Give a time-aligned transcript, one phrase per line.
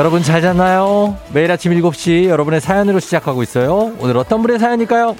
[0.00, 1.14] 여러분 잘 잤나요?
[1.30, 3.92] 매일 아침 7시 여러분의 사연으로 시작하고 있어요.
[3.98, 5.14] 오늘 어떤 분의 사연일까요?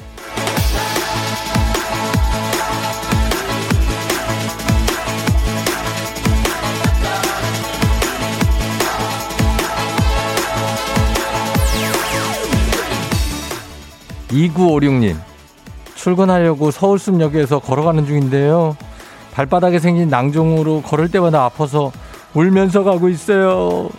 [14.31, 15.15] 2956님,
[15.95, 18.79] 출근하려고 서울숲역에서 걸어가는 중인데요.
[19.33, 21.93] 발바닥에 생긴 낭종으로 걸을 때마다 아파서
[22.33, 23.91] 울면서 가고 있어요.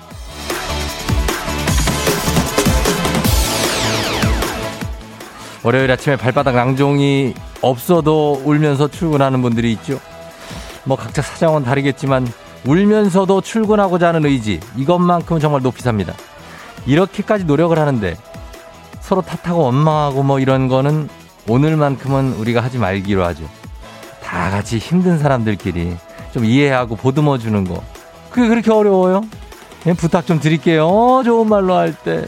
[5.64, 10.00] 월요일 아침에 발바닥 낭종이 없어도 울면서 출근하는 분들이 있죠.
[10.84, 12.28] 뭐 각자 사정은 다르겠지만
[12.66, 16.14] 울면서도 출근하고자 하는 의지 이것만큼은 정말 높이 삽니다.
[16.86, 18.18] 이렇게까지 노력을 하는데
[19.02, 21.10] 서로 탓하고 원망하고 뭐 이런 거는
[21.48, 23.44] 오늘만큼은 우리가 하지 말기로 하죠.
[24.24, 25.96] 다 같이 힘든 사람들끼리
[26.34, 27.84] 좀 이해하고 보듬어 주는 거.
[28.30, 29.24] 그게 그렇게 어려워요?
[29.88, 31.22] 예, 부탁 좀 드릴게요.
[31.26, 32.26] 좋은 말로 할 때.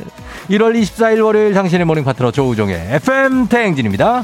[0.50, 4.24] 1월 24일 월요일 당신의 모닝 파트너 조우종의 FM 대행진입니다.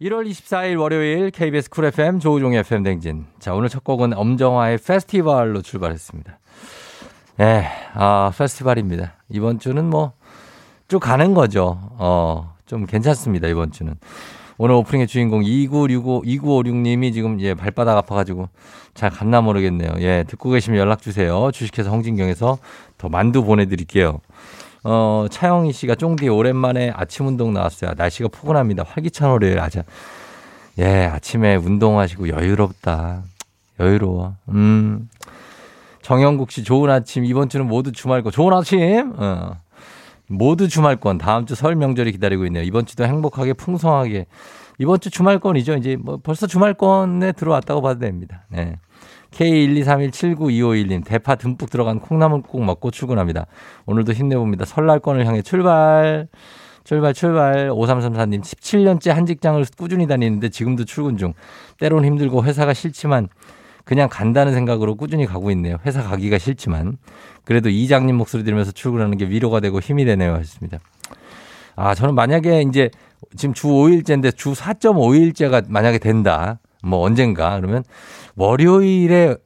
[0.00, 3.26] 1월 24일 월요일 KBS Cool FM 조우종의 FM 댕진.
[3.38, 6.38] 자, 오늘 첫 곡은 엄정화의 페스티벌로 출발했습니다.
[7.40, 9.12] 예, 아, 페스티벌입니다.
[9.28, 10.12] 이번 주는 뭐,
[10.88, 11.78] 쭉 가는 거죠.
[11.98, 13.94] 어, 좀 괜찮습니다, 이번 주는.
[14.58, 18.48] 오늘 오프닝의 주인공 2965, 2956님이 지금 예, 발바닥 아파가지고
[18.94, 19.92] 잘 갔나 모르겠네요.
[20.00, 21.50] 예, 듣고 계시면 연락주세요.
[21.52, 22.58] 주식회사 홍진경에서
[22.98, 24.20] 더 만두 보내드릴게요.
[24.84, 27.92] 어, 차영희 씨가 쫑디 오랜만에 아침 운동 나왔어요.
[27.96, 28.84] 날씨가 포근합니다.
[28.86, 29.84] 활기찬 월요일 아자.
[30.78, 33.22] 예, 아침에 운동하시고 여유롭다.
[33.80, 34.34] 여유로워.
[34.48, 35.08] 음.
[36.02, 37.24] 정영국 씨 좋은 아침.
[37.24, 39.12] 이번 주는 모두 주말고 좋은 아침.
[39.16, 39.56] 어.
[40.28, 41.18] 모두 주말권.
[41.18, 42.62] 다음 주 설 명절이 기다리고 있네요.
[42.62, 44.26] 이번 주도 행복하게 풍성하게.
[44.78, 45.74] 이번 주 주말권이죠.
[45.74, 48.44] 이제 뭐 벌써 주말권에 들어왔다고 봐도 됩니다.
[48.48, 48.78] 네.
[49.32, 53.46] K123179251님, 대파 듬뿍 들어간 콩나물국 먹고 출근합니다.
[53.86, 54.64] 오늘도 힘내봅니다.
[54.64, 56.28] 설날권을 향해 출발.
[56.84, 57.68] 출발, 출발.
[57.70, 61.32] 5334님, 17년째 한 직장을 꾸준히 다니는데 지금도 출근 중.
[61.78, 63.28] 때론 힘들고 회사가 싫지만
[63.84, 65.78] 그냥 간다는 생각으로 꾸준히 가고 있네요.
[65.84, 66.98] 회사 가기가 싫지만.
[67.44, 70.34] 그래도 이장님 목소리 들으면서 출근하는 게 위로가 되고 힘이 되네요.
[70.34, 70.78] 하셨습니다.
[71.74, 72.90] 아, 저는 만약에 이제
[73.36, 76.60] 지금 주 5일째인데 주 4.5일째가 만약에 된다.
[76.82, 77.84] 뭐 언젠가 그러면
[78.36, 79.36] 월요일에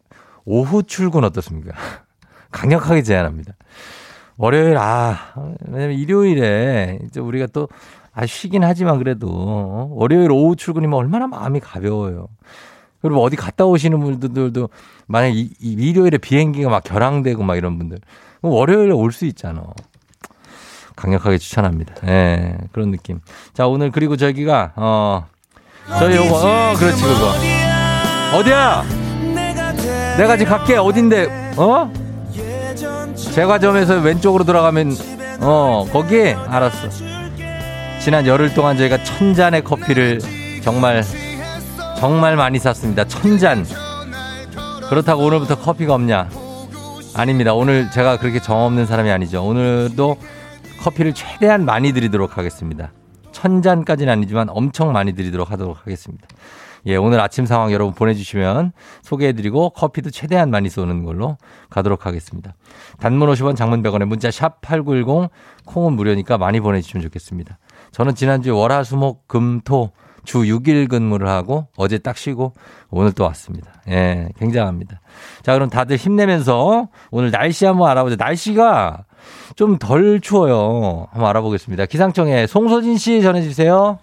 [0.44, 1.72] 오후 출근 어떻습니까?
[2.50, 3.52] 강력하게 제안합니다.
[4.38, 5.34] 월요일 아
[5.66, 7.68] 왜냐면 일요일에 이제 우리가 또
[8.12, 9.88] 아, 쉬긴 하지만 그래도 어?
[9.90, 12.28] 월요일 오후 출근이면 얼마나 마음이 가벼워요.
[13.02, 14.68] 그리고 어디 갔다 오시는 분들도
[15.06, 17.98] 만약 이, 이 일요일에 비행기가 막 결항되고 막 이런 분들
[18.42, 19.62] 월요일에 올 수 있잖아.
[20.96, 21.94] 강력하게 추천합니다.
[22.04, 23.20] 예, 네, 그런 느낌.
[23.52, 25.26] 자, 오늘 그리고 저기가 어
[25.98, 27.32] 저희 요거 어 그렇지 그거
[28.38, 28.82] 어디야?
[30.16, 31.92] 내가 지금 갈게 어딘데 어?
[33.14, 34.96] 제과점에서 왼쪽으로 들어가면
[35.40, 36.88] 어 거기 알았어.
[38.00, 40.20] 지난 열흘 동안 저희가 천 잔의 커피를
[40.62, 41.02] 정말
[41.98, 43.04] 정말 많이 샀습니다.
[43.04, 43.64] 천 잔.
[44.88, 46.28] 그렇다고 오늘부터 커피가 없냐?
[47.14, 47.54] 아닙니다.
[47.54, 49.42] 오늘 제가 그렇게 정 없는 사람이 아니죠.
[49.42, 50.16] 오늘도
[50.80, 52.92] 커피를 최대한 많이 드리도록 하겠습니다.
[53.32, 56.26] 천 잔까지는 아니지만 엄청 많이 드리도록 하도록 하겠습니다.
[56.86, 61.36] 예, 오늘 아침 상황 여러분 보내주시면 소개해드리고 커피도 최대한 많이 쏘는 걸로
[61.68, 62.54] 가도록 하겠습니다.
[63.00, 65.30] 단문 50원 장문 100원에 문자 샵 8910
[65.64, 67.58] 콩은 무료니까 많이 보내주시면 좋겠습니다.
[67.90, 69.90] 저는 지난주에 월화수목 금토
[70.26, 72.52] 주 6일 근무를 하고 어제 딱 쉬고
[72.90, 73.72] 오늘 또 왔습니다.
[73.88, 75.00] 예, 굉장합니다.
[75.42, 78.16] 자, 그럼 다들 힘내면서 오늘 날씨 한번 알아보자.
[78.18, 79.04] 날씨가
[79.56, 81.06] 좀 덜 추워요.
[81.12, 81.86] 한번 알아보겠습니다.
[81.86, 83.98] 기상청에 송소진 씨 전해주세요.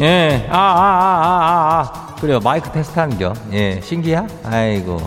[0.00, 2.14] 예, 아, 아, 아, 아, 아.
[2.20, 2.38] 그래요.
[2.42, 3.32] 마이크 테스트 하는 겨.
[3.52, 4.26] 예, 신기야?
[4.44, 4.98] 아이고.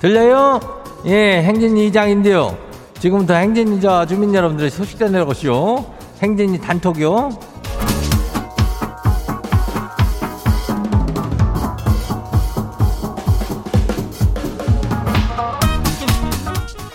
[0.00, 0.79] 들려요?
[1.06, 2.56] 예, 행진이 이장인데요.
[2.98, 5.84] 지금부터 행진이자 주민 여러분들의 소식 전해보시오.
[6.22, 7.30] 행진이 단톡이요.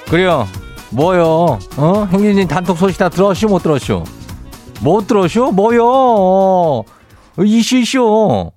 [0.09, 0.47] 그래요.
[0.91, 1.59] 뭐요?
[1.77, 2.07] 어?
[2.11, 3.47] 행진이 단톡 소식 다 들었쇼?
[3.47, 4.03] 못 들었쇼?
[4.81, 5.51] 못 들었쇼?
[5.51, 6.83] 뭐요?
[7.43, 8.51] 이슈 이슈.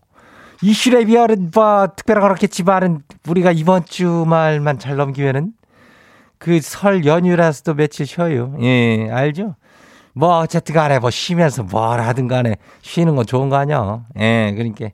[0.63, 5.53] 이슈에 비하는 바 특별하게 그렇겠지만은 우리가 이번 주말만 잘 넘기면은
[6.39, 8.55] 그 설 연휴라서도 며칠 쉬어요.
[8.61, 9.55] 예, 알죠?
[10.15, 14.05] 뭐 어쨌든 간에 뭐 쉬면서 뭘 하든 간에 쉬는 건 좋은 거 아니야.
[14.19, 14.89] 예, 그러니까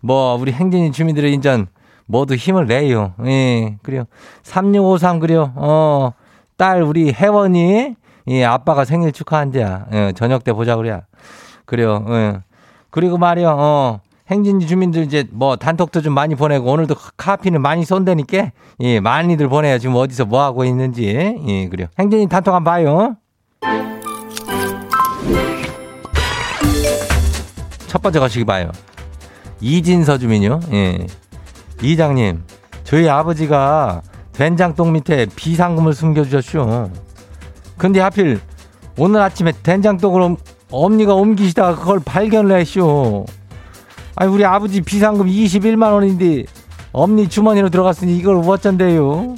[0.00, 1.66] 뭐 우리 행진이 주민들의 인전
[2.06, 3.14] 모두 힘을 내요.
[3.24, 4.04] 예, 그래요.
[4.42, 5.52] 3653 그래요.
[5.56, 6.12] 어,
[6.56, 9.86] 딸 우리 혜원이 이 아빠가 생일 축하한대야.
[9.92, 11.02] 예, 저녁 때 보자 그래야.
[11.64, 12.04] 그래요.
[12.08, 12.40] 예.
[12.90, 13.50] 그리고 말이야.
[13.50, 14.00] 어.
[14.32, 18.50] 행진지 주민들 이제 뭐 단톡도 좀 많이 보내고 오늘도 카피는 많이 쏜다니까
[18.80, 19.78] 예, 많이들 보내요.
[19.78, 21.04] 지금 어디서 뭐 하고 있는지.
[21.46, 21.88] 예, 그래요.
[21.98, 23.16] 행진이 단톡 한번 봐요.
[27.86, 28.70] 첫 번째 거시기 봐요.
[29.60, 30.60] 이진서 주민요.
[30.72, 31.06] 예.
[31.82, 32.42] 이장님,
[32.84, 34.00] 저희 아버지가
[34.32, 36.90] 된장똥 밑에 비상금을 숨겨주셨슈.
[37.76, 38.40] 근데 하필
[38.96, 40.36] 오늘 아침에 된장똥을
[40.70, 43.26] 엄니가 옮기시다가 그걸 발견을 했슈.
[44.16, 46.44] 아니 우리 아버지 비상금 21만 원인데
[46.92, 49.36] 엄니 주머니로 들어갔으니 이걸 어쩐대요?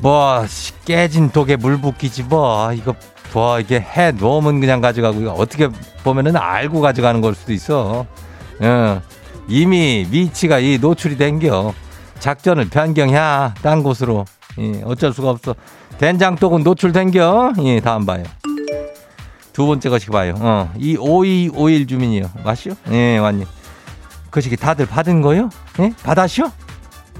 [0.00, 0.44] 뭐
[0.84, 2.94] 깨진 독에 물 붓기지 뭐 이거
[3.32, 5.68] 뭐 이게 해 놓으면 그냥 가져가고 어떻게
[6.04, 8.06] 보면은 알고 가져가는 걸 수도 있어.
[8.60, 9.02] 어,
[9.48, 11.74] 이미 위치가 이 노출이 된겨.
[12.20, 14.24] 작전을 변경해야 딴 곳으로.
[14.58, 15.54] 예, 어쩔 수가 없어.
[15.98, 17.54] 된장독은 노출된겨.
[17.64, 18.22] 예, 다음 봐요.
[19.54, 20.34] 두 번째 것이 봐요.
[20.38, 22.30] 어, 이 5251 주민이요.
[22.44, 22.74] 맞시오?
[22.90, 23.46] 예, 왔니.
[24.30, 25.48] 그 시기 다들 받은 거요?
[25.78, 25.94] 예?
[26.02, 26.50] 받았시오?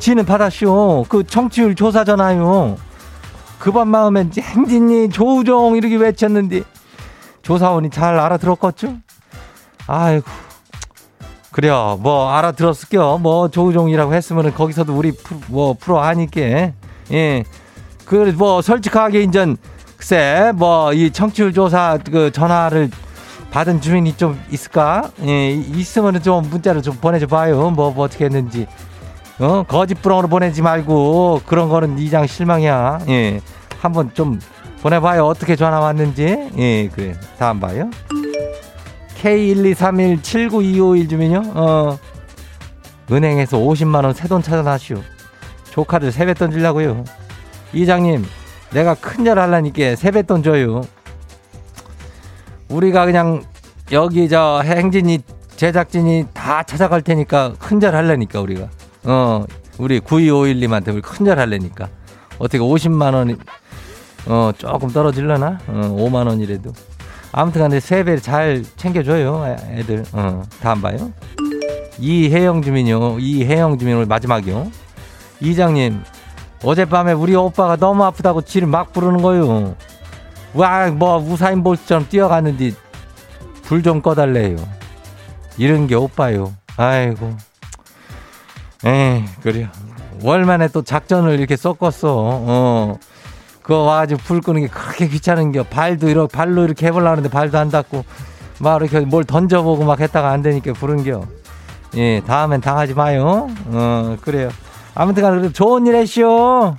[0.00, 1.04] 지는 받았시오.
[1.08, 2.76] 그 청취율 조사잖아요.
[3.60, 6.62] 급한 마음에 행진이 조우종 이렇게 외쳤는데
[7.42, 8.96] 조사원이 잘 알아들었겠죠?
[9.86, 10.26] 아이고.
[11.52, 12.00] 그래요.
[12.02, 13.18] 뭐 알아들었을게요.
[13.18, 16.40] 뭐 조우종이라고 했으면은 거기서도 우리 프로, 뭐 프로 하니까
[17.12, 17.44] 예.
[18.04, 19.56] 그 뭐 솔직하게 인전
[19.96, 22.90] 글쎄 뭐 이 청취율 조사 그 전화를
[23.50, 25.10] 받은 주민이 좀 있을까?
[25.24, 27.70] 예, 있으면은 좀 문자를 좀 보내줘 봐요.
[27.70, 28.66] 뭐, 뭐 어떻게 했는지.
[29.38, 33.00] 어, 거짓 부렁으로 보내지 말고 그런 거는 이장 실망이야.
[33.08, 33.40] 예.
[33.80, 34.40] 한번 좀
[34.82, 35.24] 보내봐요.
[35.26, 36.50] 어떻게 전화 왔는지.
[36.58, 37.14] 예, 그래.
[37.38, 37.88] 다음 봐요.
[39.22, 41.42] K123179251 주민요.
[41.54, 41.98] 어,
[43.10, 45.00] 은행에서 50만 원 새 돈 찾아나시오.
[45.70, 47.04] 조카들 세뱃돈 주려고요.
[47.72, 48.24] 이장님,
[48.72, 50.82] 내가 큰절 할라니까 세뱃돈 줘요.
[52.68, 53.42] 우리가 그냥
[53.92, 55.20] 여기 저 행진이
[55.56, 58.68] 제작진이 다 찾아갈 테니까 큰절 할래니까 우리가.
[59.04, 59.44] 어,
[59.78, 61.88] 우리 9251님한테 우리 큰절 할래니까.
[62.38, 63.36] 어떻게 50만 원이
[64.26, 65.58] 어, 조금 떨어질려나?
[65.68, 66.72] 어, 5만 원이라도.
[67.32, 70.04] 아무튼 간에 세배 잘 챙겨줘요, 애들.
[70.12, 71.12] 어, 다음 봐요.
[71.98, 73.18] 이혜영 주민요.
[73.18, 74.70] 이혜영 주민 오늘 마지막이요.
[75.40, 76.00] 이장님,
[76.64, 79.74] 어젯밤에 우리 오빠가 너무 아프다고 지를 막 부르는 거요.
[80.54, 82.72] 와, 뭐, 우사인 볼트처럼 뛰어갔는데
[83.64, 84.56] 불 좀 꺼달래요.
[85.56, 86.52] 이런 게 오빠요.
[86.76, 87.34] 아이고.
[88.84, 89.68] 에이, 그래요.
[90.22, 92.14] 월만에 또 작전을 이렇게 섞었어.
[92.16, 92.98] 어.
[93.62, 95.62] 그거 와가지고 불 끄는 게 그렇게 귀찮은 겨.
[95.64, 98.04] 발도 이렇게, 발로 이렇게 해보려고 하는데 발도 안 닿고.
[98.60, 101.26] 막 이렇게 뭘 던져보고 막 했다가 안 되니까 부른 겨.
[101.96, 103.48] 예, 다음엔 당하지 마요.
[103.66, 104.50] 어, 그래요.
[104.94, 106.76] 아무튼 간에 좋은 일 했쇼.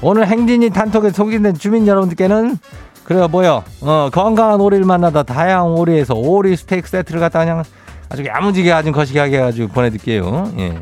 [0.00, 2.56] 오늘 행진이 단톡에 소개된 주민 여러분들께는
[3.02, 7.64] 그래요 뭐요 어 건강한 오리를 만나다 다양한 오리에서 오리 스테이크 세트를 갖다 그냥
[8.08, 10.78] 아주 야무지게 아주 거시기하게 해가지고 보내드릴게요 예.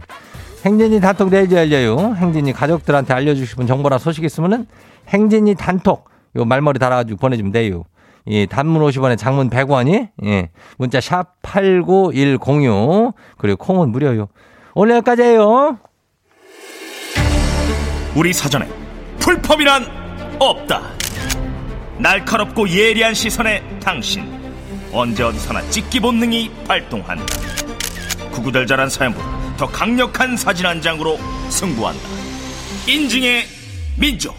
[0.66, 4.66] 행진이 단톡 내일 열려요 행진이 가족들한테 알려주시면 정보나 소식 있으면은
[5.08, 7.84] 행진이 단톡 요 말머리 달아가지고 보내주면 돼요
[8.28, 14.28] 예, 단문 50원에 장문 100원이 예, 문자 샵 89106 그리고 콩은 무료요
[14.75, 15.78] 오늘 여기까지예요
[18.16, 18.66] 우리 사전에
[19.18, 20.80] 풀펌이란 없다.
[21.99, 24.25] 날카롭고 예리한 시선에 당신
[24.92, 27.26] 언제 어디서나 찍기 본능이 발동한다.
[28.33, 31.18] 구구절절한 사연보다 더 강력한 사진 한 장으로
[31.50, 32.00] 승부한다.
[32.87, 33.45] 인증의
[33.99, 34.35] 민족.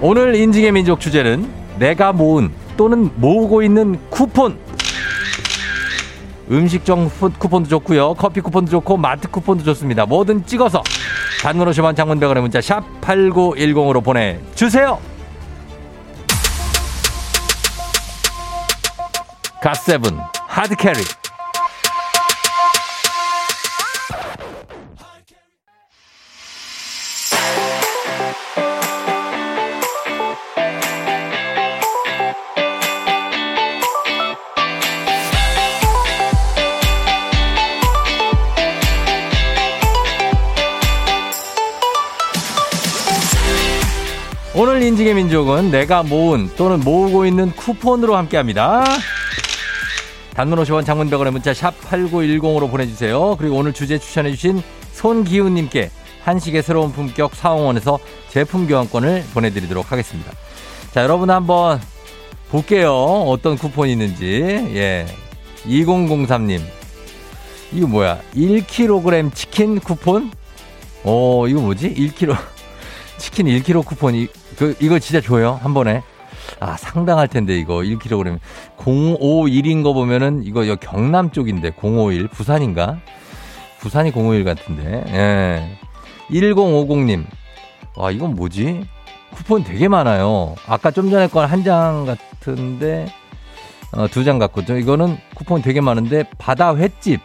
[0.00, 4.58] 오늘 인증의 민족 주제는 내가 모은 또는 모으고 있는 쿠폰.
[6.50, 8.14] 음식점 쿠폰도 좋고요.
[8.14, 10.06] 커피 쿠폰도 좋고 마트 쿠폰도 좋습니다.
[10.06, 10.82] 뭐든 찍어서
[11.42, 14.98] 단문 50원 장문백원의 문자 샵 8910으로 보내주세요.
[19.60, 20.16] 갓세븐
[20.46, 21.00] 하드캐리
[45.36, 48.84] 민족은 내가 모은 또는 모으고 있는 쿠폰으로 함께합니다.
[50.34, 53.36] 단문 50원 장문백원의 문자 샵 8910으로 보내주세요.
[53.36, 54.62] 그리고 오늘 주제 추천해주신
[54.92, 55.90] 손기훈님께
[56.24, 57.98] 한식의 새로운 품격 사홍원에서
[58.30, 60.32] 제품 교환권을 보내드리도록 하겠습니다.
[60.92, 61.80] 자, 여러분 한번
[62.48, 62.94] 볼게요.
[62.94, 64.24] 어떤 쿠폰이 있는지.
[64.74, 65.06] 예.
[65.66, 66.62] 2003님.
[67.72, 68.20] 이거 뭐야?
[68.34, 70.30] 1kg 치킨 쿠폰?
[71.04, 71.92] 어, 이거 뭐지?
[71.94, 72.55] 1kg.
[73.18, 75.58] 치킨 1kg 쿠폰이, 그, 이거 진짜 줘요?
[75.62, 76.02] 한 번에.
[76.60, 78.38] 아, 상당할 텐데, 이거 1kg.
[78.76, 82.28] 051인 거 보면은, 이거 여 경남 쪽인데, 051.
[82.28, 82.98] 부산인가?
[83.80, 85.78] 부산이 051 같은데, 예.
[86.30, 87.24] 1050님.
[87.96, 88.86] 와, 이건 뭐지?
[89.32, 90.54] 쿠폰 되게 많아요.
[90.66, 93.06] 아까 좀 전에 건 한 장 같은데,
[93.92, 94.60] 어, 두장 갖고.
[94.62, 97.20] 이거는 쿠폰 되게 많은데, 바다 횟집.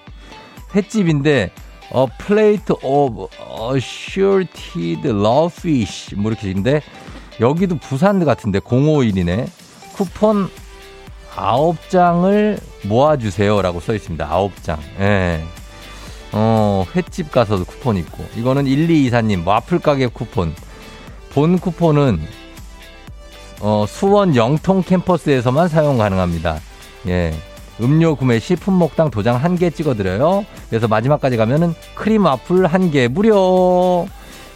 [0.75, 1.51] 횟집인데,
[1.91, 6.81] 어, plate of assorted raw fish 뭐 이렇게 있는데
[7.39, 9.48] 여기도 부산 같은데 051이네.
[9.93, 10.50] 쿠폰
[11.33, 14.29] 9장을 모아주세요 라고 써 있습니다.
[14.29, 14.77] 9장.
[15.00, 15.43] 예.
[16.33, 18.25] 어, 횟집 가서도 쿠폰 있고.
[18.36, 20.53] 이거는 1224님, 와플 가게 쿠폰.
[21.33, 22.21] 본 쿠폰은,
[23.62, 26.60] 어, 수원 영통 캠퍼스에서만 사용 가능합니다.
[27.07, 27.33] 예.
[27.81, 30.45] 음료 구매 시 품목당 도장 한 개 찍어드려요.
[30.69, 34.07] 그래서 마지막까지 가면은 크림 와플 한 개 무료.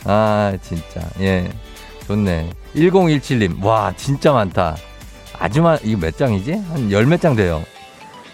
[0.05, 1.01] 아, 진짜.
[1.19, 1.49] 예.
[2.07, 2.49] 좋네.
[2.75, 3.63] 1017님.
[3.63, 4.75] 와, 진짜 많다.
[5.39, 6.53] 아주 많, 이거 몇 장이지?
[6.53, 7.63] 한 열 몇 장 돼요.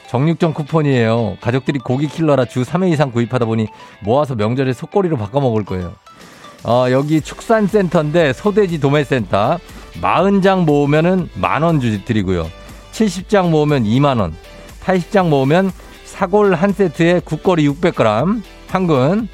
[0.10, 1.38] 정육점 쿠폰이에요.
[1.39, 3.67] 가족들이 고기 킬러라 주 3회 이상 구입하다 보니
[4.01, 5.93] 모아서 명절에 속꼬리로 바꿔 먹을 거예요.
[6.63, 9.57] 어, 여기 축산센터인데 소돼지 도매센터
[10.01, 12.50] 40장 모으면은 만 원 드리고요.
[12.91, 14.36] 70장 모으면 2만 원.
[14.83, 15.71] 80장 모으면
[16.05, 19.27] 사골 한 세트에 국거리 600g 한근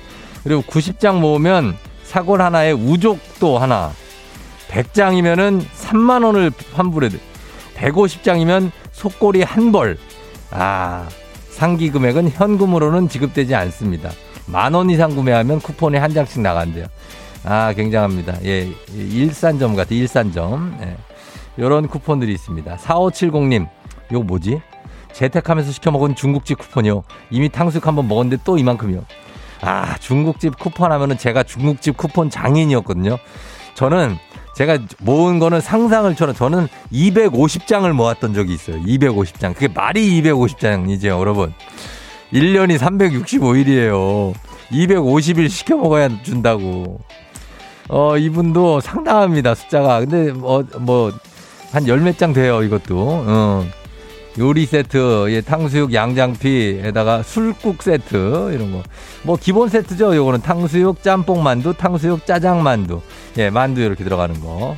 [0.43, 3.91] 그리고 90장 모으면 사골 하나에 우족도 하나
[4.69, 7.09] 100장이면은 3만 원을 환불해
[7.75, 9.97] 150장이면 속골이 한 벌.
[10.51, 11.07] 아,
[11.49, 14.09] 상기 금액은 현금으로는 지급되지 않습니다.
[14.45, 16.85] 만 원 이상 구매하면 쿠폰이 한 장씩 나간대요.
[17.43, 18.37] 아, 굉장합니다.
[18.45, 20.77] 예, 일산점 같아, 일산점.
[20.81, 20.95] 예.
[21.59, 22.77] 요런 쿠폰들이 있습니다.
[22.77, 23.67] 4570님,
[24.11, 24.61] 이거 뭐지?
[25.17, 27.03] 재택하면서 시켜 먹은 중국집 쿠폰이요.
[27.31, 29.03] 이미 탕수육 한번 먹었는데 또 이만큼이요.
[29.62, 33.17] 아, 중국집 쿠폰 하면은 제가 중국집 쿠폰 장인이었거든요.
[33.74, 34.17] 저는
[34.55, 38.77] 제가 모은 거는 상상을 처럼 저는 250장을 모았던 적이 있어요.
[38.83, 39.53] 250장.
[39.55, 41.53] 그게 말이 250장이죠, 여러분.
[42.33, 44.33] 1년이 365일이에요.
[44.71, 47.00] 250일 시켜 먹어야 준다고.
[47.89, 50.00] 어, 이분도 상당합니다, 숫자가.
[50.01, 51.12] 근데, 뭐, 뭐,
[51.71, 52.95] 한 열 몇 장 돼요, 이것도.
[53.00, 53.65] 어.
[54.39, 58.84] 요리 세트, 예, 탕수육 양장피에다가 술국 세트, 이런 거.
[59.24, 60.15] 뭐, 기본 세트죠.
[60.15, 63.01] 요거는 탕수육 짬뽕 만두, 탕수육 짜장 만두.
[63.38, 64.77] 예, 만두 이렇게 들어가는 거.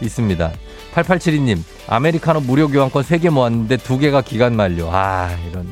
[0.00, 0.52] 있습니다.
[0.94, 4.90] 8872님, 아메리카노 무료 교환권 3개 모았는데 2개가 기간 만료.
[4.90, 5.70] 아, 이런.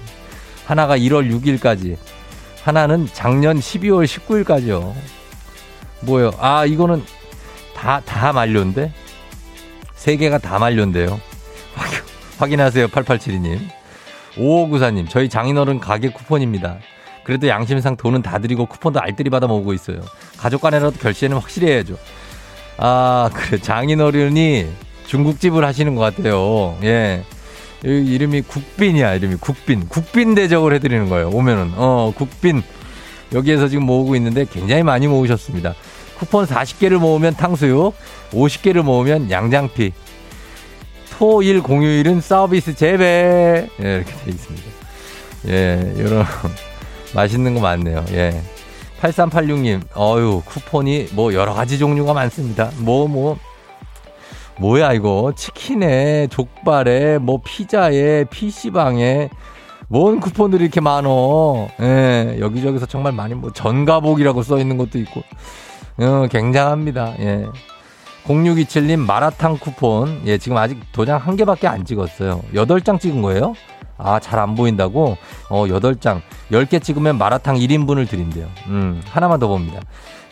[0.65, 1.97] 하나가 1월 6일까지.
[2.63, 4.95] 하나는 작년 12월 19일까지요.
[6.03, 6.31] 뭐요?
[6.39, 7.03] 아, 이거는
[7.75, 8.93] 다, 다 만료인데?
[9.97, 11.19] 3개가 다 만료인데요.
[12.39, 12.89] 확인하세요.
[12.89, 13.61] 8872님.
[14.37, 16.79] 5594님, 저희 장인어른 가게 쿠폰입니다.
[17.23, 20.01] 그래도 양심상 돈은 다 드리고 쿠폰도 알뜰히 받아 먹고 있어요.
[20.37, 21.97] 가족 간에라도 결제는 확실히 해야죠.
[22.77, 23.59] 아, 그래.
[23.59, 24.67] 장인어른이
[25.07, 26.77] 중국집을 하시는 것 같아요.
[26.83, 27.25] 예.
[27.83, 29.89] 이름이 국빈이야, 이름이 국빈.
[29.89, 31.31] 국빈 대접을 해드리는 거예요.
[31.31, 31.73] 오면은.
[31.77, 32.63] 어, 국빈.
[33.33, 35.75] 여기에서 지금 모으고 있는데 굉장히 많이 모으셨습니다.
[36.19, 37.95] 쿠폰 40개를 모으면 탕수육,
[38.33, 39.93] 50개를 모으면 양장피,
[41.19, 43.69] 토일 공휴일은 서비스 재배.
[43.81, 44.67] 예, 이렇게 되어 있습니다.
[45.49, 46.25] 예, 이런
[47.15, 48.05] 맛있는 거 많네요.
[48.11, 48.43] 예.
[49.01, 52.71] 8386님, 어유 쿠폰이 뭐 여러 가지 종류가 많습니다.
[52.79, 53.39] 뭐, 뭐,
[54.59, 55.33] 뭐야, 이거.
[55.37, 59.29] 치킨에, 족발에, 뭐, 피자에, PC방에,
[59.89, 61.69] 뭔 쿠폰들이 이렇게 많어.
[61.81, 65.23] 예, 여기저기서 정말 많이, 뭐, 전가복이라고 써 있는 것도 있고,
[65.99, 67.15] 어, 굉장합니다.
[67.21, 67.47] 예.
[68.27, 70.23] 0627님 마라탕 쿠폰.
[70.27, 72.43] 예, 지금 아직 도장 한 개밖에 안 찍었어요.
[72.55, 73.55] 8장 찍은 거예요?
[73.99, 75.17] 아, 잘 안 보인다고?
[75.51, 76.21] 어, 8장.
[76.51, 78.47] 10개 찍으면 마라탕 1인분을 드린대요.
[78.69, 79.81] 음, 하나만 더 봅니다.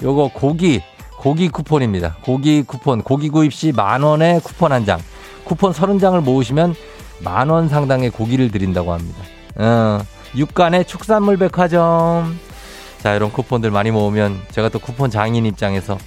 [0.03, 0.81] 요거 고기,
[1.19, 2.17] 고기 쿠폰입니다.
[2.25, 4.99] 고기 쿠폰, 고기 구입 시 만원의 쿠폰 한 장.
[5.45, 6.75] 쿠폰 30장을 모으시면
[7.23, 9.19] 만 원 상당의 고기를 드린다고 합니다.
[9.57, 10.01] 어,
[10.35, 12.39] 육간의 축산물 백화점.
[13.01, 15.99] 자, 이런 쿠폰들 많이 모으면 제가 또 쿠폰 장인 입장에서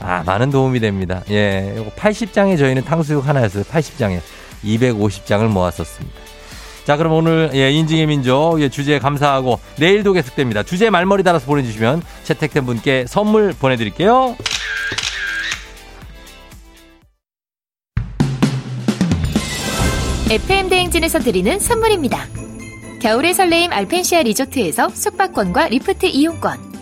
[0.00, 1.22] 아, 많은 도움이 됩니다.
[1.30, 1.74] 예.
[1.76, 3.64] 요거 80장에 저희는 탕수육 하나였어요.
[3.64, 4.20] 80장에.
[4.64, 6.20] 250장을 모았었습니다.
[6.84, 10.62] 자, 그럼 오늘 예, 인증의 민족 예, 주제 감사하고 내일도 계속됩니다.
[10.62, 14.36] 주제 말머리 달아서 보내주시면 채택된 분께 선물 보내드릴게요.
[20.30, 22.26] FM 대행진에서 드리는 선물입니다.
[23.00, 26.73] 겨울의 설레임 알펜시아 리조트에서 숙박권과 리프트 이용권.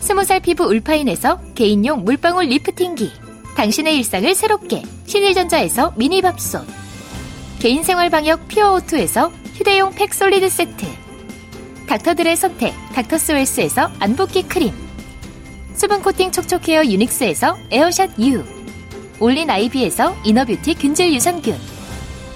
[0.00, 3.10] 스무 살 피부 울파인에서 개인용 물방울 리프팅기.
[3.56, 6.66] 당신의 일상을 새롭게 신일전자에서 미니밥솥.
[7.60, 10.86] 개인생활 방역 퓨어오투에서 휴대용 팩 솔리드 세트.
[11.90, 14.72] 닥터들의 선택 닥터스웰스에서 안붓기 크림
[15.74, 18.44] 수분 코팅 촉촉헤어 유닉스에서 에어샷 U
[19.18, 21.58] 올린 아이비에서 inner beauty 균질 유산균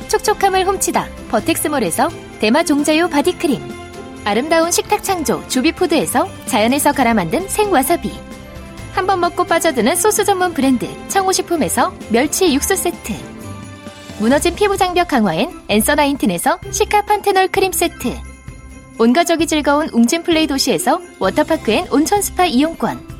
[0.08, 2.08] 촉촉함을 훔치다 버텍스몰에서
[2.40, 3.83] 대마 종자유 바디크림
[4.24, 8.10] 아름다운 식탁 창조 주비푸드에서 자연에서 갈아 만든 생와사비.
[8.92, 13.12] 한 번 먹고 빠져드는 소스 전문 브랜드 청호식품에서 멸치 육수 세트.
[14.18, 18.16] 무너진 피부 장벽 강화엔 엔서 나인틴에서 시카판테놀 크림 세트.
[18.98, 23.14] 온가족이 즐거운 웅진플레이 도시에서 워터파크 and 온천 스파 이용권.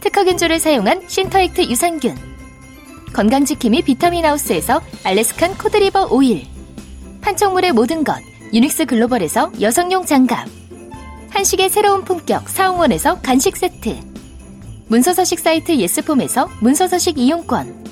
[0.00, 2.14] 특허균주를 사용한 신터액트 유산균.
[3.14, 6.46] 건강지킴이 비타민하우스에서 Alaskan cod liver oil.
[7.22, 8.16] 판촉물의 모든 것
[8.54, 10.46] 유닉스 글로벌에서 여성용 장갑
[11.30, 13.96] 한식의 새로운 품격 사홍원에서 간식 세트
[14.86, 17.84] 문서서식 사이트 예스폼에서 문서서식 이용권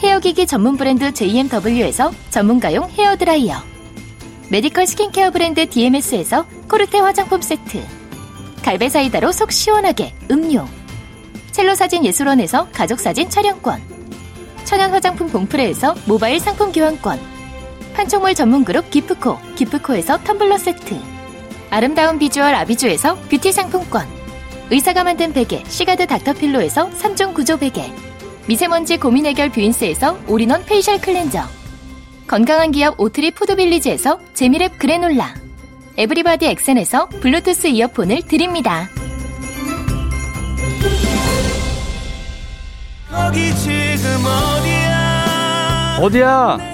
[0.00, 3.56] 헤어기기 전문 브랜드 JMW에서 전문가용 헤어드라이어
[4.50, 7.82] 메디컬 스킨케어 브랜드 DMS에서 코르테 화장품 세트
[8.62, 10.66] 갈배 사이다로 속 시원하게 음료
[11.50, 13.80] 첼로 사진 예술원에서 가족 사진 촬영권
[14.64, 17.33] 천연 화장품 봉프레에서 모바일 상품 교환권
[17.94, 21.00] 판촉물 전문 그룹 기프코 기프코에서 텀블러 세트.
[21.70, 24.06] 아름다운 비주얼 아비주에서 뷰티 상품권.
[24.70, 27.92] 의사가 만든 베개 시가드 닥터필로에서 3중 구조 베개.
[28.46, 31.42] 미세먼지 고민 해결 뷰인스에서 all-in-one facial cleanser.
[32.26, 35.34] 건강한 기업 오트리 푸드빌리지에서 재미랩 그래놀라.
[35.96, 38.88] 에브리바디 엑센에서 블루투스 이어폰을 드립니다.
[43.08, 44.24] 거기 지금
[46.00, 46.73] 어디야?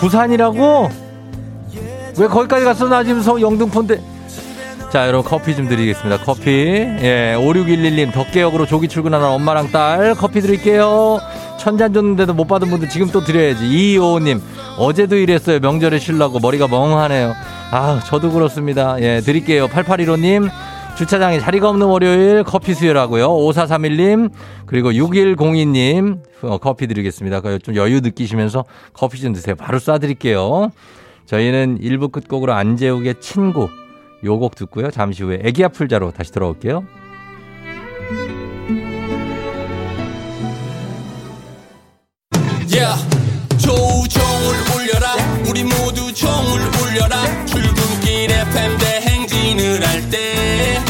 [0.00, 0.90] 부산이라고?
[2.18, 2.88] 왜 거기까지 갔어?
[2.88, 4.00] 나 지금 서 영등포인데.
[4.90, 6.24] 자, 여러분 커피 좀 드리겠습니다.
[6.24, 6.50] 커피.
[6.50, 11.20] 예, 5611님 덕계역으로 조기 출근하는 엄마랑 딸 커피 드릴게요.
[11.58, 13.66] 천잔 줬는데도 못 받은 분들 지금 또 드려야지.
[13.66, 14.42] 이호님
[14.78, 15.60] 어제도 이랬어요.
[15.60, 17.34] 명절에 쉬려고 머리가 멍하네요.
[17.70, 18.96] 아, 저도 그렇습니다.
[19.00, 19.68] 예, 드릴게요.
[19.68, 20.50] 8815님.
[20.96, 23.28] 주차장에 자리가 없는 월요일 커피 수혈하고요.
[23.28, 24.30] 5431님,
[24.66, 27.40] 그리고 6102님, 어, 커피 드리겠습니다.
[27.58, 29.54] 좀 여유 느끼시면서 커피 좀 드세요.
[29.56, 30.70] 바로 쏴드릴게요.
[31.26, 33.68] 저희는 1부 끝곡으로 안재욱의 친구,
[34.24, 34.90] 요 곡 듣고요.
[34.90, 36.84] 잠시 후에 애기 아플 자로 다시 돌아올게요.
[42.72, 42.96] Yeah.
[43.58, 45.14] 조종을 울려라
[45.48, 48.79] 우리 모두 종을 울려라 출근길 FM 대
[49.60, 50.89] 행진을 할때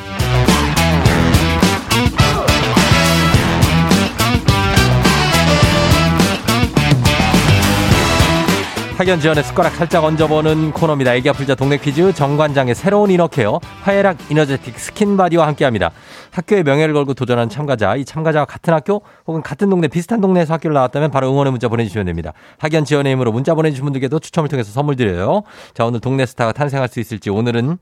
[9.01, 11.15] 학연 지연의 숟가락 살짝 얹어보는 코너입니다.
[11.15, 15.89] 애기야 풀자 동네 퀴즈 정관장의 새로운 inner care 화애락 이너제틱 스킨바디와 함께합니다.
[16.29, 20.75] 학교의 명예를 걸고 도전하는 참가자 이 참가자와 같은 학교 혹은 같은 동네 비슷한 동네에서 학교를
[20.75, 22.33] 나왔다면 바로 응원의 문자 보내주시면 됩니다.
[22.59, 25.41] 학연 지원의 힘으로 문자 보내주신 분들께도 추첨을 통해서 선물 드려요.
[25.73, 27.79] 자 오늘 동네 스타가 탄생할 수 있을지 오늘은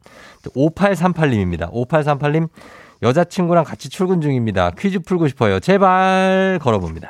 [0.56, 1.70] 5838님입니다.
[1.74, 2.48] 5838님
[3.04, 4.72] 여자친구랑 같이 출근 중입니다.
[4.72, 5.60] 퀴즈 풀고 싶어요.
[5.60, 7.10] 제발 걸어봅니다.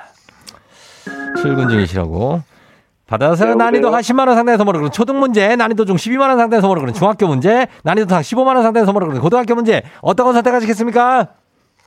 [1.44, 2.49] 출근 중이시라고.
[3.10, 6.38] 받아서 네, 난이도 한 10만 원 상당의 선물을 그런 초등 문제, 난이도 중 12만 원
[6.38, 9.82] 상당의 선물을 그런 중학교 문제, 난이도 상 15만 원 상당의 선물을 그런 고등학교 문제.
[10.02, 11.28] 어떤 걸 선택하시겠습니까?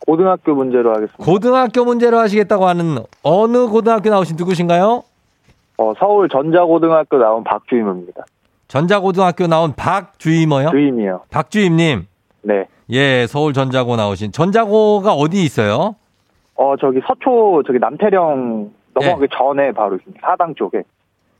[0.05, 1.25] 고등학교 문제로 하겠습니다.
[1.25, 5.05] 고등학교 문제로 하시겠다고 하는 어느 고등학교 나오신 누구신가요?
[5.77, 8.25] 어, 서울 전자고등학교 나온 박주임입니다.
[8.67, 10.71] 전자고등학교 나온 박주임어요?
[10.71, 11.21] 주임이요.
[11.31, 12.07] 박주임님.
[12.43, 12.67] 네.
[12.91, 14.33] 예, 서울 전자고 나오신.
[14.33, 15.95] 전자고가 어디 있어요?
[16.57, 19.27] 어, 저기 서초, 저기 남태령 넘어가기 네.
[19.39, 20.83] 전에 바로 사당 쪽에.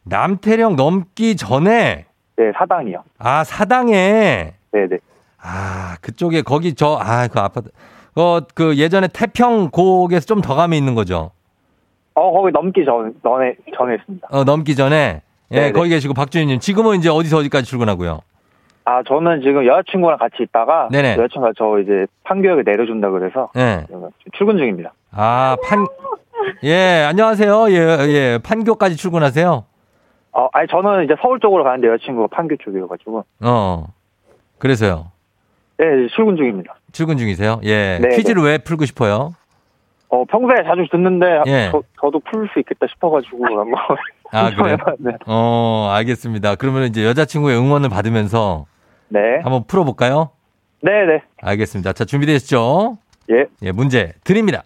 [0.05, 3.05] 남태령 넘기 전에 네, 사당이요.
[3.19, 4.99] 아, 사당에 네, 네.
[5.41, 7.71] 아, 그쪽에 거기 저 아, 그 아파트
[8.17, 11.31] 어, 그 예전에 태평 고에서 좀 더 가면 있는 거죠.
[12.15, 14.29] 어, 거기 넘기 전 전에 전에 있습니다.
[14.31, 15.67] 어, 넘기 전에 예, 네네.
[15.69, 15.73] 네.
[15.73, 18.21] 거기 계시고 박주인 님 지금은 이제 어디서 어디까지 출근하고요?
[18.85, 21.13] 아, 저는 지금 여자친구랑 같이 있다가 네네.
[21.13, 23.85] 여자친구가 저 이제 판교역에 내려준다 그래서 예.
[23.87, 24.93] 지금 출근 중입니다.
[25.13, 25.87] 아, 판,
[26.65, 27.71] 예, 안녕하세요.
[27.71, 27.77] 예,
[28.09, 29.65] 예, 판교까지 출근하세요?
[30.33, 33.87] 어, 아니 저는 이제 서울 쪽으로 가는데 여자친구가 판교 쪽이어가지고 어.
[34.59, 35.11] 그래서요.
[35.79, 36.77] 네, 출근 중입니다.
[36.93, 37.61] 출근 중이세요?
[37.65, 37.99] 예.
[38.01, 39.35] 네, 퀴즈를 왜 풀고 싶어요?
[40.09, 41.69] 어, 평소에 자주 듣는데 예.
[41.73, 43.75] 저, 저도 풀 수 있겠다 싶어가지고 한번
[44.31, 44.77] 아, 그래요?
[44.99, 45.13] 네.
[45.27, 46.55] 어, 알겠습니다.
[46.57, 48.67] 그러면 이제 여자친구의 응원을 받으면서
[49.09, 50.31] 네, 한번 풀어볼까요?
[50.83, 51.93] 네, 네, 알겠습니다.
[51.93, 52.99] 자, 준비되셨죠?
[53.31, 54.63] 예, 예, 문제 드립니다.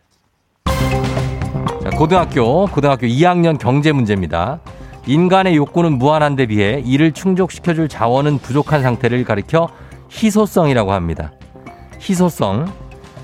[0.65, 4.61] 자, 고등학교, 고등학교 2학년 경제 문제입니다.
[5.07, 9.69] 인간의 욕구는 무한한 데 비해 이를 충족시켜줄 자원은 부족한 상태를 가리켜
[10.11, 11.33] 희소성이라고 합니다.
[12.01, 12.67] 희소성.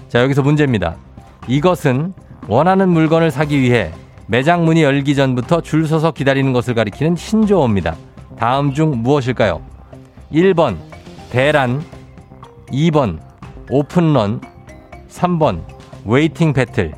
[0.08, 0.96] 자, 여기서 문제입니다.
[1.48, 2.14] 이것은
[2.48, 3.90] 원하는 물건을 사기 위해
[4.26, 7.96] 매장 문이 열기 전부터 줄 서서 기다리는 것을 가리키는 신조어입니다.
[8.38, 9.60] 다음 중 무엇일까요?
[10.32, 10.76] 1번,
[11.30, 11.82] 대란.
[12.68, 13.18] 2번,
[13.70, 14.40] open run.
[15.08, 15.62] 3번,
[16.04, 16.92] waiting battle.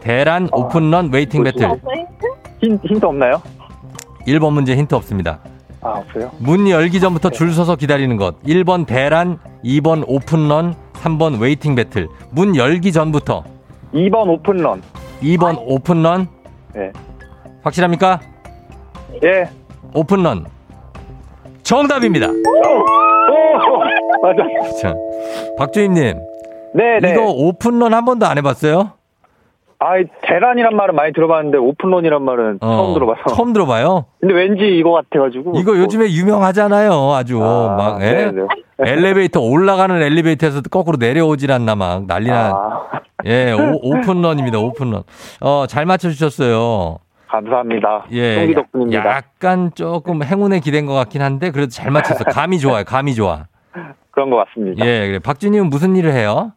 [0.00, 1.80] 대란, open run, waiting battle.
[2.64, 3.42] 힌, 힌트 없나요?
[4.26, 5.40] 1번 문제 힌트 없습니다.
[5.82, 6.30] 아, 없어요?
[6.38, 8.42] 문 열기 전부터 줄 서서 기다리는 것.
[8.42, 12.08] 1번 대란, 2번 open run, 3번 waiting battle.
[12.30, 13.44] 문 열기 전부터.
[13.92, 14.82] 2번 open run.
[15.22, 16.26] 2번 open run.
[16.74, 16.90] 네.
[17.62, 18.20] 확실합니까?
[19.22, 19.44] 예.
[19.94, 20.46] open run.
[21.62, 22.28] 정답입니다.
[22.28, 22.32] 오!
[24.22, 24.42] 맞아.
[24.80, 24.94] 자,
[25.58, 26.18] 박주임님.
[26.74, 27.12] 네, 네.
[27.12, 28.92] 이거 오픈런 한 번도 안 해봤어요?
[29.84, 33.34] 아, 대란이란 말은 많이 들어봤는데 오픈런이란 말은 어, 처음 들어봐서.
[33.34, 34.06] 처음 들어봐요?
[34.18, 35.52] 근데 왠지 이거 같아가지고.
[35.56, 37.12] 이거 요즘에 유명하잖아요.
[37.12, 37.42] 아주.
[37.42, 38.30] 아, 막, 예?
[38.30, 38.42] 네, 네.
[38.90, 42.50] 엘리베이터 올라가는 엘리베이터에서 거꾸로 내려오질 않나 막 난리나.
[42.50, 44.58] 아, 예, 오, 오픈런입니다.
[44.58, 45.02] 오픈런.
[45.42, 46.98] 어, 잘 맞춰주셨어요.
[47.28, 48.06] 감사합니다.
[48.12, 48.52] 예.
[48.54, 49.04] 덕분입니다.
[49.04, 52.24] 약간 조금 행운에 기댄 것 같긴 한데 그래도 잘 맞췄어.
[52.24, 52.84] 감이 좋아요.
[52.84, 53.46] 감이 좋아.
[54.12, 54.86] 그런 것 같습니다.
[54.86, 55.18] 예, 그래.
[55.18, 56.52] 박준님은 무슨 일을 해요?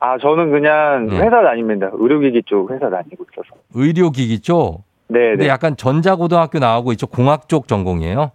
[0.00, 1.16] 아, 저는 그냥 네.
[1.18, 1.90] 회사 다닙니다.
[1.92, 3.48] 의료기기 쪽 회사 다니고 있어서.
[3.74, 4.82] 의료기기 쪽.
[5.08, 5.48] 네, 근데 네.
[5.48, 8.30] 약간 전자고등학교 나오고 이쪽 공학 쪽 전공이에요?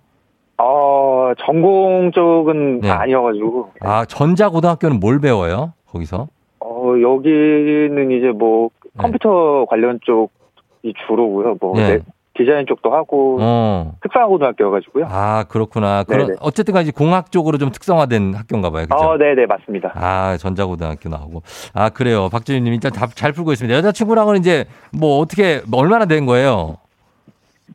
[0.57, 2.89] 어, 전공 쪽은 네.
[2.89, 3.71] 아니어가지고.
[3.81, 5.73] 아, 전자고등학교는 뭘 배워요?
[5.87, 6.27] 거기서?
[6.59, 11.57] 어, 여기는 이제 뭐 컴퓨터 관련 쪽이 주로고요.
[11.61, 11.99] 뭐 네.
[12.35, 13.93] 네, 디자인 쪽도 하고 어.
[14.01, 15.05] 특성화고등학교여가지고요.
[15.09, 16.03] 아, 그렇구나.
[16.03, 16.37] 그런 네네.
[16.41, 18.85] 어쨌든 간에 공학 쪽으로 좀 특성화된 학교인가 봐요.
[18.89, 18.95] 그죠?
[18.95, 19.91] 어, 네, 네, 맞습니다.
[19.95, 21.43] 아, 전자고등학교 나오고.
[21.73, 22.29] 아, 그래요.
[22.29, 23.77] 박준님 일단 다잘 풀고 있습니다.
[23.77, 26.77] 여자친구랑은 이제 뭐 어떻게, 뭐 얼마나 된 거예요?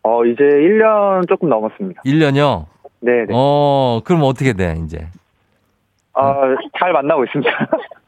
[0.03, 2.03] 어, 이제 1년 조금 넘었습니다.
[2.05, 2.65] 1년이요?
[3.01, 3.33] 네, 네.
[3.33, 5.07] 어, 그럼 어떻게 돼, 이제?
[6.15, 6.35] 어,
[6.79, 7.51] 잘 만나고 있습니다.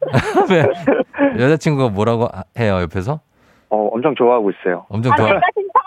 [0.50, 1.42] 왜?
[1.44, 3.20] 여자친구가 뭐라고 해요, 옆에서?
[3.68, 4.84] 어, 엄청 좋아하고 있어요.
[4.88, 5.28] 엄청 아, 좋아.
[5.28, 5.79] 제가 신청하라고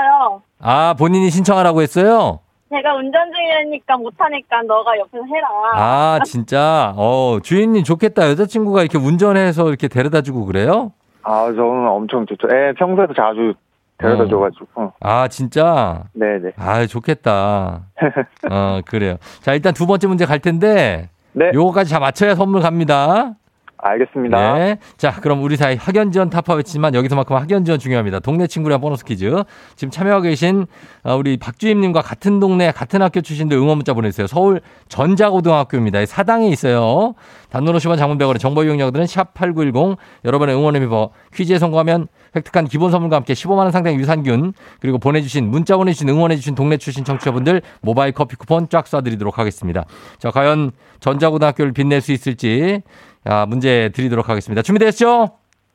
[0.00, 0.42] 했어요.
[0.60, 2.40] 아, 본인이 신청하라고 했어요?
[2.70, 5.48] 제가 운전 중이니까 못하니까 너가 옆에서 해라.
[5.74, 6.94] 아, 진짜?
[6.96, 8.28] 어, 주인님 좋겠다.
[8.30, 10.92] 여자친구가 이렇게 운전해서 이렇게 데려다 주고 그래요?
[11.22, 12.48] 아, 저는 엄청 좋죠.
[12.52, 13.54] 예, 평소에도 자주
[13.98, 14.28] 데려다 어.
[14.28, 14.92] 줘가지고.
[15.00, 16.04] 아, 진짜?
[16.12, 16.52] 네, 네.
[16.56, 17.82] 아, 좋겠다.
[18.50, 19.16] 어, 그래요.
[19.40, 23.34] 자, 일단 두 번째 문제 갈 텐데, 네, 요거까지 다 맞춰야 선물 갑니다.
[23.82, 24.58] 알겠습니다.
[24.58, 24.78] 네.
[24.96, 28.20] 자, 그럼 우리 사이 학연 지원 타파했지만 여기서만큼 학연 지원 중요합니다.
[28.20, 29.30] 동네 친구랑 보너스 퀴즈.
[29.76, 30.66] 지금 참여하고 계신
[31.02, 34.26] 어, 우리 박주임님과 같은 동네, 같은 학교 출신들 응원 문자 보내주세요.
[34.26, 36.04] 서울 전자고등학교입니다.
[36.06, 37.14] 사당에 있어요.
[37.50, 39.96] 단문 50원 장문백원의 정보 이용료들은 샵8910.
[40.24, 45.76] 여러분의 응원의 비버 퀴즈에 성공하면 획득한 기본 선물과 함께 15만원 상당의 유산균 그리고 보내주신 문자
[45.76, 49.84] 보내주신 응원해주신 동네 출신 청취자분들 모바일 커피 쿠폰 쫙 쏴드리도록 하겠습니다.
[50.18, 52.82] 자, 과연 전자고등학교를 빛낼 수 있을지
[53.26, 54.62] 자, 문제 드리도록 하겠습니다.
[54.62, 55.28] 준비됐죠?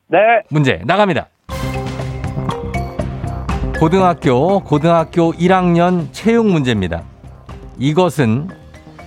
[0.08, 1.28] 네, 문제 나갑니다.
[3.78, 7.02] 고등학교, 고등학교 1학년 체육 문제입니다.
[7.78, 8.48] 이것은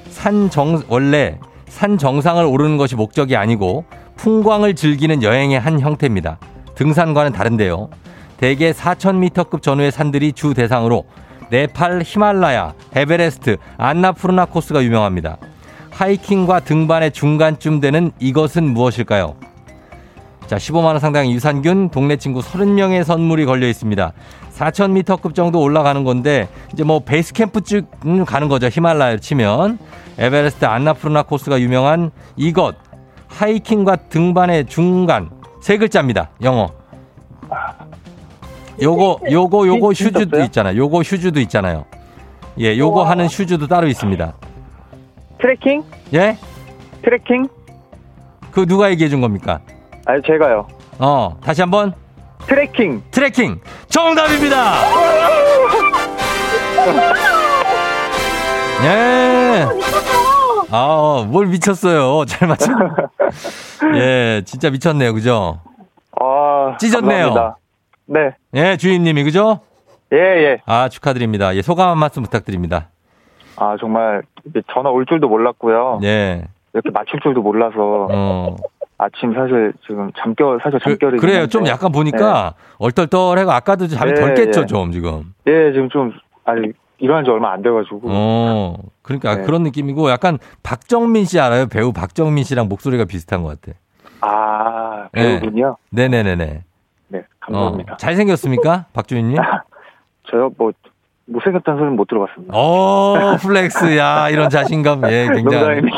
[0.10, 6.39] 산 정, 원래 산 정상을 오르는 것이 목적이 아니고 풍광을 즐기는 여행의 한 형태입니다.
[6.75, 7.89] 등산과는 다른데요.
[8.38, 11.06] 대개 4,000m급 전후의 산들이 주 대상으로
[11.49, 15.38] 네팔, 히말라야, 에베레스트, 안나푸르나 코스가 유명합니다.
[15.99, 19.35] 하이킹과 등반의 중간쯤 되는 이것은 무엇일까요?
[20.47, 24.13] 자, 15만원 상당의 유산균, 동네 친구 30명의 선물이 걸려 있습니다.
[24.53, 28.67] 4,000m급 정도 올라가는 건데, 이제 뭐 베이스 캠프쯤 가는 거죠.
[28.67, 29.77] 히말라야를 치면.
[30.17, 32.77] 에베레스트 안나푸르나 코스가 유명한 이것.
[33.27, 35.29] 하이킹과 등반의 중간.
[35.59, 36.29] 세 글자입니다.
[36.43, 36.69] 영어.
[38.81, 40.39] 요거, 요거, 요거 슈즈도?
[40.45, 40.77] 있잖아요.
[40.77, 41.83] 요거 슈즈도 있잖아요.
[42.57, 44.33] 예, 요거 하는 슈즈도 따로 있습니다.
[45.41, 45.84] 트레킹?
[46.13, 46.38] 예?
[47.02, 47.47] 트레킹?
[48.52, 49.60] 그 누가 얘기해 준 겁니까?
[50.06, 50.67] 아니, 제가요.
[50.99, 51.93] 어, 다시 한번.
[52.47, 53.04] 트레킹!
[53.12, 54.73] 트래킹 정답입니다.
[58.84, 59.65] 예.
[60.71, 62.25] 아, 뭘 미쳤어요.
[62.25, 62.69] 잘 맞췄.
[63.95, 65.13] 예, 진짜 미쳤네요.
[65.13, 65.60] 그죠?
[66.19, 67.34] 아, 찢었네요.
[67.34, 67.58] 감사합니다.
[68.06, 68.32] 네.
[68.56, 69.60] 예, 주인님이 그죠?
[70.13, 70.58] 예, 예.
[70.65, 71.56] 아, 축하드립니다.
[71.56, 72.89] 예, 소감 한 말씀 부탁드립니다.
[73.60, 74.24] 아, 정말
[74.74, 76.00] 전화 올 줄도 몰랐고요.
[76.04, 76.45] 예.
[76.74, 78.56] 이렇게 맞출 줄도 몰라서 어.
[78.98, 81.48] 아침 사실 지금 잠결 사실 그, 잠결이 그래요.
[81.48, 84.65] 좀 약간 보니까 얼떨떨해고 아까도 잠이 덜 네, 깼죠, 예.
[84.65, 85.34] 좀 지금.
[85.48, 86.13] 예, 지금 좀
[86.45, 88.76] 아니 일어난 지 얼마 안 돼가지고 어.
[89.02, 89.43] 그러니까 네.
[89.43, 91.67] 그런 느낌이고 약간 박정민 씨 알아요?
[91.67, 93.78] 배우 박정민 씨랑 목소리가 비슷한 것 같아.
[94.22, 95.39] 아 네.
[95.39, 95.78] 배우군요.
[95.91, 96.63] 네 네네네.
[97.08, 97.98] 네, 어, 감사합니다.
[97.98, 98.86] 잘생겼습니까?
[98.93, 99.38] 박주인님?
[100.30, 100.72] 저요 뭐
[101.30, 102.54] 못생겼다는 소리는 못 들어봤습니다.
[102.56, 103.97] 어, flex.
[103.98, 105.04] 야, 이런 자신감.
[105.10, 105.63] 예, 굉장히.
[105.65, 105.98] 농담입니다.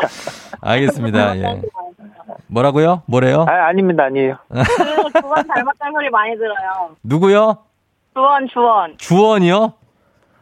[0.62, 1.38] 알겠습니다.
[1.38, 1.62] 예.
[2.48, 3.04] 뭐라고요?
[3.08, 3.46] 뭐래요?
[3.48, 4.36] 아, 아닙니다, 아니에요.
[4.50, 4.56] 그
[5.22, 6.96] 주원 닮았다는 소리 많이 들어요.
[7.04, 7.58] 누구요?
[8.14, 8.98] 주원, 주원.
[8.98, 9.74] 주원이요?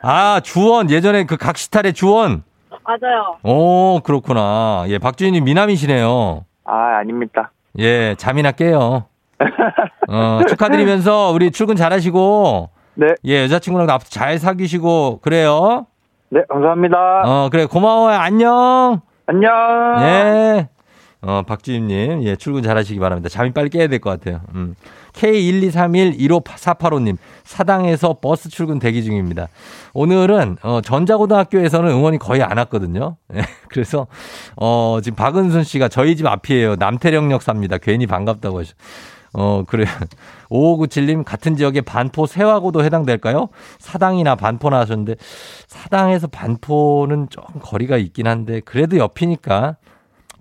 [0.01, 0.89] 아, 주원.
[0.89, 2.43] 예전에 그 각시탈의 주원.
[2.83, 3.37] 맞아요.
[3.43, 4.85] 오, 그렇구나.
[4.87, 6.45] 예, 박주인님 미남이시네요.
[6.65, 7.51] 아, 아닙니다.
[7.77, 9.05] 예, 잠이나 깨요.
[10.09, 15.85] 어, 축하드리면서 우리 출근 잘하시고, 네, 예, 여자친구랑 앞으로 잘 사귀시고, 그래요.
[16.29, 16.97] 네, 감사합니다.
[17.25, 18.17] 어, 그래, 고마워요.
[18.17, 19.01] 안녕.
[19.25, 19.51] 안녕.
[20.01, 20.67] 예.
[21.21, 23.29] 어, 박주임님, 예, 출근 잘 하시기 바랍니다.
[23.29, 24.41] 잠이 빨리 깨야 될 것 같아요.
[24.53, 24.75] 음.
[25.13, 29.47] K123111548호님, 사당에서 버스 출근 대기 중입니다.
[29.93, 33.15] 오늘은, 어, 전자고등학교에서는 응원이 거의 안 왔거든요.
[33.33, 34.07] 예, 그래서,
[34.57, 36.75] 어, 지금 박은순 씨가 저희 집 앞이에요.
[36.75, 37.77] 남태령역 삽니다.
[37.77, 38.73] 괜히 반갑다고 하셔.
[39.33, 39.85] 어, 그래.
[40.49, 43.49] 5597님, 같은 지역에 반포 세화고도 해당될까요?
[43.77, 45.15] 사당이나 반포나 하셨는데,
[45.67, 49.77] 사당에서 반포는 조금 거리가 있긴 한데, 그래도 옆이니까,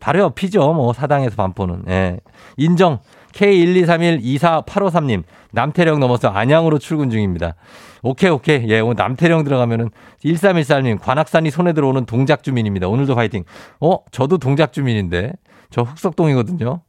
[0.01, 0.73] 바로 옆이죠.
[0.73, 1.85] 뭐, 사당에서 반포는.
[1.89, 2.21] 예.
[2.57, 3.01] 인정.
[3.33, 5.23] K123124853님,
[5.53, 7.55] 남태령 넘어서 안양으로 출근 중입니다.
[8.03, 8.69] 오케이, 오케이.
[8.69, 9.91] 예, 오늘 남태령 들어가면은
[10.25, 12.89] 1314님, 관악산이 손에 들어오는 동작 주민입니다.
[12.89, 13.45] 오늘도 화이팅.
[13.81, 15.33] 어, 저도 동작 주민인데.
[15.71, 16.81] 저 흑석동이거든요.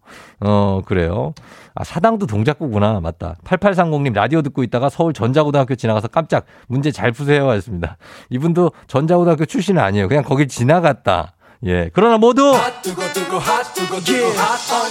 [0.42, 1.34] 어, 그래요.
[1.76, 3.00] 아, 사당도 동작구구나.
[3.02, 3.36] 맞다.
[3.44, 7.50] 8830님 라디오 듣고 있다가 서울 전자고등학교 지나가서 깜짝 문제 잘 푸세요.
[7.50, 7.98] 하셨습니다.
[8.30, 10.08] 이분도 전자고등학교 출신은 아니에요.
[10.08, 11.34] 그냥 거길 지나갔다.
[11.66, 11.90] 예.
[11.94, 12.54] 그러나 모두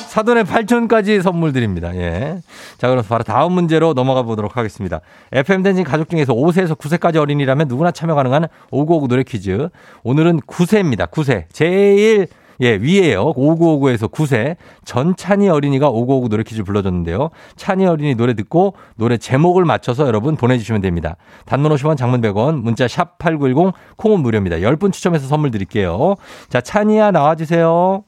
[0.08, 1.94] 사돈의 8천까지 선물 드립니다.
[1.96, 2.40] 예.
[2.76, 5.00] 자, 그럼 바로 다음 문제로 넘어가 보도록 하겠습니다.
[5.32, 9.70] FM 댄진 가족 중에서 5세에서 9세까지 어린이라면 누구나 참여 가능한 5959 노래 퀴즈.
[10.02, 11.10] 오늘은 9세입니다.
[11.10, 11.44] 9세.
[11.52, 12.28] 제일
[12.60, 13.32] 예, 위에요.
[13.34, 14.56] 5959에서 9세.
[14.84, 17.30] 전찬이 어린이가 5959 노래 퀴즈 불러줬는데요.
[17.56, 21.16] 찬이 어린이 노래 듣고 노래 제목을 맞춰서 여러분 보내주시면 됩니다.
[21.46, 24.56] 단문 50원 장문 100원, 문자 샵 8910, 콩은 무료입니다.
[24.56, 26.16] 10분 추첨해서 선물 드릴게요.
[26.48, 28.04] 자, 찬이야 나와주세요.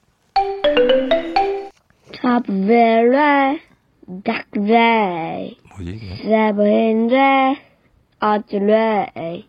[4.24, 7.56] Dark day, 뭐지
[8.18, 9.06] 어쩌래,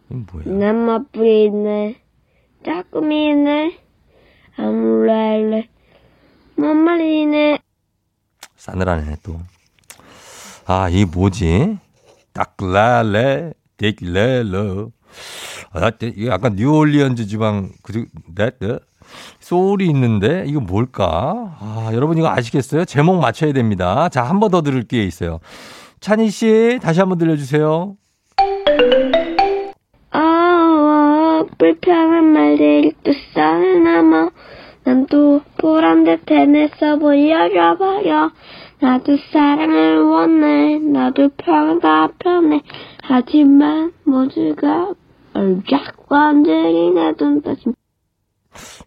[0.09, 0.45] 이건 뭐야?
[0.45, 1.95] 나만 뿌리네,
[2.63, 3.75] 자꾸미네,
[4.57, 5.67] 아무래래,
[6.55, 7.59] 못 말리네.
[8.55, 9.39] 싸늘하네 또.
[10.65, 11.77] 아, 이게 뭐지?
[12.33, 14.89] 딱랄레, 데킬레러.
[15.73, 18.79] 아, 이게 약간 뉴올리언즈 지방 그 네, 네.
[19.39, 21.57] 소울이 있는데 이거 뭘까?
[21.59, 22.85] 아, 여러분 이거 아시겠어요?
[22.85, 24.07] 제목 맞춰야 됩니다.
[24.09, 25.39] 자, 한 번 더 들을 기회 있어요.
[25.99, 27.95] 찬희 씨 다시 한 번 들려 주세요.
[31.61, 34.31] 어, 불편한 말들 또 써나마
[34.83, 38.31] 난또 보란 듯 해내서 보여줘 버려
[38.79, 42.61] 나도 사랑을 원해 나도 평가 편해
[43.03, 44.93] 하지만 모두가
[45.33, 47.65] 얼작 완전히 내돈 따지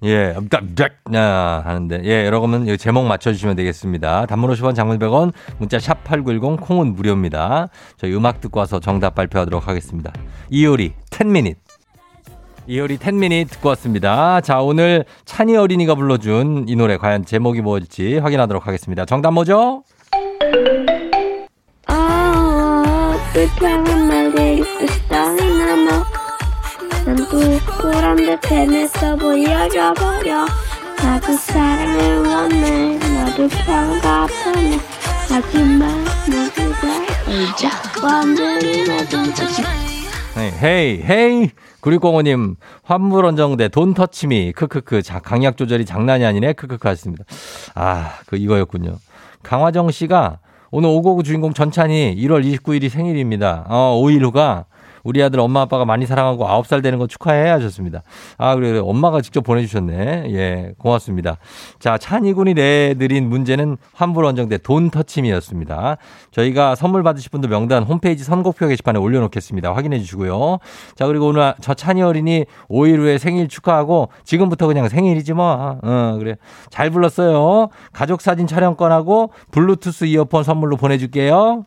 [0.03, 4.27] 예, 깜짝 야 하는데 예, 여러분은 이 제목 맞춰주시면 되겠습니다.
[4.27, 7.69] 단문 50원, 장문 100원, 문자 샵 #8910 콩은 무료입니다.
[7.97, 10.13] 저희 음악 듣고 와서 정답 발표하도록 하겠습니다.
[10.51, 11.63] 이효리 10미닛.
[12.66, 14.40] 이효리 10미닛 듣고 왔습니다.
[14.40, 19.05] 자, 오늘 찬이 어린이가 불러준 이 노래 과연 제목이 뭘지 확인하도록 하겠습니다.
[19.05, 19.83] 정답 뭐죠?
[29.94, 30.46] 버려
[31.03, 32.98] 나도 사랑을 원해
[38.87, 39.13] 나도
[40.64, 41.50] 헤이, 헤이.
[41.83, 44.53] 9605님, 환물 원정대 돈 터치미.
[44.53, 45.03] 크크크.
[45.03, 46.55] 자, 강약 조절이 장난이 아니네.
[46.55, 47.24] 크크크 하셨습니다.
[47.74, 48.96] 아, 그 이거였군요.
[49.42, 50.38] 강화정 씨가
[50.70, 53.66] 오늘 559 주인공 전찬이 1월 29일이 생일입니다.
[53.68, 54.64] 어, 5일 후가
[55.05, 58.03] 우리 아들 엄마 아빠가 많이 사랑하고 9살 되는 거 축하해 하셨습니다.
[58.38, 58.81] 아, 그래, 그래.
[58.83, 60.25] 엄마가 직접 보내주셨네.
[60.31, 61.37] 예, 고맙습니다.
[61.79, 65.99] 자, 찬이 군이 내드린 문제는 환불 원정대 돈 터침이었습니다.
[66.31, 69.75] 저희가 선물 받으실 분들 명단 홈페이지 선곡표 게시판에 올려놓겠습니다.
[69.75, 70.59] 확인해 주시고요.
[70.97, 75.79] 자, 그리고 오늘 저 찬이 어린이 5일 후에 생일 축하하고 지금부터 그냥 생일이지 뭐.
[75.83, 76.37] 어, 그래.
[76.71, 77.69] 잘 불렀어요.
[77.93, 81.67] 가족 사진 촬영권하고 블루투스 이어폰 선물로 보내줄게요.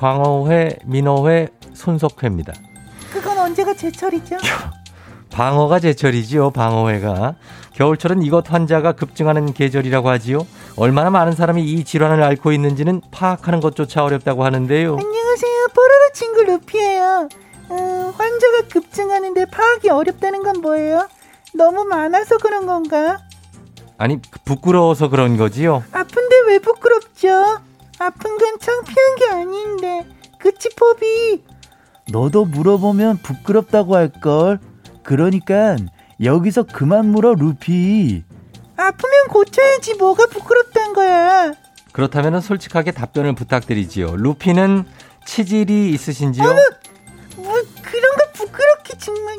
[0.00, 2.54] 광어회, 민어회, 손석회입니다.
[3.12, 4.38] 그건 언제가 제철이죠?
[5.30, 7.34] 방어가 제철이지요, 방어회가.
[7.74, 10.46] 겨울철은 이것 환자가 급증하는 계절이라고 하지요.
[10.76, 14.96] 얼마나 많은 사람이 이 질환을 앓고 있는지는 파악하는 것조차 어렵다고 하는데요.
[14.96, 15.66] 안녕하세요.
[15.74, 17.28] 뽀로로 친구 루피예요.
[17.70, 21.08] 음, 환자가 급증하는데 파악이 어렵다는 건 뭐예요?
[21.52, 23.18] 너무 많아서 그런 건가?
[23.98, 25.84] 아니, 부끄러워서 그런 거지요?
[25.92, 27.69] 아픈데 왜 부끄럽죠?
[28.00, 30.06] 아픈 건 창피한 게 아닌데.
[30.38, 31.44] 그치, 포비?
[32.10, 34.58] 너도 물어보면 부끄럽다고 할걸.
[35.02, 35.76] 그러니까
[36.22, 38.24] 여기서 그만 물어, 루피.
[38.76, 41.52] 아프면 고쳐야지 뭐가 부끄럽단 거야.
[41.92, 44.16] 그렇다면 솔직하게 답변을 부탁드리지요.
[44.16, 44.86] 루피는
[45.26, 46.42] 치질이 있으신지요?
[46.48, 46.58] 어머,
[47.36, 49.36] 뭐 그런 거 부끄럽게 정말.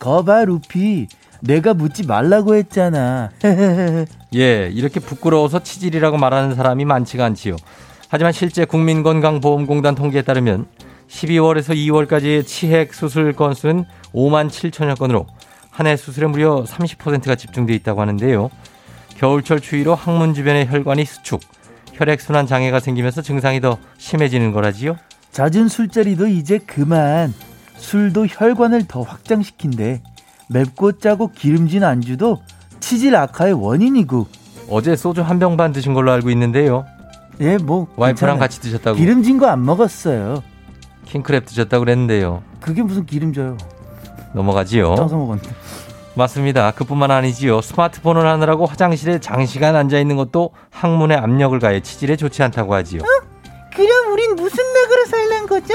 [0.00, 1.06] 거봐, 루피.
[1.42, 3.30] 내가 묻지 말라고 했잖아.
[4.34, 7.54] 예, 이렇게 부끄러워서 치질이라고 말하는 사람이 많지가 않지요.
[8.10, 10.66] 하지만 실제 국민건강보험공단 통계에 따르면
[11.08, 15.26] 12월에서 2월까지의 치핵 수술 건수는 5만 7천여 건으로
[15.70, 18.50] 한 해 수술에 무려 30%가 집중돼 있다고 하는데요.
[19.16, 21.40] 겨울철 추위로 항문 주변의 혈관이 수축,
[21.94, 24.96] 혈액순환 장애가 생기면서 증상이 더 심해지는 거라지요.
[25.32, 27.32] 잦은 술자리도 이제 그만.
[27.76, 30.02] 술도 혈관을 더 확장시킨대.
[30.48, 32.42] 맵고 짜고 기름진 안주도
[32.80, 34.26] 치질 악화의 원인이고.
[34.68, 36.84] 어제 소주 한 병 반 드신 걸로 알고 있는데요.
[37.40, 38.38] 예, 뭐 와이프랑 괜찮아요.
[38.38, 38.96] 같이 드셨다고.
[38.98, 40.42] 기름진 거 안 먹었어요.
[41.06, 42.42] 킹크랩 드셨다고 그랬는데요.
[42.60, 43.56] 그게 무슨 기름져요?
[44.34, 44.94] 넘어가지요.
[44.94, 45.50] 떠서 먹었는데.
[46.14, 46.70] 맞습니다.
[46.72, 47.60] 그뿐만 아니지요.
[47.62, 53.00] 스마트폰을 하느라고 화장실에 장시간 앉아 있는 것도 항문에 압력을 가해 치질에 좋지 않다고 하지요.
[53.02, 53.26] 어?
[53.74, 55.74] 그럼 우린 무슨 낙으로 살란 거죠?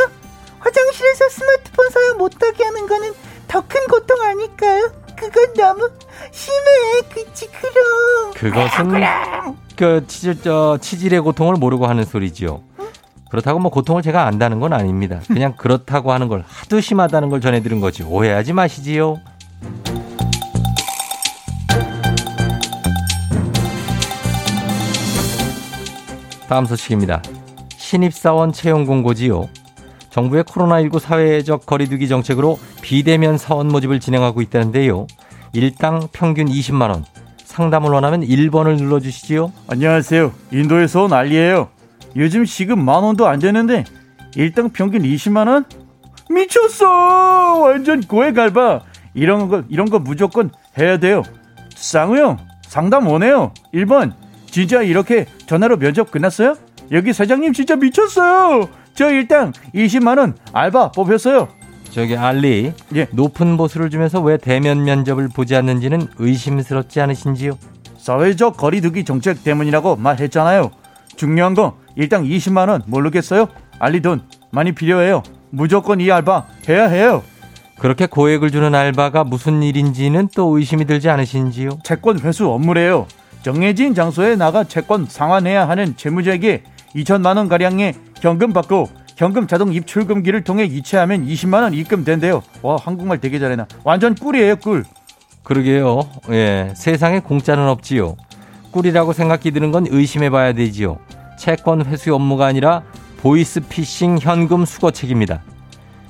[0.60, 3.14] 화장실에서 스마트폰 사용 못하게 하는 거는
[3.48, 4.92] 더 큰 고통 아닐까요?
[5.16, 5.90] 그건 너무
[6.32, 7.02] 심해.
[7.14, 8.34] 그치 그럼.
[8.36, 8.90] 그것은
[9.76, 12.62] 그 치질 저 치질의 고통을 모르고 하는 소리지요.
[13.30, 15.20] 그렇다고 뭐 고통을 제가 안다는 건 아닙니다.
[15.28, 18.04] 그냥 그렇다고 하는 걸 하도 심하다는 걸 전해드린 거지.
[18.04, 19.20] 오해하지 마시지요.
[26.48, 27.22] 다음 소식입니다.
[27.76, 29.50] 신입사원 채용 공고지요.
[30.12, 35.08] 정부의 코로나19 사회적 거리두기 정책으로 비대면 사원 모집을 진행하고 있다는데요.
[35.54, 37.04] 일당 평균 20만 원.
[37.56, 39.54] 상담을 원하면 1번을 눌러주시지요.
[39.70, 40.34] 안녕하세요.
[40.52, 41.70] 인도에서 온 알리예요.
[42.18, 43.86] 요즘 시급 만 원도 안 되는데
[44.36, 45.64] 일당 평균 20만 원?
[46.30, 47.60] 미쳤어!
[47.60, 48.82] 완전 고액 알바.
[49.14, 51.24] 이런 거 이런 거 무조건 해야 돼요.
[51.74, 52.38] 쌍우 형
[52.68, 53.54] 상담 원해요.
[53.74, 54.12] 1번
[54.48, 56.56] 진짜 이렇게 전화로 면접 끝났어요?
[56.92, 58.68] 여기 사장님 진짜 미쳤어요.
[58.96, 61.48] 저 일당 20만 원 알바 뽑혔어요.
[61.96, 63.08] 저기 알리 예.
[63.12, 67.58] 높은 보수를 주면서 왜 대면 면접을 보지 않는지는 의심스럽지 않으신지요?
[67.98, 70.72] 사회적 거리두기 정책 때문이라고 말했잖아요.
[71.16, 73.48] 중요한 거 일당 20만 원 모르겠어요?
[73.80, 75.24] 알리 돈 많이 필요해요.
[75.52, 77.24] 무조건 이 알바 해야 해요.
[77.80, 81.80] 그렇게 고액을 주는 알바가 무슨 일인지는 또 의심이 들지 않으신지요?
[81.86, 83.08] 채권 회수 업무래요.
[83.42, 90.44] 정해진 장소에 나가 채권 상환해야 하는 채무자에게 2천만 원 가량의 현금 받고 현금 자동 입출금기를
[90.44, 92.44] 통해 이체하면 20만 원 입금된대요.
[92.62, 93.66] 와 한국말 되게 잘해나.
[93.84, 94.84] 완전 꿀이에요 꿀.
[95.44, 96.02] 그러게요.
[96.32, 98.18] 예, 세상에 공짜는 없지요.
[98.72, 100.98] 꿀이라고 생각이 드는 건 의심해봐야 되지요.
[101.40, 102.84] 채권 회수 업무가 아니라
[103.18, 105.44] 보이스피싱 현금 수거책입니다.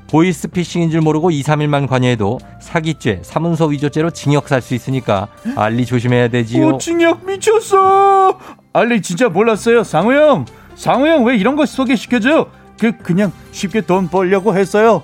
[0.10, 6.30] 보이스피싱인 줄 모르고 2, 3일만 관여해도 사기죄, 사문서 위조죄로 징역 살 수 있으니까 알리 조심해야
[6.30, 6.68] 되지요.
[6.68, 8.40] 오, 징역 미쳤어.
[8.74, 9.84] 알리 진짜 몰랐어요.
[9.84, 10.46] 상우 형.
[10.76, 12.48] 상우 형 왜 이런 거 소개시켜줘요?
[12.80, 15.04] 그 그냥 쉽게 돈 벌려고 했어요.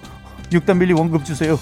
[0.51, 1.57] 6단 밀리 원금 주세요.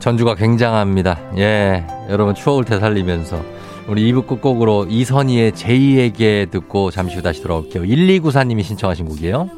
[0.00, 1.18] 전주가 굉장합니다.
[1.36, 3.42] 예, 여러분 추억을 되살리면서
[3.88, 7.82] 우리 2부 끝곡으로 이선희의 제2에게 듣고 잠시 후 다시 돌아올게요.
[7.82, 9.57] 1294님이 신청하신 곡이에요.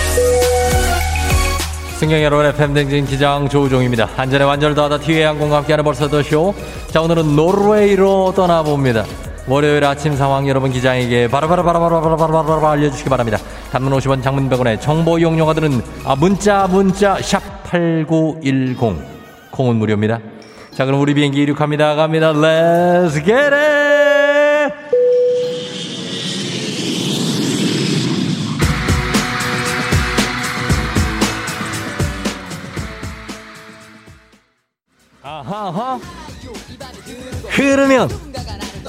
[2.01, 4.09] 승경 여러분의 팬댕진 기장 조우종입니다.
[4.17, 6.51] 안전에 완전을 더하다 티웨이 항공과 함께하는 벌써 더 쇼.
[6.87, 9.05] 자 오늘은 노르웨이로 떠나봅니다.
[9.47, 13.37] 월요일 아침 상황 여러분 기장에게 바로바로바로바로바로바로 알려주시기 바랍니다.
[13.71, 18.97] 단문 50원 장문 100원에 정보 이용료가들은 아, 문자 문자 샵 8910
[19.51, 20.17] 콩은 무료입니다.
[20.73, 21.93] 자 그럼 우리 비행기 이륙합니다.
[21.93, 22.33] 갑니다.
[22.33, 23.80] Let's get it!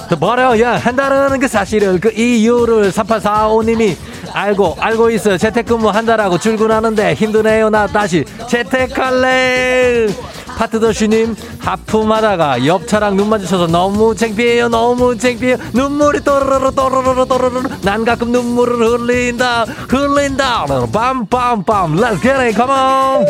[0.09, 3.97] 또 버려야 한다는 그 사실을 그 이유를 3845님이
[4.33, 7.71] 알고 알고 있어요 재택근무 한다라고 출근하는데 힘드네요.
[7.71, 10.09] 나 다시 재택할래.
[10.59, 14.69] 파트더슈님 하품하다가 옆 차랑 눈 마주쳐서 너무 창피해요.
[14.69, 15.57] 너무 창피해요.
[15.73, 20.67] 눈물이 또르르 또르르 또르르 난 가끔 눈물을 흘린다 흘린다.
[20.67, 21.99] 빰빰빰.
[21.99, 22.55] Let's get it.
[22.55, 23.27] Come on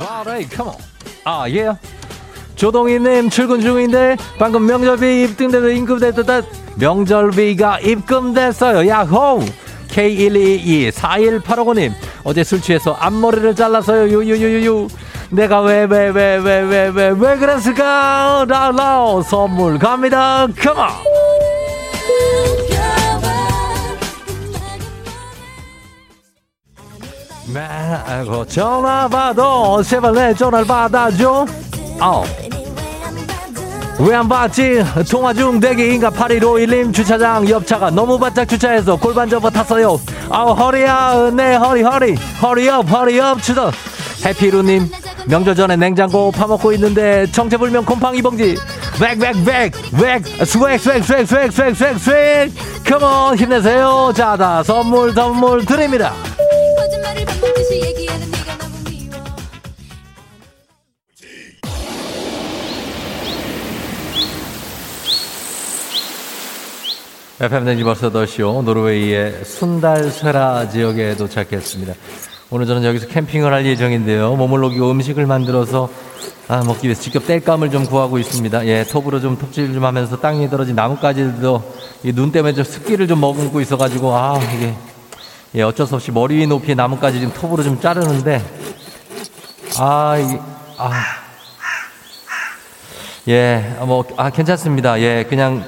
[0.00, 0.56] Alright.
[1.24, 1.70] 아, 예.
[2.56, 6.42] 조동희님 출근 중인데 방금 명절비 입금돼서 임금됐다.
[6.76, 8.88] 명절비가 입금됐어요.
[8.88, 9.40] 야호!
[9.88, 11.92] K12224185님
[12.24, 14.08] 어제 술 취해서 앞머리를 잘라서요.
[14.08, 14.88] 유유유유유.
[15.30, 18.44] 내가 왜 왜 왜 왜 왜 왜 왜 그랬을까?
[18.48, 20.46] 라라 선물 갑니다.
[20.58, 20.88] 컴온.
[27.56, 29.42] 아이고 전화 받아
[29.82, 31.46] 제발 내 전화를 받아줘.
[32.00, 32.24] 어.
[33.98, 34.84] 왜 안 받지?
[35.10, 39.98] 통화 중 대기인가 8151님 주차장 옆차가 너무 바짝 주차해서 골반 접어 탔어요.
[40.30, 42.14] 아우 허리야 내 허리 허리.
[42.42, 43.72] hurry up hurry up 추석
[44.24, 44.88] 해피루님
[45.26, 48.56] 명절 전에 냉장고 파먹고 있는데 정체불명 곰팡이 봉지.
[49.00, 50.78] 백백백 백 swag.
[50.78, 52.50] swag swag swag swag swag swag.
[52.84, 54.12] 컴온 힘내세요.
[54.14, 56.12] 자다 선물 선물 드립니다
[67.40, 71.94] FM댕지 벌써 더쇼 노르웨이의 순달쇠라 지역에 도착했습니다.
[72.50, 74.34] 오늘 저는 여기서 캠핑을 할 예정인데요.
[74.36, 75.88] 녹이고 음식을 만들어서
[76.48, 78.66] 아, 먹기 위해서 직접 땔감을 좀 구하고 있습니다.
[78.66, 83.20] 예, 톱으로 좀 톱질 좀 하면서 땅 위에 떨어진 나뭇가지도 이눈 때문에 좀 습기를 좀
[83.20, 84.74] 머금고 있어가지고 아 이게
[85.54, 88.42] 예 어쩔 수 없이 머리 위 높이의 나뭇가지 좀 톱으로 좀 자르는데
[89.78, 90.40] 아 이게
[90.76, 90.92] 아
[93.28, 94.98] 예, 뭐, 아, 괜찮습니다.
[95.02, 95.62] 예, 그냥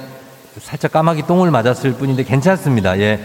[0.59, 2.97] 살짝 까마귀 똥을 맞았을 뿐인데 괜찮습니다.
[2.99, 3.23] 예.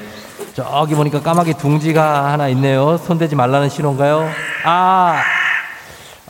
[0.52, 2.98] 저기 보니까 까마귀 둥지가 하나 있네요.
[2.98, 4.28] 손대지 말라는 신호인가요?
[4.64, 5.22] 아,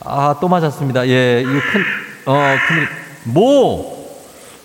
[0.05, 1.05] 아, 또 맞았습니다.
[1.09, 1.83] 예, 이거 큰,
[2.27, 2.87] 어, 큰,
[3.25, 3.97] 뭐?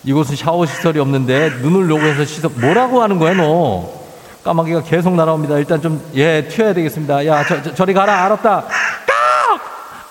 [0.05, 4.02] 이곳은 샤워 시설이 없는데 눈을 녹여서 씻어, 뭐라고 하는 거야, 너?
[4.45, 5.59] 까마귀가 계속 날아옵니다.
[5.59, 7.27] 일단 좀, 예, 튀어야 되겠습니다.
[7.27, 8.25] 야, 저, 저, 저리 가라.
[8.25, 8.63] 알았다.
[8.63, 9.61] 깍!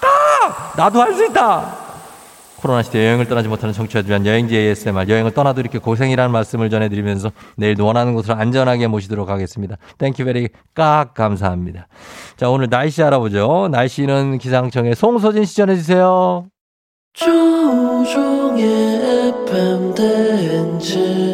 [0.02, 0.74] 깍!
[0.78, 1.78] 나도 할 수 있다.
[2.62, 7.32] 코로나 시대 여행을 떠나지 못하는 청취자들 위한 여행지 ASMR 여행을 떠나도 이렇게 고생이라는 말씀을 전해드리면서
[7.58, 9.78] 내일도 원하는 곳으로 안전하게 모시도록 하겠습니다.
[9.98, 11.88] thank you very 깍 감사합니다.
[12.38, 13.70] 자 오늘 날씨 알아보죠.
[13.72, 16.46] 날씨는 기상청의 송소진 씨 전해주세요.
[17.14, 18.64] 조종의
[19.48, 21.31] FM 대행진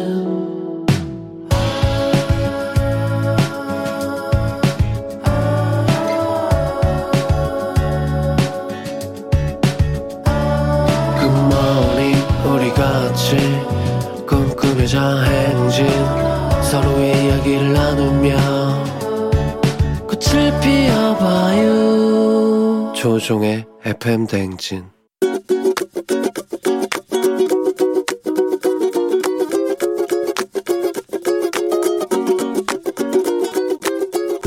[17.48, 18.36] 이야기를 나누며
[20.06, 21.72] 꽃을 피워봐요.
[22.94, 24.84] 조종의 FM 대행진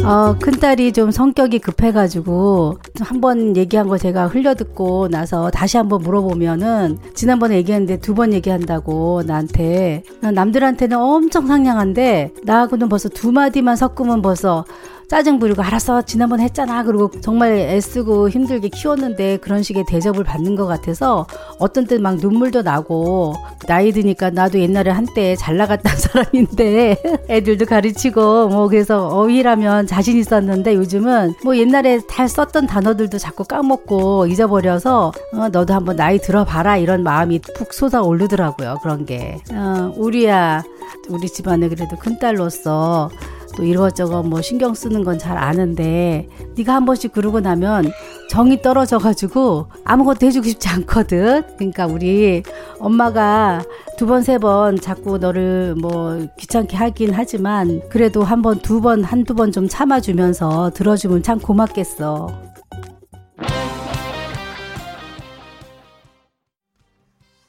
[0.04, 6.98] 어, 큰딸이 좀 성격이 급해가지고 한 번 얘기한 거 제가 흘려듣고 나서 다시 한번 물어보면은
[7.14, 10.04] 지난번에 얘기했는데 두 번 얘기한다고 나한테.
[10.22, 14.66] 남들한테는 엄청 상냥한데 나하고는 벌써 두 마디만 섞으면 벌써
[15.12, 16.84] 짜증 부리고 알았어 지난번에 했잖아.
[16.84, 21.28] 그리고 정말 애쓰고 힘들게 키웠는데 그런 식의 대접을 받는 것 같아서
[21.60, 23.34] 어떤 때 막 눈물도 나고
[23.68, 30.76] 나이 드니까 나도 옛날에 한때 잘 나갔던 사람인데 애들도 가르치고 뭐 그래서 어휘라면 자신 있었는데
[30.76, 37.04] 요즘은 뭐 옛날에 잘 썼던 단어들도 자꾸 까먹고 잊어버려서 어, 너도 한번 나이 들어봐라 이런
[37.04, 39.40] 마음이 푹 솟아오르더라고요 그런 게.
[39.52, 40.64] 어, 우리야
[41.10, 43.10] 우리 집안에 그래도 큰딸로서
[43.56, 46.28] 또 이것저것 뭐 신경 쓰는 건 잘 아는데
[46.58, 47.92] 네가 한 번씩 그러고 나면
[48.30, 51.44] 정이 떨어져 가지고 아무것도 해주고 싶지 않거든.
[51.58, 52.44] 그러니까 우리
[52.80, 53.62] 엄마가
[53.98, 59.04] 두 번 세 번 자꾸 너를 뭐 귀찮게 하긴 하지만 그래도 한 번 두 번
[59.04, 62.51] 한두 번 좀 참아주면서 들어주면 참 고맙겠어.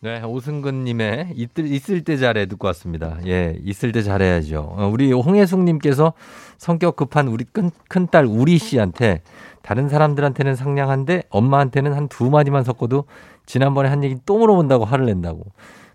[0.05, 3.18] 네, 오승근님의 있을, 있을 때 잘해 듣고 왔습니다.
[3.24, 4.74] 예, 있을 때 잘해야죠.
[4.76, 6.12] 어, 우리 홍혜숙님께서
[6.59, 9.22] 성격 급한 우리 큰, 큰딸 우리 씨한테
[9.62, 13.05] 다른 사람들한테는 상냥한데 엄마한테는 한 두 마디만 섞어도
[13.46, 15.44] 지난번에 한 얘기 또 물어본다고 화를 낸다고.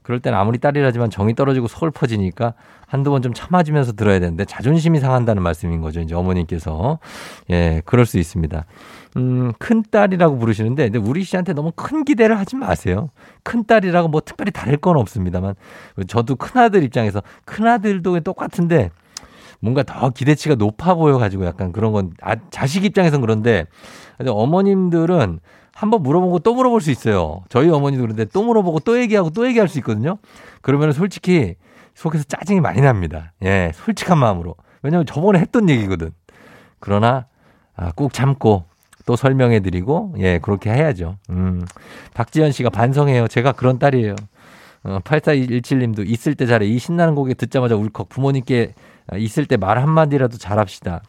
[0.08, 2.54] 그럴 땐 아무리 딸이라지만 정이 떨어지고 서울 퍼지니까
[2.88, 6.00] 한두 번 좀 참아주면서 들어야 되는데 자존심이 상한다는 말씀인 거죠.
[6.00, 7.00] 이제 어머님께서.
[7.50, 8.64] 예, 그럴 수 있습니다.
[9.18, 13.10] 음, 큰 딸이라고 부르시는데, 근데 우리 씨한테 너무 큰 기대를 하지 마세요.
[13.44, 15.56] 큰 딸이라고 뭐 특별히 다를 건 없습니다만,
[16.08, 18.92] 저도 큰 아들 입장에서 큰 아들도 똑같은데,
[19.60, 23.66] 뭔가 더 기대치가 높아 보여가지고 약간 그런 건, 아, 자식 입장에선 그런데,
[24.26, 25.42] 어머님들은
[25.78, 27.44] 한번 물어보고 또 물어볼 수 있어요.
[27.50, 30.18] 저희 어머니도 그런데 또 물어보고 또 얘기하고 또 얘기할 수 있거든요.
[30.62, 31.54] 그러면 솔직히
[31.94, 33.34] 속에서 짜증이 많이 납니다.
[33.44, 34.56] 예, 솔직한 마음으로.
[34.82, 36.10] 왜냐면 저번에 했던 얘기거든.
[36.80, 37.28] 그러나,
[37.76, 38.64] 아, 꾹 참고
[39.06, 41.18] 또 설명해 드리고, 예, 그렇게 해야죠.
[41.30, 41.64] 음.
[42.16, 43.28] 박지현 씨가 반성해요.
[43.28, 44.16] 제가 그런 딸이에요.
[44.84, 46.66] 어, 8417님도 있을 때 잘해.
[46.66, 48.10] 이 신나는 곡에 듣자마자 울컥.
[48.10, 48.74] 부모님께
[49.18, 51.04] 있을 때 말 한마디라도 잘합시다.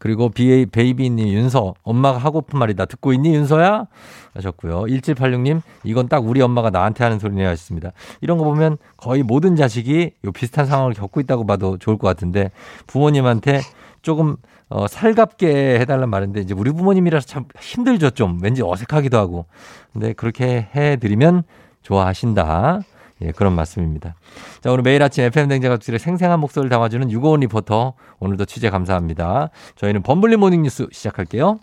[0.00, 2.86] 그리고 비에이 베이비님 윤서 엄마가 하고픈 말이다.
[2.86, 3.86] 듣고 있니 윤서야?
[4.34, 4.84] 하셨고요.
[4.84, 7.46] 1786님 이건 딱 우리 엄마가 나한테 하는 소리네요.
[7.48, 7.92] 하셨습니다.
[8.22, 12.50] 이런 거 보면 거의 모든 자식이 요 비슷한 상황을 겪고 있다고 봐도 좋을 것 같은데
[12.86, 13.60] 부모님한테
[14.00, 14.36] 조금
[14.70, 18.38] 어, 살갑게 해달란 말인데 이제 우리 부모님이라서 참 힘들죠 좀.
[18.42, 19.44] 왠지 어색하기도 하고.
[19.92, 21.42] 근데 그렇게 해드리면
[21.82, 22.80] 좋아하신다
[23.22, 24.14] 예, 그런 말씀입니다.
[24.60, 27.94] 자, 오늘 매일 아침 FM대행진 가족들의 생생한 목소리를 담아주는 유고원 리포터.
[28.18, 29.50] 오늘도 취재 감사합니다.
[29.76, 31.60] 저희는 범블리 모닝 뉴스 시작할게요.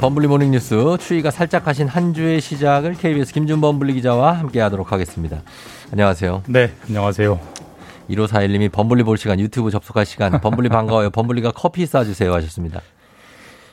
[0.00, 4.60] 범블리 모닝 뉴스 추위가 살짝 가신 한 주의 시작을 KBS 김준 범 블리 기자와 함께
[4.60, 5.42] 하도록 하겠습니다.
[5.90, 6.44] 안녕하세요.
[6.46, 7.65] 네, 안녕하세요.
[8.10, 11.10] 1541님이 범블리 볼 시간, 유튜브 접속할 시간, 범블리 반가워요.
[11.10, 12.80] 범블리가 커피 쏴주세요 하셨습니다.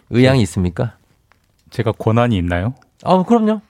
[0.09, 0.93] 의향이 있습니까?
[1.69, 2.75] 제가 권한이 있나요?
[3.03, 3.61] 아, 그럼요.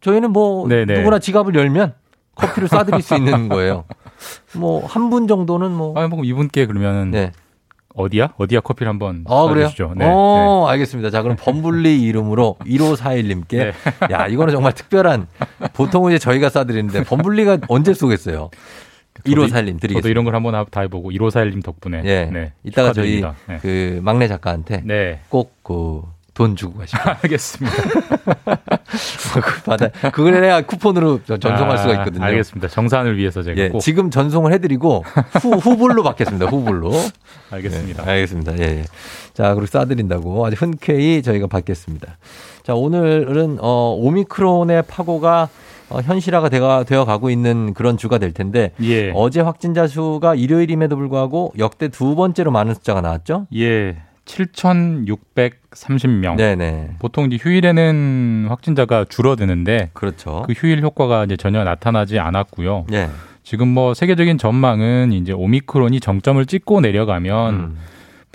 [0.00, 0.98] 저희는 뭐 네네.
[0.98, 1.94] 누구나 지갑을 열면
[2.34, 3.84] 커피를 쏴드릴 수 있는 거예요.
[4.54, 5.98] 뭐 한 분 정도는 뭐.
[5.98, 7.32] 아, 뭐 이분께 그러면은 네.
[7.94, 8.34] 어디야?
[8.36, 9.34] 어디야 커피를 한번 아?
[9.34, 9.96] 쏴주시죠.
[9.96, 10.04] 네.
[10.06, 11.10] 어, 알겠습니다.
[11.10, 13.48] 자, 그럼 범블리 이름으로 1541님께.
[13.72, 13.72] 네.
[14.10, 15.26] 야, 이거는 정말 특별한,
[15.72, 18.50] 보통은 이제 저희가 쏴드리는데, 범블리가 언제 쏘겠어요?
[19.24, 19.98] 1541님 드리겠습니다.
[20.00, 22.02] 저도 이런 걸 한번 다 해보고 1541님 덕분에.
[22.04, 22.24] 예.
[22.32, 22.52] 네.
[22.64, 23.34] 이따가 저희 축하드립니다.
[23.48, 23.58] 네.
[23.62, 25.20] 그 막내 작가한테 네.
[25.28, 26.02] 꼭그
[26.34, 26.98] 돈 주고 가시고.
[27.22, 27.76] 알겠습니다.
[29.64, 29.88] 받아.
[30.10, 32.24] 그걸 해야 쿠폰으로 저- 전송할 아, 수가 있거든요.
[32.24, 32.68] 알겠습니다.
[32.68, 35.04] 정산을 위해서 제가 예, 꼭 지금 전송을 해드리고
[35.42, 36.46] 후, 후불로 받겠습니다.
[36.46, 36.92] 후불로.
[37.50, 38.04] 알겠습니다.
[38.04, 38.58] 네, 알겠습니다.
[38.58, 38.84] 예, 예.
[39.34, 42.16] 자, 그리고 쏴드린다고 아주 흔쾌히 저희가 받겠습니다.
[42.62, 45.48] 자, 오늘은 어, 오미크론의 파고가
[45.88, 49.12] 어, 현실화가 되어, 되어 가고 있는 그런 주가 될 텐데 예.
[49.14, 53.46] 어제 확진자 수가 일요일임에도 불구하고 역대 두 번째로 많은 숫자가 나왔죠?
[53.54, 53.96] 예.
[54.24, 56.36] 7,630명.
[56.36, 56.96] 네네.
[56.98, 60.42] 보통 이제 휴일에는 확진자가 줄어드는데 그렇죠.
[60.46, 62.86] 그 휴일 효과가 이제 전혀 나타나지 않았고요.
[62.92, 63.08] 예.
[63.44, 67.76] 지금 뭐 세계적인 전망은 이제 오미크론이 정점을 찍고 내려가면 음.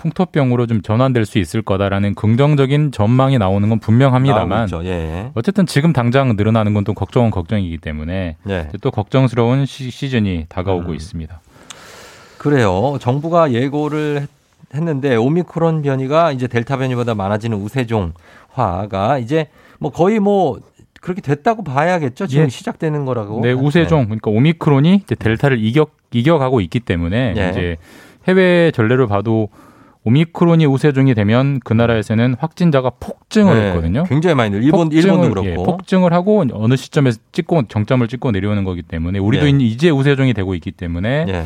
[0.02, 4.84] 풍토병으로 좀 전환될 수 있을 거다라는 긍정적인 전망이 나오는 건 분명합니다만 있죠.
[4.84, 5.30] 예.
[5.34, 8.68] 어쨌든 지금 당장 늘어나는 건 또 걱정은 걱정이기 때문에 예.
[8.80, 10.94] 또 걱정스러운 시, 시즌이 다가오고 음.
[10.96, 11.40] 있습니다.
[12.38, 12.96] 그래요.
[13.00, 14.28] 정부가 예고를 했-
[14.74, 19.46] 했는데 오미크론 변이가 이제 델타 변이보다 많아지는 우세종화가 이제
[19.78, 20.58] 뭐 거의 뭐
[21.00, 22.26] 그렇게 됐다고 봐야겠죠.
[22.26, 22.48] 지금 예.
[22.48, 23.40] 시작되는 거라고.
[23.42, 27.50] 네, 우세종 그러니까 오미크론이 이제 델타를 이겨 이겨가고 있기 때문에 예.
[27.50, 27.76] 이제
[28.26, 29.48] 해외 전례를 봐도
[30.04, 34.04] 오미크론이 우세종이 되면 그 나라에서는 확진자가 폭증을 네, 했거든요.
[34.04, 35.48] 굉장히 많이 늘 일본 일본도 그렇고.
[35.48, 39.50] 예, 폭증을 하고 어느 시점에서 찍고 정점을 찍고 내려오는 거기 때문에 우리도 예.
[39.50, 41.44] 이제 우세종이 되고 있기 때문에 예.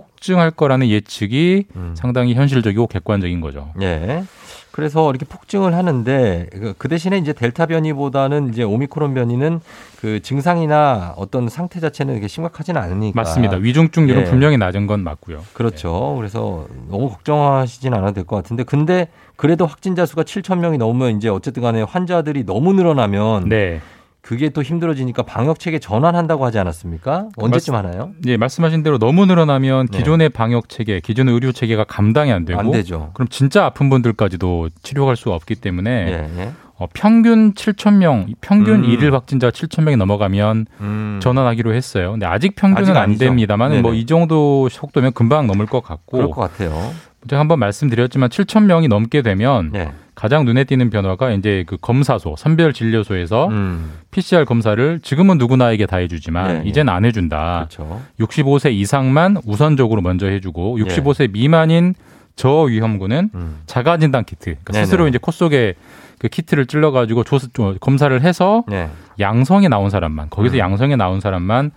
[0.00, 1.94] 폭증할 거라는 예측이 음.
[1.96, 3.70] 상당히 현실적이고 객관적인 거죠.
[3.80, 4.24] 예.
[4.70, 9.60] 그래서 이렇게 폭증을 하는데 그- 그 대신에 이제 델타 변이보다는 이제 오미크론 변이는
[10.02, 13.18] 그 증상이나 어떤 상태 자체는 이렇게 심각하지는 않으니까.
[13.18, 13.56] 맞습니다.
[13.56, 14.24] 위중증률은 예.
[14.26, 15.42] 분명히 낮은 건 맞고요.
[15.54, 16.14] 그렇죠.
[16.18, 21.30] 그래서 너무 걱정하시진 않아도 될 것 같은데 근데 그래도 확진자 수가 7천 명이 넘으면 이제
[21.30, 23.80] 어쨌든 간에 환자들이 너무 늘어나면 네.
[24.26, 27.28] 그게 또 힘들어지니까 방역 체계 전환한다고 하지 않았습니까?
[27.36, 28.10] 언제쯤 맞- 하나요?
[28.26, 29.98] 예, 말씀하신 대로 너무 늘어나면 네.
[29.98, 33.12] 기존의 방역 체계, 기존의 의료 체계가 감당이 안 되고 안 되죠.
[33.14, 36.50] 그럼 진짜 아픈 분들까지도 치료할 수가 없기 때문에 예, 예.
[36.76, 38.84] 어, 평균 7천 명, 평균 음.
[38.84, 41.20] 일일 확진자 7천 명이 넘어가면 음.
[41.22, 42.10] 전환하기로 했어요.
[42.10, 43.16] 근데 아직 평균은 아직 안.
[43.18, 43.94] 됩니다만 뭐.
[43.94, 46.92] 이 정도 속도면 금방 넘을 것 같고 그럴 것 같아요.
[47.28, 49.92] 제가 한번 말씀드렸지만 7천 명이 넘게 되면 네.
[50.16, 53.92] 가장 눈에 띄는 변화가 이제 그 검사소, 선별 진료소에서 음.
[54.10, 57.68] PCR 검사를 지금은 누구나에게 다 해주지만 네, 이제는 안 해준다.
[57.68, 58.00] 그렇죠.
[58.18, 60.84] 65세 이상만 우선적으로 먼저 해주고 예.
[60.84, 61.94] 65세 미만인
[62.34, 63.58] 저위험군은 음.
[63.66, 64.72] 자가 진단 키트 그러니까.
[64.72, 65.74] 스스로 이제 코 속에
[66.18, 68.88] 그 키트를 찔러 가지고 조, 조- 검사를 해서 네.
[69.20, 70.58] 양성이 나온 사람만 거기서 음.
[70.58, 71.70] 양성이 나온 사람만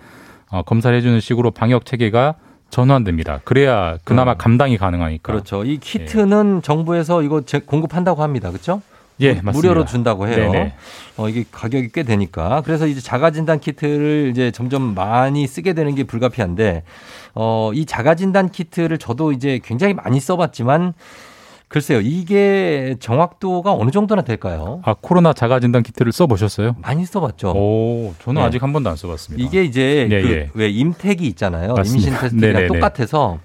[0.50, 2.36] 어, 검사를 해주는 식으로 방역 체계가
[2.70, 3.42] 전환됩니다.
[3.44, 4.38] 그래야 그나마 음.
[4.38, 5.32] 감당이 가능하니까.
[5.34, 5.64] 그렇죠.
[5.64, 8.50] 이 키트는 정부에서 이거 제- 공급한다고 합니다.
[8.50, 8.82] 그렇죠?
[9.22, 9.52] 예, 무- 맞습니다.
[9.68, 10.36] 무료로 준다고 해요.
[10.52, 10.74] 네네.
[11.18, 12.62] 어, 이게 가격이 꽤 되니까.
[12.64, 16.84] 그래서 이제 자가진단 키트를 이제 점점 많이 쓰게 되는 게 불가피한데,
[17.36, 20.94] 어, 이 자가진단 키트를 저도 이제 굉장히 많이 써봤지만,
[21.70, 24.82] 글쎄요, 이게 정확도가 어느 정도나 될까요?
[24.84, 26.76] 아 코로나 자가 진단 키트를 써 보셨어요?
[26.82, 27.52] 많이 써 봤죠.
[27.52, 28.48] 오, 저는 네.
[28.48, 29.48] 아직 한 번도 안 써 봤습니다.
[29.48, 30.50] 이게 이제 예, 그 예.
[30.56, 31.76] 왜 임택이 있잖아요.
[31.76, 32.08] 맞습니다.
[32.10, 32.68] 임신 테스트랑 네네네.
[32.68, 33.38] 똑같아서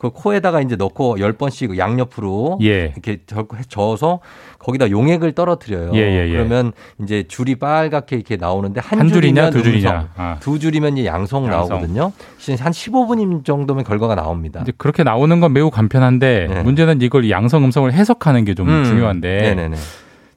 [0.00, 2.84] 그 코에다가 이제 넣고 열 번씩 양옆으로 예.
[2.86, 4.20] 이렇게 저- 저어서
[4.58, 5.90] 거기다 용액을 떨어뜨려요.
[5.92, 6.32] 예, 예, 예.
[6.32, 6.72] 그러면
[7.02, 10.08] 이제 줄이 빨갛게 이렇게 나오는데 한, 한 줄이냐, 두 줄이냐.
[10.16, 10.36] 아.
[10.40, 11.68] 두 줄이면 이제 양성, 양성.
[11.68, 12.12] 나오거든요.
[12.58, 14.60] 한 15분 정도면 결과가 나옵니다.
[14.62, 16.62] 이제 그렇게 나오는 건 매우 간편한데 네.
[16.62, 18.84] 문제는 이걸 양성 음성을 해석하는 게좀 음.
[18.84, 19.76] 중요한데 네네네.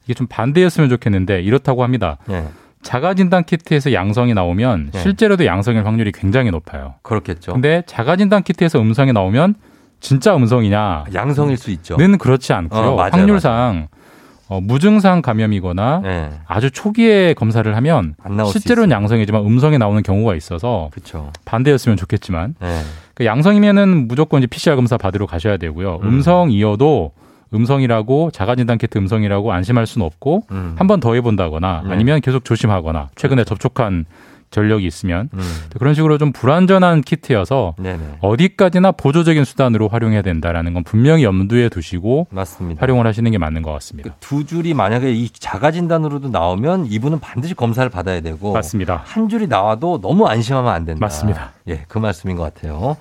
[0.04, 2.18] 이게 좀 반대였으면 좋겠는데 이렇다고 합니다.
[2.28, 2.44] 네.
[2.84, 5.00] 자가 진단 키트에서 양성이 나오면 네.
[5.02, 6.96] 실제로도 양성일 확률이 굉장히 높아요.
[7.02, 7.54] 그렇겠죠.
[7.54, 9.56] 근데 자가 진단 키트에서 음성이 나오면
[10.00, 11.06] 진짜 음성이냐?
[11.14, 11.96] 양성일 수 있죠.
[11.96, 12.82] 는 그렇지 않고요.
[12.82, 13.88] 어, 맞아요, 확률상
[14.50, 16.30] 어, 무증상 감염이거나 네.
[16.46, 18.16] 아주 초기에 검사를 하면
[18.52, 21.32] 실제로는 양성이지만 음성이 나오는 경우가 있어서 그렇죠.
[21.46, 22.82] 반대였으면 좋겠지만 네.
[23.16, 26.00] 그 양성이면은 무조건 이제 PCR 검사 받으러 가셔야 되고요.
[26.04, 26.08] 음.
[26.10, 27.14] 음성이어도
[27.54, 30.76] 음성이라고 자가진단 키트 음성이라고 안심할 수는 없고 음.
[30.78, 31.94] 한번 더 해본다거나 네.
[31.94, 34.06] 아니면 계속 조심하거나 최근에 접촉한
[34.54, 35.42] 전력이 있으면 음.
[35.78, 38.20] 그런 식으로 좀 불안전한 키트여서 네네.
[38.22, 42.80] 어디까지나 보조적인 수단으로 활용해야 된다라는 건 분명히 염두에 두시고 맞습니다.
[42.80, 44.16] 활용을 하시는 게 맞는 것 같습니다.
[44.20, 49.02] 두 줄이 만약에 이 자가 진단으로도 나오면 이분은 반드시 검사를 받아야 되고 맞습니다.
[49.06, 51.00] 한 줄이 나와도 너무 안심하면 안 된다.
[51.02, 51.54] 맞습니다.
[51.68, 52.96] 예, 그 말씀인 것 같아요.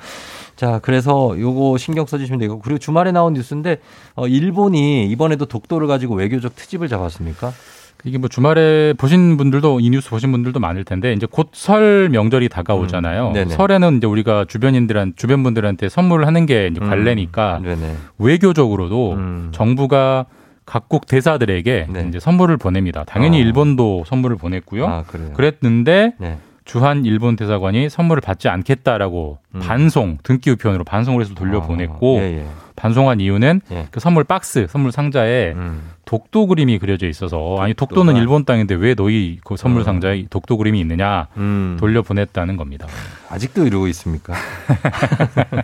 [0.56, 3.78] 자, 그래서 요거 신경 써주시면 되고 그리고 주말에 나온 뉴스인데
[4.14, 7.52] 어, 일본이 이번에도 독도를 가지고 외교적 트집을 잡았습니까?
[8.04, 12.48] 이게 뭐 주말에 보신 분들도 이 뉴스 보신 분들도 많을 텐데 이제 곧 설 명절이
[12.48, 13.32] 다가오잖아요.
[13.36, 13.48] 음.
[13.48, 17.96] 설에는 이제 우리가 주변인들한 주변 분들한테 선물을 하는 게 이제 음, 관례니까 네네.
[18.18, 19.48] 외교적으로도 음.
[19.52, 20.26] 정부가
[20.64, 22.06] 각국 대사들에게 네.
[22.08, 23.04] 이제 선물을 보냅니다.
[23.04, 23.40] 당연히 어.
[23.40, 24.86] 일본도 선물을 보냈고요.
[24.86, 25.32] 아, 그래요.
[25.34, 26.38] 그랬는데 네.
[26.64, 29.60] 주한 일본 대사관이 선물을 받지 않겠다라고 음.
[29.60, 32.46] 반송 등기 우편으로 반송을 해서 돌려보냈고 아, 예, 예.
[32.74, 33.86] 반송한 이유는 예.
[33.90, 35.90] 그 선물 박스, 선물 상자에 음.
[36.06, 39.84] 독도 그림이 그려져 있어서 아니 독도는 독도가- 일본 땅인데 왜 너희 그 선물 어.
[39.84, 41.76] 상자에 독도 그림이 있느냐 음.
[41.78, 42.86] 돌려보냈다는 겁니다.
[43.30, 44.34] 아직도 이러고 있습니까?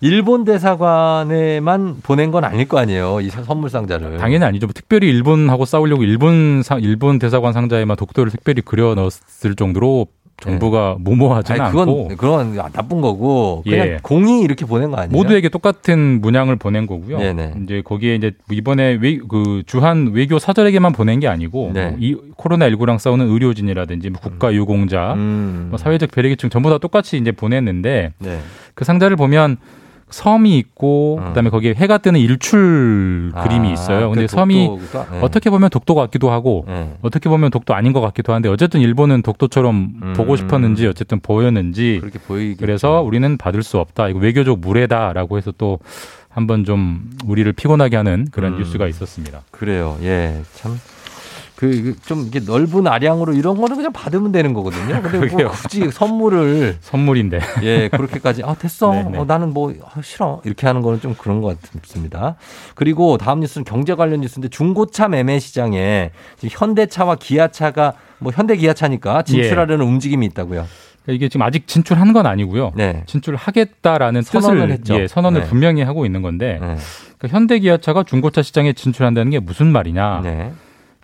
[0.00, 3.20] 일본 대사관에만 보낸 건 아닐 거 아니에요.
[3.20, 4.18] 이 선물 상자를.
[4.18, 4.66] 당연히 아니죠.
[4.66, 10.06] 뭐 특별히 일본하고 싸우려고 일본 상 일본 대사관 상자에만 독도를 특별히 그려 넣었을 정도로
[10.40, 11.62] 정부가 모모하지는 네.
[11.64, 13.98] 아니, 그건 않고 그건 나쁜 거고 그냥 예.
[14.02, 15.10] 공이 이렇게 보낸 거 아니에요?
[15.16, 17.18] 모두에게 똑같은 문양을 보낸 거고요.
[17.18, 17.54] 네네.
[17.62, 21.88] 이제 거기에 이제 이번에 외, 그 주한 외교 사절에게만 보낸 게 아니고 네.
[21.90, 25.68] 뭐 이 코로나 19랑 싸우는 의료진이라든지 뭐 국가 유공자, 음.
[25.70, 28.38] 뭐 사회적 배려계층 전부 다 똑같이 이제 보냈는데 네.
[28.74, 29.56] 그 상자를 보면
[30.10, 31.28] 섬이 있고 음.
[31.28, 34.10] 그다음에 거기에 해가 뜨는 일출 아, 그림이 있어요.
[34.10, 35.20] 근데 그 섬이 네.
[35.20, 36.94] 어떻게 보면 독도 같기도 하고 네.
[37.02, 40.12] 어떻게 보면 독도 아닌 것 같기도 한데 어쨌든 일본은 독도처럼 음.
[40.16, 44.08] 보고 싶었는지 어쨌든 보였는지 그렇게 보이게 그래서 우리는 받을 수 없다.
[44.08, 45.78] 이거 외교적 무례다라고 해서 또
[46.28, 48.58] 한번 좀 우리를 피곤하게 하는 그런 음.
[48.58, 49.42] 뉴스가 있었습니다.
[49.50, 49.96] 그래요.
[50.02, 50.42] 예.
[50.54, 50.78] 참
[51.56, 55.00] 그 좀 이게 넓은 아량으로 이런 거는 그냥 받으면 되는 거거든요.
[55.02, 55.52] 근데 뭐.
[55.52, 57.40] 굳이 선물을 선물인데.
[57.62, 58.92] 예, 그렇게까지 아 됐어.
[58.92, 59.18] 네네.
[59.18, 60.40] 어, 나는 뭐 아, 싫어.
[60.44, 62.36] 이렇게 하는 거는 좀 그런 것 같습니다.
[62.74, 69.22] 그리고 다음 뉴스는 경제 관련 뉴스인데 중고차 매매 시장에 지금 현대차와 기아차가 뭐 현대 기아차니까
[69.22, 70.66] 진출하려는 움직임이 있다고요.
[71.04, 72.72] 그러니까 이게 지금 아직 진출한 건 아니고요.
[72.74, 73.04] 네.
[73.06, 75.00] 진출하겠다라는 선언을 뜻을 했죠.
[75.00, 75.46] 예, 선언을 네.
[75.48, 76.76] 분명히 하고 있는 건데 네.
[77.18, 80.22] 그러니까 현대기아차가 중고차 시장에 진출한다는 게 무슨 말이냐?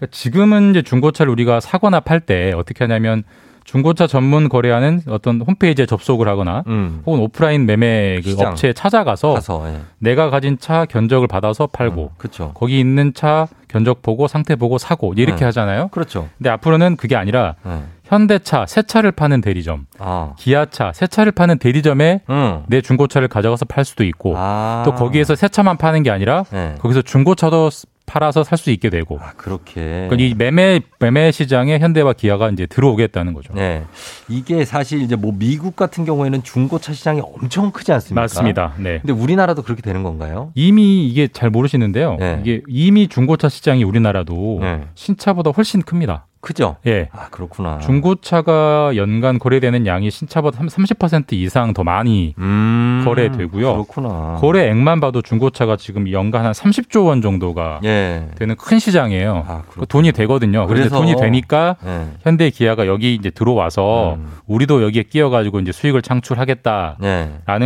[0.00, 0.06] 네.
[0.06, 3.22] 그러니까 지금은 이제 중고차를 우리가 사거나 팔 때 어떻게 하냐면
[3.64, 7.02] 중고차 전문 거래하는 어떤 홈페이지에 접속을 하거나 음.
[7.06, 8.34] 혹은 오프라인 매매 그.
[8.38, 9.80] 업체에 찾아가서 가서 예.
[9.98, 12.52] 내가 가진 차 견적을 받아서 팔고 그렇죠.
[12.54, 15.44] 거기 있는 차 견적 보고 상태 보고 사고 이렇게 네.
[15.46, 15.88] 하잖아요.
[15.88, 16.28] 그렇죠.
[16.38, 17.82] 근데 앞으로는 그게 아니라 네.
[18.04, 20.34] 현대차 새 차를 파는 대리점, 아.
[20.36, 22.64] 기아차 새 차를 파는 대리점에 음.
[22.66, 24.82] 내 중고차를 가져가서 팔 수도 있고 아.
[24.84, 26.74] 또 거기에서 새 차만 파는 게 아니라 네.
[26.80, 27.70] 거기서 중고차도
[28.10, 30.08] 팔아서 살 수 있게 되고 아, 그렇게.
[30.10, 33.54] 그러니까 이 매매 매매 시장에 현대와 기아가 이제 들어오겠다는 거죠.
[33.54, 33.84] 네.
[34.28, 38.20] 이게 사실 이제 뭐 미국 같은 경우에는 중고차 시장이 엄청 크지 않습니까?
[38.22, 38.74] 맞습니다.
[38.78, 38.98] 네.
[39.00, 40.50] 근데 우리나라도 그렇게 되는 건가요?
[40.56, 42.16] 이미 이게 잘 모르시는데요.
[42.18, 42.38] 네.
[42.42, 44.80] 이게 이미 중고차 시장이 우리나라도 네.
[44.94, 46.26] 신차보다 훨씬 큽니다.
[46.40, 46.76] 크죠?
[46.86, 47.08] 예.
[47.12, 47.78] 아, 그렇구나.
[47.80, 53.72] 중고차가 연간 거래되는 양이 신차보다 30% 이상 더 많이 음, 거래되고요.
[53.72, 54.36] 그렇구나.
[54.40, 58.28] 거래액만 봐도 중고차가 지금 연간 한 30조 원 정도가 예.
[58.36, 59.44] 되는 큰 시장이에요.
[59.46, 60.66] 아, 그 돈이 되거든요.
[60.66, 62.06] 그래서 돈이 되니까 예.
[62.22, 64.30] 현대 기아가 여기 이제 들어와서 음.
[64.46, 66.98] 우리도 여기에 끼어 가지고 이제 수익을 창출하겠다라는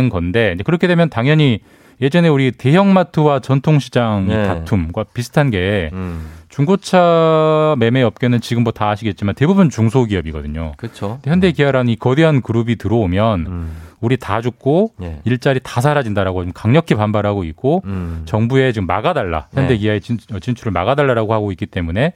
[0.05, 0.09] 예.
[0.09, 1.59] 건데 그렇게 되면 당연히
[2.01, 4.47] 예전에 우리 대형마트와 전통시장 네.
[4.47, 6.27] 다툼과 비슷한 게 음.
[6.55, 10.73] 중고차 매매 업계는 지금 뭐 다 아시겠지만 대부분 중소기업이거든요.
[10.77, 11.19] 그렇죠.
[11.25, 13.77] 현대 기아라는 이 거대한 그룹이 들어오면 음.
[14.01, 15.19] 우리 다 죽고 예.
[15.25, 18.23] 일자리 다 사라진다라고 지금 강력히 반발하고 있고 음.
[18.25, 19.61] 정부에 지금 막아달라 네.
[19.61, 22.13] 현대 기아의 진, 진출을 막아달라라고 하고 있기 때문에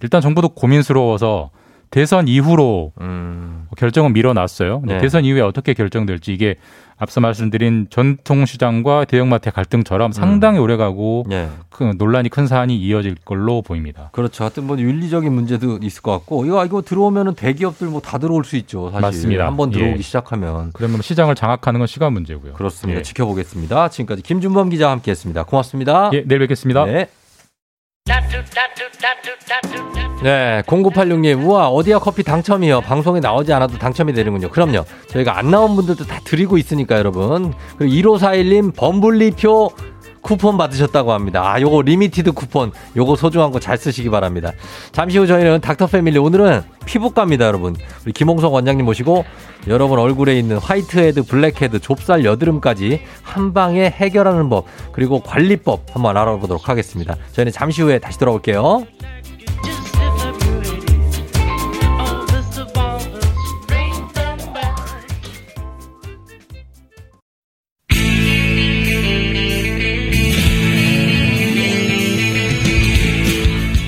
[0.00, 1.50] 일단 정부도 고민스러워서
[1.92, 3.66] 대선 이후로 음.
[3.76, 4.82] 결정은 밀어놨어요.
[4.84, 4.98] 네.
[4.98, 6.56] 대선 이후에 어떻게 결정될지 이게
[6.96, 11.48] 앞서 말씀드린 전통시장과 대형마트의 갈등처럼 상당히 오래가고 예.
[11.68, 14.08] 그 논란이 큰 사안이 이어질 걸로 보입니다.
[14.12, 14.44] 그렇죠.
[14.44, 18.56] 하여튼 뭐 윤리적인 문제도 있을 것 같고 이거 이거 들어오면은 대기업들 뭐 다 들어올 수
[18.56, 18.86] 있죠.
[18.90, 19.46] 사실 맞습니다.
[19.46, 20.02] 한번 들어오기 예.
[20.02, 22.54] 시작하면 그러면 시장을 장악하는 건 시간 문제고요.
[22.54, 23.00] 그렇습니다.
[23.00, 23.02] 예.
[23.02, 23.88] 지켜보겠습니다.
[23.88, 25.42] 지금까지 김준범 기자와 함께했습니다.
[25.44, 26.10] 고맙습니다.
[26.14, 26.84] 예, 내일 뵙겠습니다.
[26.86, 27.08] 네.
[30.22, 32.80] 네, 0986님, 우와, 어디야 커피 당첨이요.
[32.82, 34.50] 방송에 나오지 않아도 당첨이 되는군요.
[34.50, 34.84] 그럼요.
[35.08, 37.52] 저희가 안 나온 분들도 다 드리고 있으니까, 여러분.
[37.76, 39.70] 그리고 1541님, 범블리표
[40.22, 41.42] 쿠폰 받으셨다고 합니다.
[41.52, 42.72] 아, 요거 limited 쿠폰.
[42.96, 44.52] 요거 소중한 거 잘 쓰시기 바랍니다.
[44.92, 46.18] 잠시 후 저희는 닥터 패밀리.
[46.18, 47.76] 오늘은 피부과입니다, 여러분.
[48.04, 49.24] 우리 김홍석 원장님 모시고
[49.68, 56.68] 여러분 얼굴에 있는 whitehead, blackhead, 좁쌀, 여드름까지 한 방에 해결하는 법, 그리고 관리법 한번 알아보도록
[56.68, 57.16] 하겠습니다.
[57.32, 58.84] 저희는 잠시 후에 다시 돌아올게요.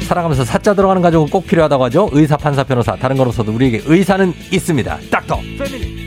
[0.04, 2.08] 살아가면서 사자 들어가는 가족은 꼭 필요하다고 하죠.
[2.12, 2.96] 의사, 판사, 변호사.
[2.96, 4.98] 다른 거로서도 우리에게 의사는 있습니다.
[5.10, 6.03] 닥터 패밀리.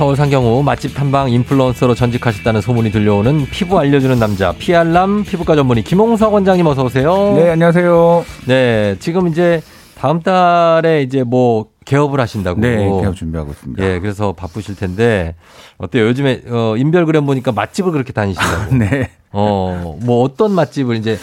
[0.00, 6.32] 서울 상경후 맛집 탐방 인플루언서로 전직하셨다는 소문이 들려오는 피부 알려주는 남자 피알람 피부과 전문의 김홍석
[6.32, 7.34] 원장님 어서 오세요.
[7.36, 8.24] 네, 안녕하세요.
[8.46, 9.60] 네, 지금 이제
[9.98, 12.62] 다음 달에 이제 뭐 개업을 하신다고.
[12.62, 13.84] 네, 개업 준비하고 있습니다.
[13.84, 15.34] 예, 그래서 바쁘실 텐데
[15.76, 16.06] 어때요?
[16.06, 18.76] 요즘에 어, 인별그램 보니까 맛집을 그렇게 다니신다고.
[18.80, 19.10] 네.
[19.32, 21.18] 어, 뭐 어떤 맛집을 이제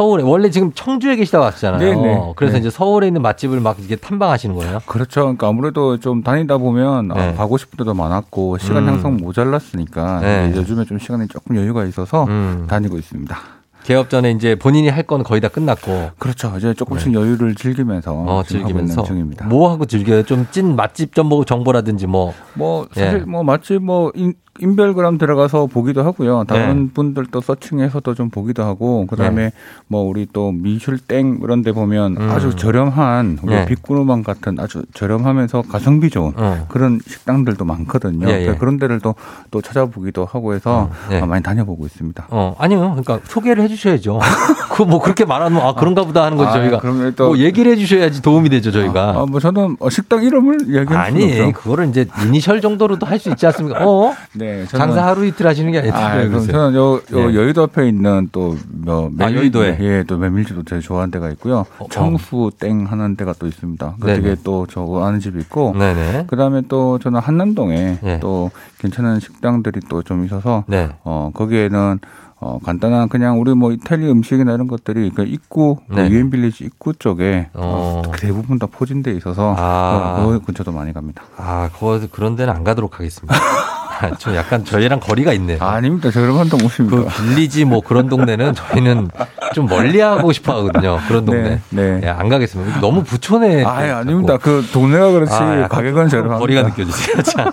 [0.00, 1.78] 서울에 원래 지금 청주에 계시다고 하셨잖아요.
[1.78, 2.32] 네, 네.
[2.34, 2.60] 그래서 네.
[2.60, 4.78] 이제 서울에 있는 맛집을 막 이렇게 탐방하시는 거예요.
[4.86, 5.20] 그렇죠.
[5.20, 7.14] 그러니까 아무래도 좀 다니다 보면 네.
[7.20, 8.94] 아, 가고 싶은 데도 많았고 시간 음.
[8.94, 10.52] 형성 모자랐으니까 네.
[10.56, 12.64] 요즘에 좀 시간이 조금 여유가 있어서 음.
[12.66, 13.36] 다니고 있습니다.
[13.84, 16.12] 개업 전에 이제 본인이 할 건 거의 다 끝났고.
[16.18, 16.54] 그렇죠.
[16.56, 18.24] 이제 조금씩 여유를 즐기면서 네.
[18.26, 19.48] 어, 즐기면서 중입니다.
[19.48, 20.22] 뭐 하고 즐겨요?
[20.22, 22.32] 좀 찐 맛집 정보 정보라든지 뭐.
[22.54, 23.24] 뭐 사실 예.
[23.30, 26.44] 뭐 맛집 뭐 인, 인별그램 들어가서 보기도 하고요.
[26.46, 26.90] 다른 네.
[26.94, 29.52] 분들도 서칭해서도 좀 보기도 하고 그다음에
[29.88, 32.30] 뭐 우리 또 미슐땡 이런 데 보면 음.
[32.30, 33.64] 아주 저렴한 우리 네.
[33.66, 36.66] 빅구르망 같은 아주 저렴하면서 가성비 좋은 어.
[36.68, 38.28] 그런 식당들도 많거든요.
[38.28, 38.54] 예, 예.
[38.54, 39.14] 그런 데를 또,
[39.50, 41.20] 또 찾아보기도 하고 해서 어, 예.
[41.20, 42.26] 아, 많이 다녀보고 있습니다.
[42.30, 42.80] 어, 아니요.
[43.02, 44.18] 그러니까 소개를 해 주셔야죠.
[44.70, 46.78] 그 뭐 그렇게 말하면 아, 그런가 보다 하는 거지 아, 저희가.
[46.78, 49.10] 그러면 또- 뭐 얘기를 해 주셔야지 도움이 되죠, 저희가.
[49.10, 51.52] 아, 뭐 저는 어, 식당 이름을 얘기할 수는 아니.
[51.52, 53.84] 그거를 이제 이니셜 정도로도 할 수 있지 않습니까?
[53.86, 54.14] 어?
[54.34, 54.49] 네.
[54.58, 56.52] 네, 저는- 장사 하루 이틀 하시는 게 아니라 아, 그럼 그러세요?
[56.52, 57.34] 저는 요, 요 네.
[57.34, 59.78] 여의도 앞에 있는 또 뭐 아, 여의도에?
[59.80, 61.66] 예, 또 메밀집도 되게 좋아하는 데가 있고요.
[61.90, 63.94] 청수 땡 하는 데가 또 있습니다.
[64.00, 64.06] 그.
[64.06, 65.74] 되게 또저 아는 집이 있고.
[65.78, 66.26] 네네.
[66.28, 68.18] 그다음에 또 저는 한남동에 예.
[68.20, 70.88] 또 괜찮은 식당들이 또 좀 있어서 네.
[71.04, 71.98] 어 거기에는
[72.42, 76.08] 어 간단한 그냥 우리 뭐 이탈리 음식이나 이런 것들이 그 입구 그 네.
[76.08, 78.02] 유엔 빌리지 입구 쪽에 어.
[78.06, 80.16] 어, 대부분 다 포진돼 있어서 아.
[80.20, 81.22] 어, 그 근처도 많이 갑니다.
[81.36, 83.34] 아, 그거 그런 데는 안 가도록 하겠습니다.
[84.00, 85.58] 아, 좀 약간 저희랑 거리가 있네요.
[85.60, 86.10] 아닙니다.
[86.10, 86.96] 저 그런 건또 오십니다.
[86.96, 89.08] 그 빌리지 뭐 그런 동네는 저희는
[89.54, 90.98] 좀 멀리 하고 싶어 하거든요.
[91.06, 91.60] 그런 동네.
[91.68, 92.00] 네.
[92.04, 92.80] 예, 안 가겠습니다.
[92.80, 93.64] 너무 부촌에.
[93.64, 94.38] 아, 아닙니다.
[94.38, 96.38] 그 동네가 그렇지 아, 가격은 저렴합니다.
[96.38, 97.20] 거리가 느껴지세요.
[97.22, 97.52] 자,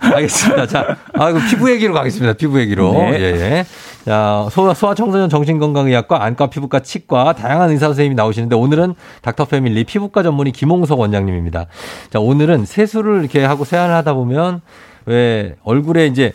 [0.00, 0.66] 알겠습니다.
[0.66, 2.34] 자, 아, 그 피부 얘기로 가겠습니다.
[2.34, 2.92] 피부 얘기로.
[2.92, 3.12] 네.
[3.18, 3.66] 예, 예.
[4.04, 10.22] 자, 소아, 소아청소년 정신건강의학과 안과 피부과 치과 다양한 의사 선생님이 나오시는데 오늘은 닥터 패밀리 피부과
[10.22, 11.66] 전문의 김홍석 원장님입니다.
[12.10, 14.60] 자, 오늘은 세수를 이렇게 하고 세안을 하다 보면
[15.06, 16.32] 왜 얼굴에 이제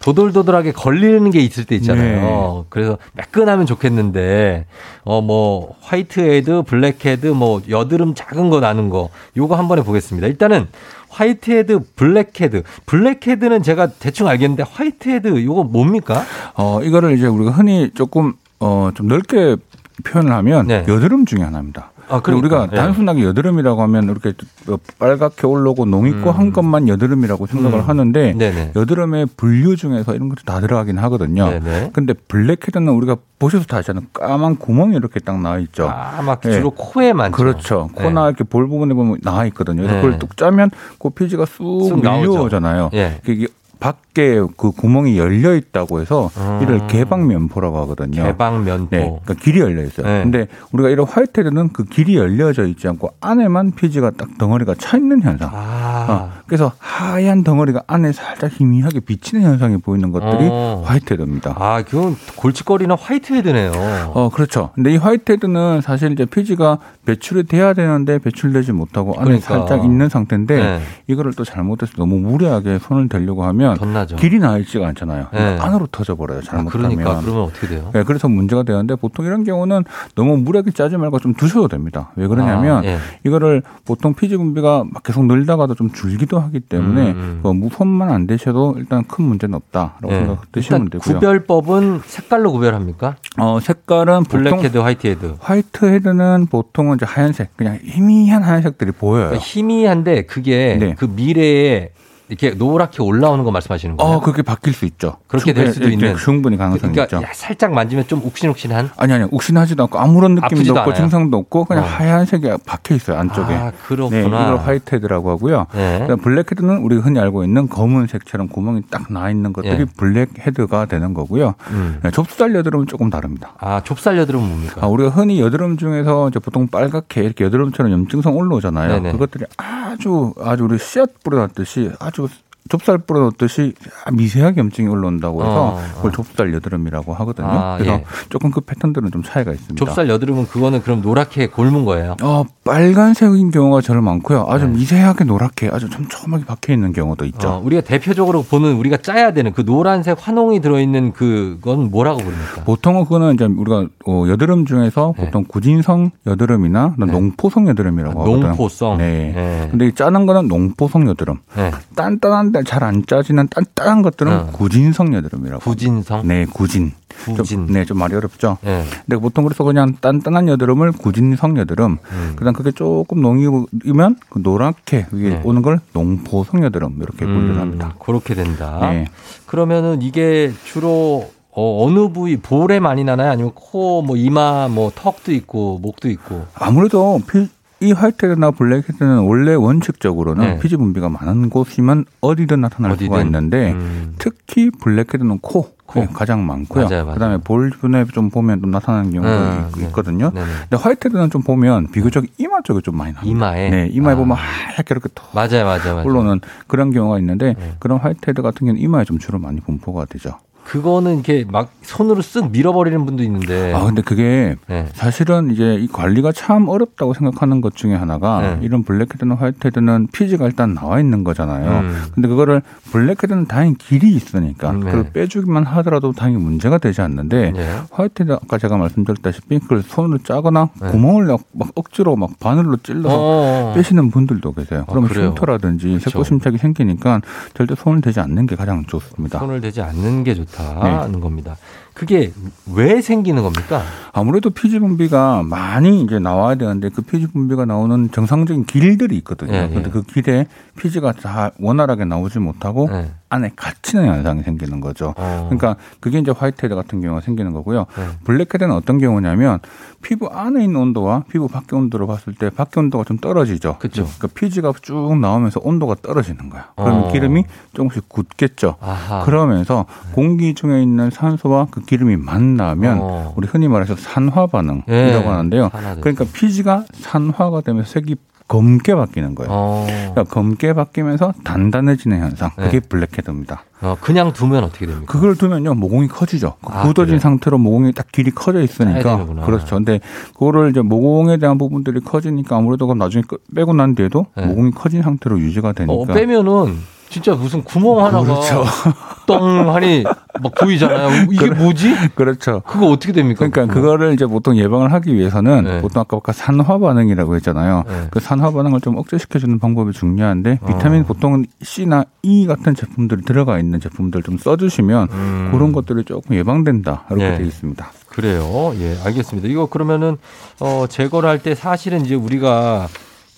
[0.00, 2.66] 도돌도돌하게 걸리는 게 있을 때 있잖아요.
[2.70, 4.66] 그래서 매끈하면 좋겠는데
[5.04, 10.26] 어 뭐 whitehead, blackhead, 뭐 여드름 작은 거 나는 거 요거 한 번에 보겠습니다.
[10.26, 10.66] 일단은
[11.08, 12.64] whitehead, blackhead.
[12.86, 16.24] blackhead는 제가 대충 알겠는데 whitehead 요거 뭡니까?
[16.54, 19.56] 어, 이거를 이제 우리가 흔히 조금 어, 좀 넓게
[20.04, 21.91] 표현을 하면 여드름 중에 하나입니다.
[22.12, 22.16] 네.
[22.16, 22.62] 아, 그리고 그러니까.
[22.64, 22.76] 우리가 예.
[22.76, 24.34] 단순하게 여드름이라고 하면 이렇게
[24.66, 27.88] 뭐 빨갛게 올라오고 농 있고 한 것만 여드름이라고 생각을 음.
[27.88, 28.72] 하는데 네네.
[28.76, 31.48] 여드름의 분류 중에서 이런 것도 다 들어가긴 하거든요.
[31.48, 31.90] 네네.
[31.92, 34.04] 근데 blackhead는 우리가 보셔서 다 아시잖아요.
[34.12, 35.88] 까만 구멍이 이렇게 딱 나와 있죠.
[35.88, 37.36] 아, 막 주로 코에 많죠.
[37.36, 37.88] 그렇죠.
[37.96, 38.04] 네.
[38.04, 39.82] 코나 이렇게 볼 부분에 보면 나와 있거든요.
[39.82, 40.02] 그래서 네.
[40.02, 42.00] 그걸 뚝 짜면 그 피지가 쑥.
[42.02, 42.90] 밀려오잖아요.
[42.94, 43.20] 예.
[43.26, 43.46] 이게
[43.80, 46.60] 밖에 그 구멍이 열려 있다고 해서 음.
[46.62, 48.24] 이를 개방면포라고 하거든요.
[48.24, 48.88] 개방면포.
[48.90, 50.06] 네, 그러니까 길이 열려 있어요.
[50.06, 50.22] 네.
[50.22, 55.22] 근데 우리가 이런 whitehead는 그 길이 열려져 있지 않고 안에만 피지가 딱 덩어리가 차 있는
[55.22, 55.50] 현상.
[55.52, 56.06] 아.
[56.08, 60.82] 어, 그래서 하얀 덩어리가 안에 살짝 희미하게 비치는 현상이 보이는 것들이 어.
[60.84, 61.56] whitehead입니다.
[61.58, 63.72] 아, 그건 골칫거리는 whitehead네요.
[64.14, 64.70] 어, 그렇죠.
[64.74, 69.58] 근데 이 whitehead는 사실 이제 피지가 배출이 돼야 되는데 배출되지 못하고 안에 그러니까.
[69.58, 70.80] 살짝 있는 상태인데 네.
[71.06, 74.16] 이거를 또 잘못해서 너무 무리하게 손을 대려고 하면 덧나 죠.
[74.16, 75.26] 길이 나 있지가 않잖아요.
[75.32, 75.58] 네.
[75.60, 76.38] 안으로 터져 버려요.
[76.38, 76.96] 아, 잘못하면.
[76.96, 77.90] 그러니까 그러면 어떻게 돼요?
[77.92, 79.84] 네, 그래서 문제가 되는데 보통 이런 경우는
[80.14, 82.10] 너무 무리하게 짜지 말고 좀 두셔도 됩니다.
[82.16, 82.98] 왜 그러냐면 아, 예.
[83.24, 87.40] 이거를 보통 피지 분비가 막 계속 늘다가도 좀 줄기도 하기 때문에 음, 음.
[87.42, 90.18] 그 뭐 손만 안 대셔도 일단 큰 문제는 없다라고 예.
[90.18, 91.14] 생각드시면 되고요.
[91.14, 93.16] 구별법은 색깔로 구별합니까?
[93.38, 95.34] 어, 색깔은 보통 블랙 헤드, 화이트 헤드.
[95.40, 99.26] 화이트 헤드는 보통은 이제 하얀색, 그냥 희미한 하얀색들이 보여요.
[99.28, 100.94] 그러니까 희미한데 그게 네.
[100.98, 101.90] 그 미래에
[102.28, 104.16] 이렇게 노랗게 올라오는 거 말씀하시는 거예요?
[104.16, 105.16] 어, 그렇게 바뀔 수 있죠.
[105.26, 106.14] 그렇게 될 수도 충분히- 있는.
[106.16, 107.26] 네, 충분히 가능성이 그러니까 있죠.
[107.28, 108.90] 야, 살짝 만지면 좀 욱신욱신한.
[108.96, 110.94] 아니 아니 욱신하지도 않고 아무런 느낌도 없고 않아요?
[110.94, 111.86] 증상도 없고 그냥 어.
[111.86, 113.54] 하얀색이 박혀 있어요 안쪽에.
[113.54, 114.20] 아, 그렇구나.
[114.20, 115.66] 네, 이걸 화이트헤드라고 하고요.
[115.74, 116.06] 네.
[116.22, 119.84] 블랙헤드는 우리가 흔히 알고 있는 검은색처럼 구멍이 딱 나 있는 것들이 예.
[119.84, 121.54] 블랙헤드가 되는 거고요.
[121.70, 121.98] 음.
[122.02, 123.52] 네, 좁쌀 여드름은 조금 다릅니다.
[123.58, 124.80] 아, 좁쌀 여드름은 뭡니까?
[124.80, 128.88] 아, 우리가 흔히 여드름 중에서 이제 보통 빨갛게 이렇게 여드름처럼 염증성 올라오잖아요.
[128.94, 129.12] 네네.
[129.12, 132.28] 그것들이 아주 아주 우리 씨앗 뿌려놨듯이 아주
[132.68, 133.74] 좁쌀 뿌려놓듯이
[134.12, 135.80] 미세하게 염증이 올라온다고 해서 어, 어.
[135.96, 137.48] 그걸 좁쌀 여드름이라고 하거든요.
[137.48, 138.04] 아, 그래서 예.
[138.28, 139.84] 조금 그 패턴들은 좀 차이가 있습니다.
[139.84, 142.16] 좁쌀 여드름은 그거는 그럼 노랗게 골문 거예요.
[142.22, 144.46] 어, 빨간색인 경우가 제일 많고요.
[144.48, 144.72] 아주 네.
[144.78, 147.48] 미세하게 노랗게 아주 촘촘하게 박혀 있는 경우도 있죠.
[147.48, 152.64] 어, 우리가 대표적으로 보는 우리가 짜야 되는 그 노란색 환홍이 들어있는 그건 뭐라고 부릅니까?
[152.64, 158.42] 보통은 그거는 이제 우리가 어, 여드름 중에서 보통 구진성 여드름이나 농포성 여드름이라고 하거든요.
[158.42, 158.48] 네.
[158.48, 158.98] 농포성.
[158.98, 159.32] 네.
[159.34, 159.68] 네.
[159.70, 161.38] 근데 이 짜는 거는 농포성 여드름.
[161.56, 161.70] 네.
[161.96, 164.46] 단단한 데 잘 안 짜지는 단단한 것들은 어.
[164.52, 165.62] 구진성 여드름이라고.
[165.62, 166.26] 구진성?
[166.28, 166.92] 네, 구진.
[167.24, 167.66] 구진.
[167.66, 168.58] 좀, 네, 좀 말이 어렵죠.
[168.62, 168.84] 네.
[169.06, 171.98] 근데 보통 그래서 그냥 단단한 여드름을 구진성 여드름.
[172.10, 172.32] 음.
[172.36, 175.40] 그다음 그게 조금 농이면 그 노랗게 위에 네.
[175.44, 177.94] 오는 걸 농포성 여드름 이렇게 분류를 합니다.
[177.94, 178.78] 음, 그렇게 된다.
[178.92, 179.08] 네.
[179.46, 183.30] 그러면은 이게 주로 어, 어느 부위 볼에 많이 나나요?
[183.30, 186.46] 아니면 코, 뭐 이마, 뭐 턱도 있고 목도 있고.
[186.54, 187.46] 아무래도 피,
[187.82, 190.58] 이 화이트헤드나 블랙헤드는 원래 원칙적으로는 네.
[190.60, 193.26] 피지 분비가 많은 곳이면 어디든 나타날 수가 어디든.
[193.26, 194.14] 있는데 음.
[194.18, 196.84] 특히 블랙헤드는 코, 네, 가장 많고요.
[196.88, 197.14] 맞아요, 맞아요.
[197.14, 199.86] 그다음에 볼 주변에 좀 보면 좀 나타나는 경우도 음, 있- 네.
[199.86, 200.30] 있거든요.
[200.30, 200.46] 네네.
[200.70, 203.22] 근데 화이트헤드는 좀 보면 비교적 이마 쪽에 좀 많이 나요.
[203.24, 203.70] 이마에.
[203.70, 204.16] 네, 이마에 아.
[204.16, 206.06] 보면 하얗게 이렇게 톡 맞아요, 맞아요, 맞아요.
[206.06, 207.72] 올라오는 그런 경우가 있는데 네.
[207.80, 210.38] 그런 화이트헤드 같은 경우는 이마에 좀 주로 많이 분포가 되죠.
[210.64, 213.72] 그거는 이렇게 막 손으로 쓱 밀어버리는 분도 있는데.
[213.74, 214.86] 아, 근데 그게 네.
[214.94, 218.58] 사실은 이제 이 관리가 참 어렵다고 생각하는 것 중에 하나가 네.
[218.62, 221.80] 이런 블랙헤드나 화이트헤드는 피지가 일단 나와 있는 거잖아요.
[221.80, 222.02] 음.
[222.14, 224.80] 근데 그거를 블랙헤드는 다행히 길이 있으니까 네.
[224.80, 227.80] 그걸 빼주기만 하더라도 당연히 문제가 되지 않는데 네.
[227.90, 230.88] 화이트헤드 아까 제가 말씀드렸다시피 그걸 손으로 짜거나 네.
[230.90, 233.72] 구멍을 막, 막 억지로 막 바늘로 찔러서 어.
[233.74, 234.84] 빼시는 분들도 계세요.
[234.88, 235.28] 그러면 그래요?
[235.28, 236.10] 흉터라든지 그쵸.
[236.10, 237.20] 색소침착이 생기니까
[237.54, 239.38] 절대 손을 대지 않는 게 가장 좋습니다.
[239.38, 240.51] 손을 대지 않는 게 네.
[240.52, 241.56] 좋다는 겁니다.
[242.02, 242.32] 그게
[242.74, 243.80] 왜 생기는 겁니까?
[244.12, 249.52] 아무래도 피지 분비가 많이 이제 나와야 되는데 그 피지 분비가 나오는 정상적인 길들이 있거든요.
[249.52, 249.68] 예, 예.
[249.68, 253.12] 그런데 그 길에 피지가 다 원활하게 나오지 못하고 네.
[253.28, 255.14] 안에 갇히는 현상이 생기는 거죠.
[255.16, 255.46] 어.
[255.48, 257.86] 그러니까 그게 이제 화이트헤드 같은 경우가 생기는 거고요.
[257.96, 258.04] 네.
[258.24, 259.60] 블랙헤드는 어떤 경우냐면
[260.02, 263.78] 피부 안에 있는 온도와 피부 밖의 온도를 봤을 때 밖의 온도가 좀 떨어지죠.
[263.78, 264.04] 그쵸.
[264.04, 266.72] 그러니까 피지가 쭉 나오면서 온도가 떨어지는 거야.
[266.76, 267.12] 그러면 어.
[267.12, 268.76] 기름이 조금씩 굳겠죠.
[268.80, 269.24] 아하.
[269.24, 273.32] 그러면서 공기 중에 있는 산소와 그 기름이 만나면 어.
[273.36, 275.70] 우리 흔히 말해서 산화 반응이라고 예, 하는데요.
[276.00, 278.16] 그러니까 피지가 산화가 되면서 색이
[278.48, 279.50] 검게 바뀌는 거예요.
[279.52, 279.86] 어.
[279.86, 282.50] 그러니까 검게 바뀌면서 단단해지는 현상.
[282.56, 282.88] 그게 네.
[282.88, 283.64] 블랙헤드입니다.
[283.82, 285.10] 어, 그냥 두면 어떻게 됩니까?
[285.12, 286.54] 그걸 두면요 모공이 커지죠.
[286.64, 287.20] 그 아, 굳어진 그래요?
[287.20, 289.42] 상태로 모공이 딱 길이 커져 있으니까 되는구나.
[289.44, 289.76] 그렇죠.
[289.76, 290.00] 근데
[290.34, 294.46] 그거를 이제 모공에 대한 부분들이 커지니까 아무래도 그럼 나중에 끄- 빼고 난 뒤에도 네.
[294.46, 295.92] 모공이 커진 상태로 유지가 되니까.
[295.94, 296.76] 어, 빼면은
[297.12, 298.64] 진짜 무슨 구멍 하나가 그렇죠.
[299.26, 300.02] 똥 하니
[300.42, 301.26] 막 보이잖아요.
[301.30, 301.94] 이게 뭐지?
[302.14, 302.62] 그렇죠.
[302.66, 303.46] 그거 어떻게 됩니까?
[303.46, 305.80] 그러니까 그거 를 이제 보통 예방을 하기 위해서는 네.
[305.82, 307.84] 보통 아까 아까 산화 반응이라고 했잖아요.
[307.86, 308.08] 네.
[308.10, 310.66] 그 산화 반응을 좀 억제시켜 주는 방법이 중요한데 어.
[310.66, 315.48] 비타민 보통은 C나 E 같은 제품들이 들어가 있는 제품들 좀 써주시면 음.
[315.52, 317.36] 그런 것들이 조금 예방된다 이렇게 네.
[317.38, 317.92] 되어 있습니다.
[318.08, 318.72] 그래요.
[318.78, 319.48] 예, 알겠습니다.
[319.48, 320.16] 이거 그러면은
[320.60, 322.88] 어 제거를 할 때 사실은 이제 우리가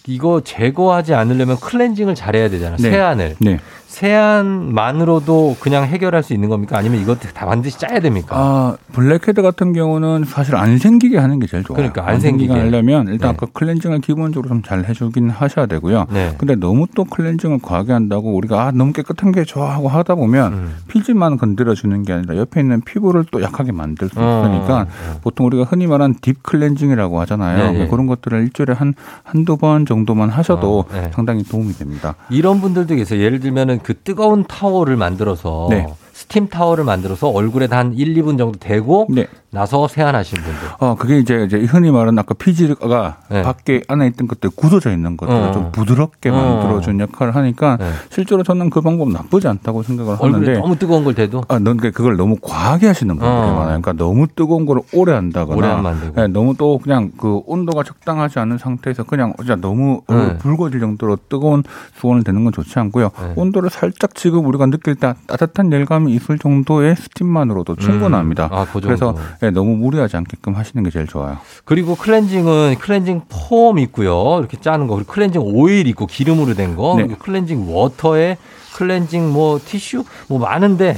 [0.07, 2.77] 이거 제거하지 않으려면 클렌징을 잘해야 되잖아요.
[2.79, 2.91] 네.
[2.91, 3.37] 세안을.
[3.41, 3.59] 네.
[3.95, 6.77] 세안만으로도 그냥 해결할 수 있는 겁니까?
[6.79, 8.37] 아니면 이것도 다 반드시 짜야 됩니까?
[8.37, 11.77] 아 블랙헤드 같은 경우는 사실 안 생기게 하는 게 제일 좋아요.
[11.77, 12.53] 그러니까 안 생기게.
[12.53, 13.37] 하려면 일단 네.
[13.37, 16.07] 아까 클렌징을 기본적으로 좀 잘 해주긴 하셔야 되고요.
[16.11, 16.35] 네.
[16.39, 20.77] 근데 너무 또 클렌징을 과하게 한다고 우리가 아 너무 깨끗한 게 좋아하고 하다 보면 음.
[20.89, 24.43] 피지만 건드려 주는 게 아니라 옆에 있는 피부를 또 약하게 만들 수 어.
[24.47, 24.87] 있으니까
[25.23, 27.73] 보통 우리가 흔히 말하는 deep cleansing이라고 하잖아요.
[27.73, 27.89] 네, 네.
[27.89, 31.11] 그런 것들을 일주일에 한 한두 번 정도만 하셔도 어, 네.
[31.13, 32.15] 상당히 도움이 됩니다.
[32.31, 33.21] 이런 분들도 계세요.
[33.21, 35.87] 예를 들면은 그 뜨거운 타월을 만들어서 네.
[36.12, 39.26] 스팀 타월을 만들어서 얼굴에다 한 1, 2분 정도 대고 네.
[39.55, 40.69] 나서 세안하시는 분들.
[40.81, 43.43] 어, 그게 이제, 이제 흔히 말하는 아까 피지가 네.
[43.43, 45.53] 밖에 안에 있던 것들 굳어져 있는 것들을 어.
[45.53, 46.33] 좀 부드럽게 어.
[46.33, 47.91] 만들어준 역할을 하니까 네.
[48.11, 52.17] 실제로 저는 그 방법 나쁘지 않다고 생각을 하는데 너무 뜨거운 걸 대도 아, 넌 그걸
[52.17, 53.55] 너무 과하게 하시는 분들이 어.
[53.55, 53.81] 많아요.
[53.81, 56.21] 그러니까 너무 뜨거운 걸 오래 한다거나, 오래 되고.
[56.21, 60.37] 네, 너무 또 그냥 그 온도가 적당하지 않은 상태에서 그냥 진짜 너무 네.
[60.39, 61.63] 붉어질 정도로 뜨거운
[61.95, 63.11] 수건을 대는 건 좋지 않고요.
[63.21, 63.33] 네.
[63.37, 68.49] 온도를 살짝 지금 우리가 느낄 때 따뜻한 열감이 있을 정도의 스팀만으로도 충분합니다.
[68.51, 68.81] 아, 그.
[68.81, 69.15] 그래서
[69.45, 71.37] 네, 너무 무리하지 않게끔 하시는 게 제일 좋아요.
[71.67, 74.39] 그리고 클렌징은 클렌징 폼 있고요.
[74.39, 74.95] 이렇게 짜는 거.
[74.95, 76.95] 그리고 클렌징 오일 있고 기름으로 된 거.
[76.97, 77.07] 네.
[77.19, 78.39] 클렌징 워터에
[78.75, 80.97] 클렌징 뭐 티슈 뭐 많은데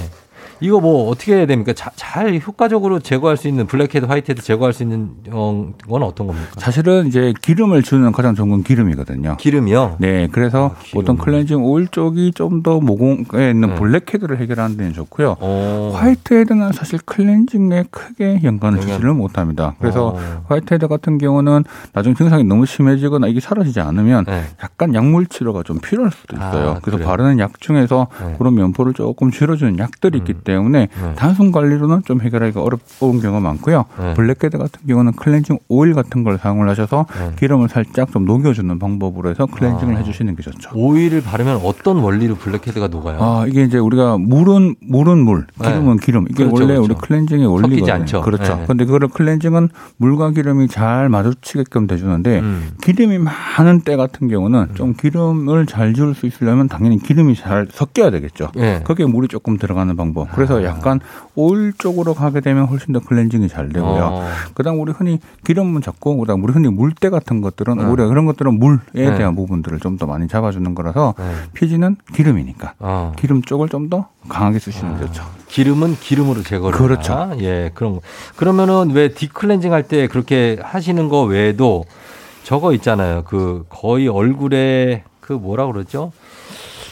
[0.61, 1.73] 이거 뭐 어떻게 해야 됩니까?
[1.75, 6.49] 자- 잘 효과적으로 제거할 수 있는 블랙헤드, 화이트헤드 제거할 수 있는 어, 건 어떤 겁니까?
[6.57, 9.37] 사실은 이제 기름을 지우는 가장 좋은 건 기름이거든요.
[9.39, 9.97] 기름이요?
[10.01, 11.01] 네, 그래서 아, 기름.
[11.01, 13.75] 보통 클렌징 오일 쪽이 좀 더 모공에 있는 네.
[13.75, 15.37] 블랙헤드를 해결하는 데는 좋고요.
[15.41, 15.93] 어.
[15.95, 19.75] 화이트헤드는 사실 클렌징에 크게 연관을 주지를 못합니다.
[19.79, 20.43] 그래서 어.
[20.49, 24.45] 화이트헤드 같은 경우는 나중에 증상이 너무 심해지거나 이게 사라지지 않으면 네.
[24.63, 26.79] 약간 약물 치료가 좀 필요할 수도 아, 있어요.
[26.83, 27.09] 그래서 그래요?
[27.09, 28.35] 바르는 약 중에서 네.
[28.39, 31.15] 그런 면포를 조금 줄여주는 약들이 있기 때문에 네.
[31.17, 33.85] 단순 관리로는 좀 해결하기가 어려운 경우가 많고요.
[33.99, 34.15] 네.
[34.15, 37.33] 블랙헤드 같은 경우는 클렌징 오일 같은 걸 사용을 하셔서 네.
[37.39, 39.99] 기름을 살짝 좀 녹여주는 방법으로 해서 클렌징을 아.
[39.99, 40.71] 해주시는 게 좋죠.
[40.75, 43.19] 오일을 바르면 어떤 원리로 블랙헤드가 녹아요?
[43.21, 46.27] 아, 이게 이제 우리가 물은 물은 물, 기름은 기름.
[46.31, 46.51] 이게 네.
[46.51, 46.85] 그렇죠, 원래 그렇죠.
[46.85, 47.77] 우리 클렌징의 원리거든요.
[47.79, 48.23] 섞이지 않죠.
[48.23, 48.57] 그렇죠.
[48.57, 48.65] 네.
[48.67, 52.71] 근데 그거를 클렌징은 물과 기름이 잘 마주치게끔 돼주는데 음.
[52.83, 58.11] 기름이 많은 때 같은 경우는 좀 기름을 잘 지울 수 있으려면 당연히 기름이 잘 섞여야
[58.11, 58.51] 되겠죠.
[58.59, 58.83] 예.
[58.85, 60.36] 거기에 물이 조금 들어가는 방법.
[60.37, 60.65] 그래서 아.
[60.65, 61.01] 약간
[61.35, 64.05] 오일 쪽으로 가게 되면 훨씬 더 클렌징이 잘 되고요.
[64.13, 64.29] 어.
[64.55, 67.85] 그다음 우리 흔히 기름은 잡고 그다음 우리 흔히 물때 같은 것들은 네.
[67.85, 69.17] 오히려 그런 것들은 물에 네.
[69.19, 71.25] 대한 부분들을 좀 더 많이 잡아주는 거라서 네.
[71.55, 73.13] 피지는 기름이니까 어.
[73.17, 75.25] 기름 쪽을 좀 더 강하게 쓰시는 게 좋죠.
[75.49, 76.77] 기름은 기름으로 제거를.
[76.79, 77.33] 그렇죠.
[77.41, 78.01] 예, 그런 거.
[78.37, 81.85] 그러면은 왜 디클렌징 할 때 그렇게 하시는 거 외에도
[82.43, 83.23] 저거 있잖아요.
[83.25, 86.13] 그 거의 얼굴에 그 뭐라 그러죠?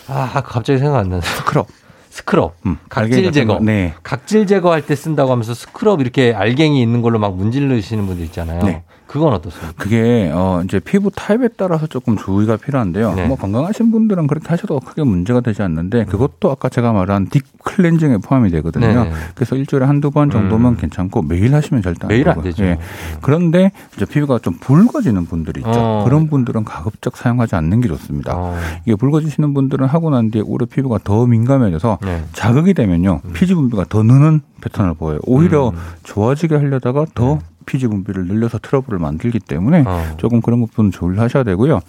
[0.09, 1.23] 아, 갑자기 생각 안 나네.
[1.23, 1.67] 스크럽.
[2.15, 2.55] 스크럽.
[2.65, 3.55] 음, 각질 제거.
[3.55, 3.61] 거.
[3.61, 3.93] 네.
[4.05, 8.63] 각질 제거할 때 쓴다고 하면서 스크럽 이렇게 알갱이 있는 걸로 막 문질르시는 분들 있잖아요.
[8.63, 8.85] 네.
[9.15, 9.73] 그건 어떻습니까?
[9.77, 13.15] 그게 어 이제 피부 타입에 따라서 조금 주의가 필요한데요.
[13.15, 13.29] 네.
[13.29, 18.19] 뭐 건강하신 분들은 그렇게 하셔도 크게 문제가 되지 않는데 그것도 아까 제가 말한 딥 클렌징에
[18.19, 19.05] 포함이 되거든요.
[19.05, 19.13] 네.
[19.37, 22.43] 그래서 일주일에 한두 번 정도면 괜찮고 매일 하시면 절대 안 매일 안.
[22.43, 22.65] 되죠.
[22.65, 22.79] 예.
[23.21, 25.71] 그런데 이제 피부가 좀 붉어지는 분들이 있죠.
[25.73, 26.03] 어.
[26.05, 28.33] 그런 분들은 가급적 사용하지 않는 게 좋습니다.
[28.37, 28.57] 어.
[28.85, 32.25] 이게 붉어지시는 분들은 하고 난 뒤에 오히려 피부가 더 민감해져서 네.
[32.33, 35.21] 자극이 되면요 피지 분비가 더 느는 패턴을 보여요.
[35.23, 35.77] 오히려 음.
[36.03, 37.39] 좋아지게 하려다가 더 네.
[37.67, 40.05] 피지 분비를 늘려서 트러블을 만들기 때문에 어.
[40.17, 41.81] 조금 그런 부분 조율하셔야 되고요.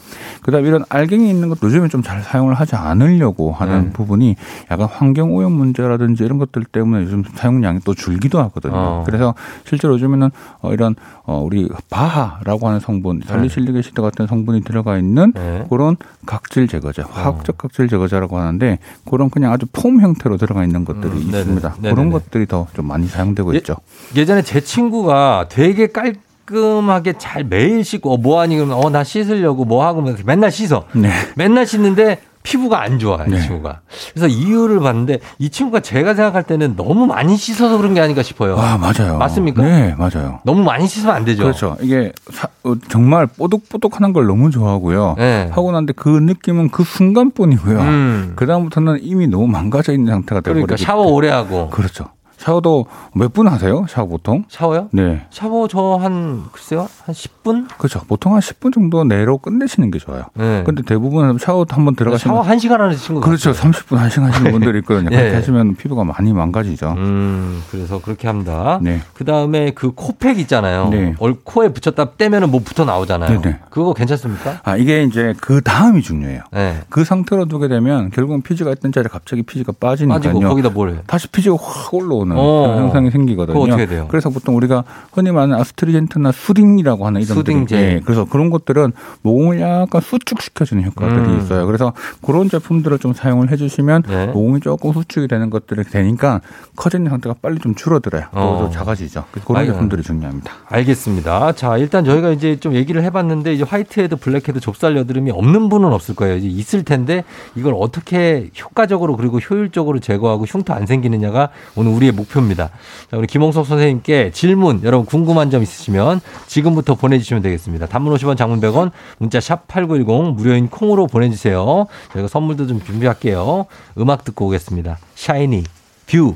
[0.41, 3.89] 그다음 에 이런 알갱이 있는 것도 요즘에 좀 잘 사용을 하지 않으려고 하는 네.
[3.93, 4.36] 부분이
[4.69, 8.73] 약간 환경 오염 문제라든지 이런 것들 때문에 요즘 사용량이 또 줄기도 하거든요.
[8.76, 9.03] 어.
[9.07, 10.30] 그래서 실제로 요즘에는
[10.61, 15.65] 어, 이런 어, 우리 바하라고 하는 성분, 살리실릭 애시드 같은 성분이 들어가 있는 네.
[15.67, 15.97] 그런
[16.28, 18.78] 각질 제거제, 화학적 각질 제거제라고 하는데
[19.09, 21.39] 그런 그냥 아주 폼 형태로 들어가 있는 것들이 음, 네네.
[21.39, 21.76] 있습니다.
[21.78, 21.95] 네네네.
[21.95, 23.76] 그런 것들이 더 좀 많이 사용되고 예, 있죠.
[24.15, 29.66] 예전에 제 친구가 되게 깔끔하게 잘 매일 씻고 어, 뭐 하니 그러면 어 나 씻으려고
[29.66, 30.86] 뭐 하고 맨날 씻어.
[30.93, 31.09] 네.
[31.36, 33.41] 맨날 씻는데 피부가 안 좋아요, 이 네.
[33.41, 33.80] 친구가.
[34.13, 38.55] 그래서 이유를 봤는데 이 친구가 제가 생각할 때는 너무 많이 씻어서 그런 게 아닌가 싶어요.
[38.59, 39.18] 아 맞아요.
[39.18, 39.63] 맞습니까?
[39.63, 40.41] 네, 맞아요.
[40.43, 41.41] 너무 많이 씻으면 안 되죠.
[41.41, 41.76] 그렇죠.
[41.82, 45.16] 이게 사- 어, 정말 뽀득뽀득하는 걸 너무 좋아하고요.
[45.18, 45.49] 네.
[45.51, 47.80] 하고 난데 그 느낌은 그 순간뿐이고요.
[47.80, 48.34] 음.
[48.36, 51.72] 그 다음부터는 이미 너무 망가져 있는 상태가 되버리고 그러니까 샤워 오래 하고.
[51.72, 52.05] 그렇죠.
[52.38, 53.86] 샤워도 몇 분 하세요?
[53.89, 54.45] 샤워 보통?
[54.49, 54.88] 샤워요?
[54.91, 55.25] 네.
[55.29, 57.67] 샤워 저 한 글쎄요 한 10분?
[57.77, 57.99] 그렇죠.
[58.07, 60.23] 보통 한 10분 정도 내로 끝내시는 게 좋아요.
[60.36, 60.63] 네.
[60.65, 63.51] 근데 대부분 샤워 한번 들어가시면 샤워 한 시간 하는 친구 그렇죠.
[63.51, 65.09] 30분, 1 시간 하시는 분들이 있거든요.
[65.11, 65.15] 예.
[65.17, 66.93] 그렇게 하시면 피부가 많이 망가지죠.
[66.97, 68.79] 음, 그래서 그렇게 합니다.
[68.81, 69.01] 네.
[69.13, 70.89] 그 다음에 그 코팩 있잖아요.
[70.89, 71.15] 네.
[71.19, 73.41] 얼 코에 붙였다 떼면은 뭐 붙어 나오잖아요.
[73.41, 73.59] 네네.
[73.69, 74.59] 그거 괜찮습니까?
[74.63, 76.41] 아, 이게 이제 그 다음이 중요해요.
[76.51, 76.81] 네.
[76.89, 80.19] 그 상태로 두게 되면 결국은 피지가 있던 자리에 갑자기 피지가 빠지니까요.
[80.33, 80.95] 빠지고 거기다 뭘 해?
[81.07, 82.67] 다시 피지가 확 올라오 는 어.
[82.67, 84.07] 그런 현상이 생기거든요.
[84.07, 87.77] 그래서 보통 우리가 흔히 말하는 아스트리젠트나 soothing이라고 하는 이런 soothing제.
[87.78, 91.39] 예, 그래서 그런 것들은 모공을 약간 수축시켜주는 효과들이 음.
[91.39, 91.65] 있어요.
[91.65, 94.28] 그래서 그런 제품들을 좀 사용을 해주시면 네.
[94.28, 96.41] 모공이 조금 수축이 되는 것들이 되니까
[96.76, 98.23] 커지는 상태가 빨리 좀 줄어들어요.
[98.34, 98.57] 또 어.
[98.63, 99.26] 좀 작아지죠.
[99.45, 99.73] 그런 아이고.
[99.73, 100.51] 제품들이 중요합니다.
[100.67, 101.53] 알겠습니다.
[101.53, 106.15] 자, 일단 저희가 이제 좀 얘기를 해봤는데 이제 화이트헤드, 블랙헤드, 좁쌀 여드름이 없는 분은 없을
[106.15, 106.38] 거예요.
[106.38, 107.23] 이제 있을 텐데
[107.55, 112.70] 이걸 어떻게 효과적으로 그리고 효율적으로 제거하고 흉터 안 생기느냐가 오늘 우리의 목표입니다.
[113.11, 117.88] 자, 우리 김홍석 선생님께 질문, 여러분 궁금한 점 있으시면 지금부터 보내주시면 되겠습니다.
[117.88, 121.88] 단문 50원, 장문 100원, 문자 샵 #8910 무료인 콩으로 보내주세요.
[122.13, 123.66] 저희가 선물도 좀 준비할게요.
[123.97, 124.97] 음악 듣고 오겠습니다.
[125.16, 125.63] 샤이니
[126.07, 126.36] View.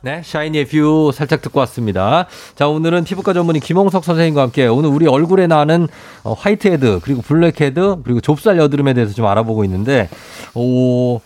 [0.00, 2.26] 네, 샤이니의 View 살짝 듣고 왔습니다.
[2.54, 5.88] 자, 오늘은 피부과 전문의 김홍석 선생님과 함께 오늘 우리 얼굴에 나는
[6.22, 10.08] 어, whitehead, 그리고 블랙헤드, 그리고 좁쌀 여드름에 대해서 좀 알아보고 있는데,
[10.54, 11.20] 오,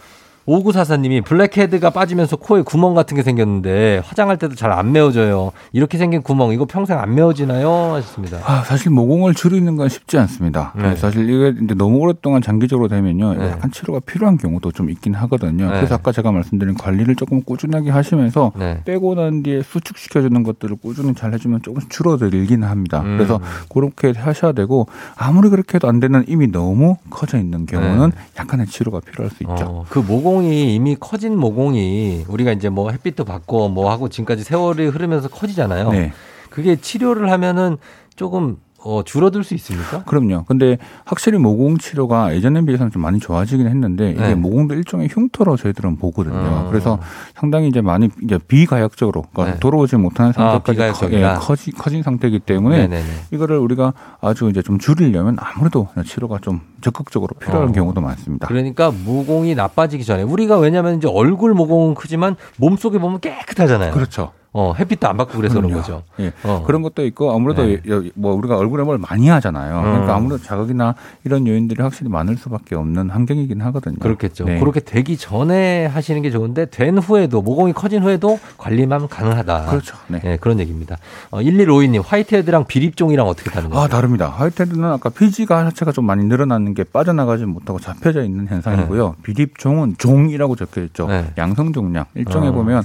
[0.46, 5.52] 5944님이 블랙헤드가 빠지면서 코에 구멍 같은 게 생겼는데 화장할 때도 잘 안 메워져요.
[5.72, 7.70] 이렇게 생긴 구멍, 이거 평생 안 메워지나요?
[7.94, 8.38] 하셨습니다.
[8.44, 10.72] 아, 사실 모공을 줄이는 건 쉽지 않습니다.
[10.74, 10.96] 네.
[10.96, 13.34] 사실 이게 이제 너무 오랫동안 장기적으로 되면요.
[13.34, 13.50] 네.
[13.50, 15.66] 약간 치료가 필요한 경우도 좀 있긴 하거든요.
[15.70, 15.76] 네.
[15.76, 18.80] 그래서 아까 제가 말씀드린 관리를 조금 꾸준하게 하시면서 네.
[18.86, 23.02] 빼고 난 뒤에 수축시켜주는 것들을 꾸준히 잘 해주면 조금씩 줄어들긴 합니다.
[23.02, 23.18] 음.
[23.18, 23.38] 그래서
[23.68, 24.86] 그렇게 하셔야 되고
[25.16, 28.22] 아무리 그렇게 해도 안 되는 이미 너무 커져 있는 경우는 네.
[28.38, 29.64] 약간의 치료가 필요할 수 있죠.
[29.66, 34.44] 어, 그 모공 이 이미 커진 모공이 우리가 이제 뭐 햇빛도 받고 뭐 하고 지금까지
[34.44, 35.90] 세월이 흐르면서 커지잖아요.
[35.90, 36.12] 네.
[36.48, 37.76] 그게 치료를 하면은
[38.16, 40.02] 조금 어, 줄어들 수 있습니까?
[40.04, 40.44] 그럼요.
[40.44, 44.34] 근데 확실히 모공 치료가 예전에 비해서는 좀 많이 좋아지긴 했는데 이게 네.
[44.34, 46.34] 모공도 일종의 흉터로 저희들은 보거든요.
[46.36, 46.68] 어.
[46.68, 46.98] 그래서
[47.34, 49.60] 상당히 이제 많이 이제 비가역적으로 그러니까 네.
[49.60, 51.34] 돌아오지 못하는 아, 상태까지 커, 비가역적이다.
[51.34, 53.04] 예, 커지, 커진 상태이기 때문에 네네네.
[53.30, 57.72] 이거를 우리가 아주 이제 좀 줄이려면 아무래도 치료가 좀 적극적으로 필요한 어.
[57.72, 58.48] 경우도 많습니다.
[58.48, 63.92] 그러니까 모공이 나빠지기 전에 우리가 왜냐하면 이제 얼굴 모공은 크지만 몸 속에 보면 깨끗하잖아요.
[63.92, 64.32] 그렇죠.
[64.54, 65.82] 어, 햇빛도 안 받고 그래서 그런 그럼요.
[65.82, 66.02] 거죠.
[66.20, 66.30] 예.
[66.44, 66.62] 어.
[66.66, 67.80] 그런 것도 있고 아무래도 네.
[67.88, 69.78] 여- 뭐 우리가 얼굴에 뭘 많이 하잖아요.
[69.78, 69.82] 음.
[69.82, 70.94] 그러니까 아무래도 자극이나
[71.24, 73.96] 이런 요인들이 확실히 많을 수밖에 없는 환경이긴 하거든요.
[73.98, 74.44] 그렇겠죠.
[74.44, 74.58] 네.
[74.60, 79.66] 그렇게 되기 전에 하시는 게 좋은데 된 후에도 모공이 커진 후에도 관리만 가능하다.
[79.70, 79.96] 그렇죠.
[80.08, 80.20] 네.
[80.24, 80.98] 예, 그런 얘기입니다.
[81.30, 83.74] 어, 1152님 화이트헤드랑 비립종이랑 어떻게 다르냐?
[83.78, 84.28] 아, 다릅니다.
[84.28, 89.16] 화이트헤드는 아까 피지가 자체가 좀 많이 늘어나는 게 빠져나가지 못하고 잡혀져 있는 현상이고요.
[89.22, 91.06] 비립종은 종이라고 적혀 있죠.
[91.06, 91.30] 네.
[91.38, 92.04] 양성종양.
[92.16, 92.52] 일종에 어.
[92.52, 92.82] 보면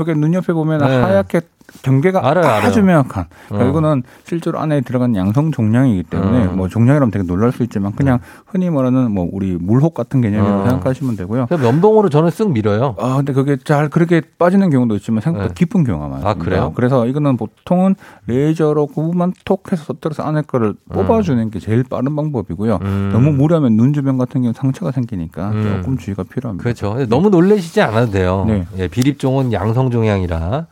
[0.00, 0.86] 여기 눈 옆에 보면 네.
[0.86, 1.42] 하얗게
[1.82, 2.84] 경계가 알아요, 아주 알아요.
[2.84, 3.24] 명확한.
[3.48, 3.70] 그러니까 어.
[3.70, 6.52] 이거는 실제로 안에 들어간 양성 종양이기 때문에 어.
[6.52, 10.68] 뭐 종양이라면 되게 놀랄 수 있지만 그냥 흔히 말하는 뭐 우리 물혹 같은 개념이라고 어.
[10.68, 11.46] 생각하시면 되고요.
[11.50, 12.96] 면봉으로 저는 쓱 밀어요.
[12.98, 15.54] 아, 근데 그게 잘 그렇게 빠지는 경우도 있지만 생각보다 네.
[15.54, 16.30] 깊은 경우가 많습니다.
[16.30, 16.72] 아, 그래요?
[16.74, 17.94] 그래서 이거는 보통은
[18.26, 22.78] 레이저로 구부만 톡 해서 터뜨려서 안에 거를 뽑아주는 게 제일 빠른 방법이고요.
[22.82, 23.10] 음.
[23.12, 25.80] 너무 무리하면 눈 주변 같은 경우 상처가 생기니까 음.
[25.82, 26.62] 조금 주의가 필요합니다.
[26.62, 27.06] 그렇죠.
[27.08, 28.44] 너무 놀라시지 않아도 돼요.
[28.46, 28.66] 네.
[28.78, 30.66] 예, 비립종은 양성 종양이라.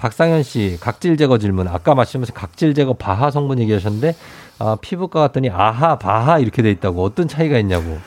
[0.00, 1.68] 박상현 씨, 각질 제거 질문.
[1.68, 4.16] 아까 말씀하신 각질 제거 바하 성분 얘기하셨는데,
[4.58, 7.04] 아, 피부과 갔더니 아하, 바하 이렇게 돼 있다고.
[7.04, 7.98] 어떤 차이가 있냐고.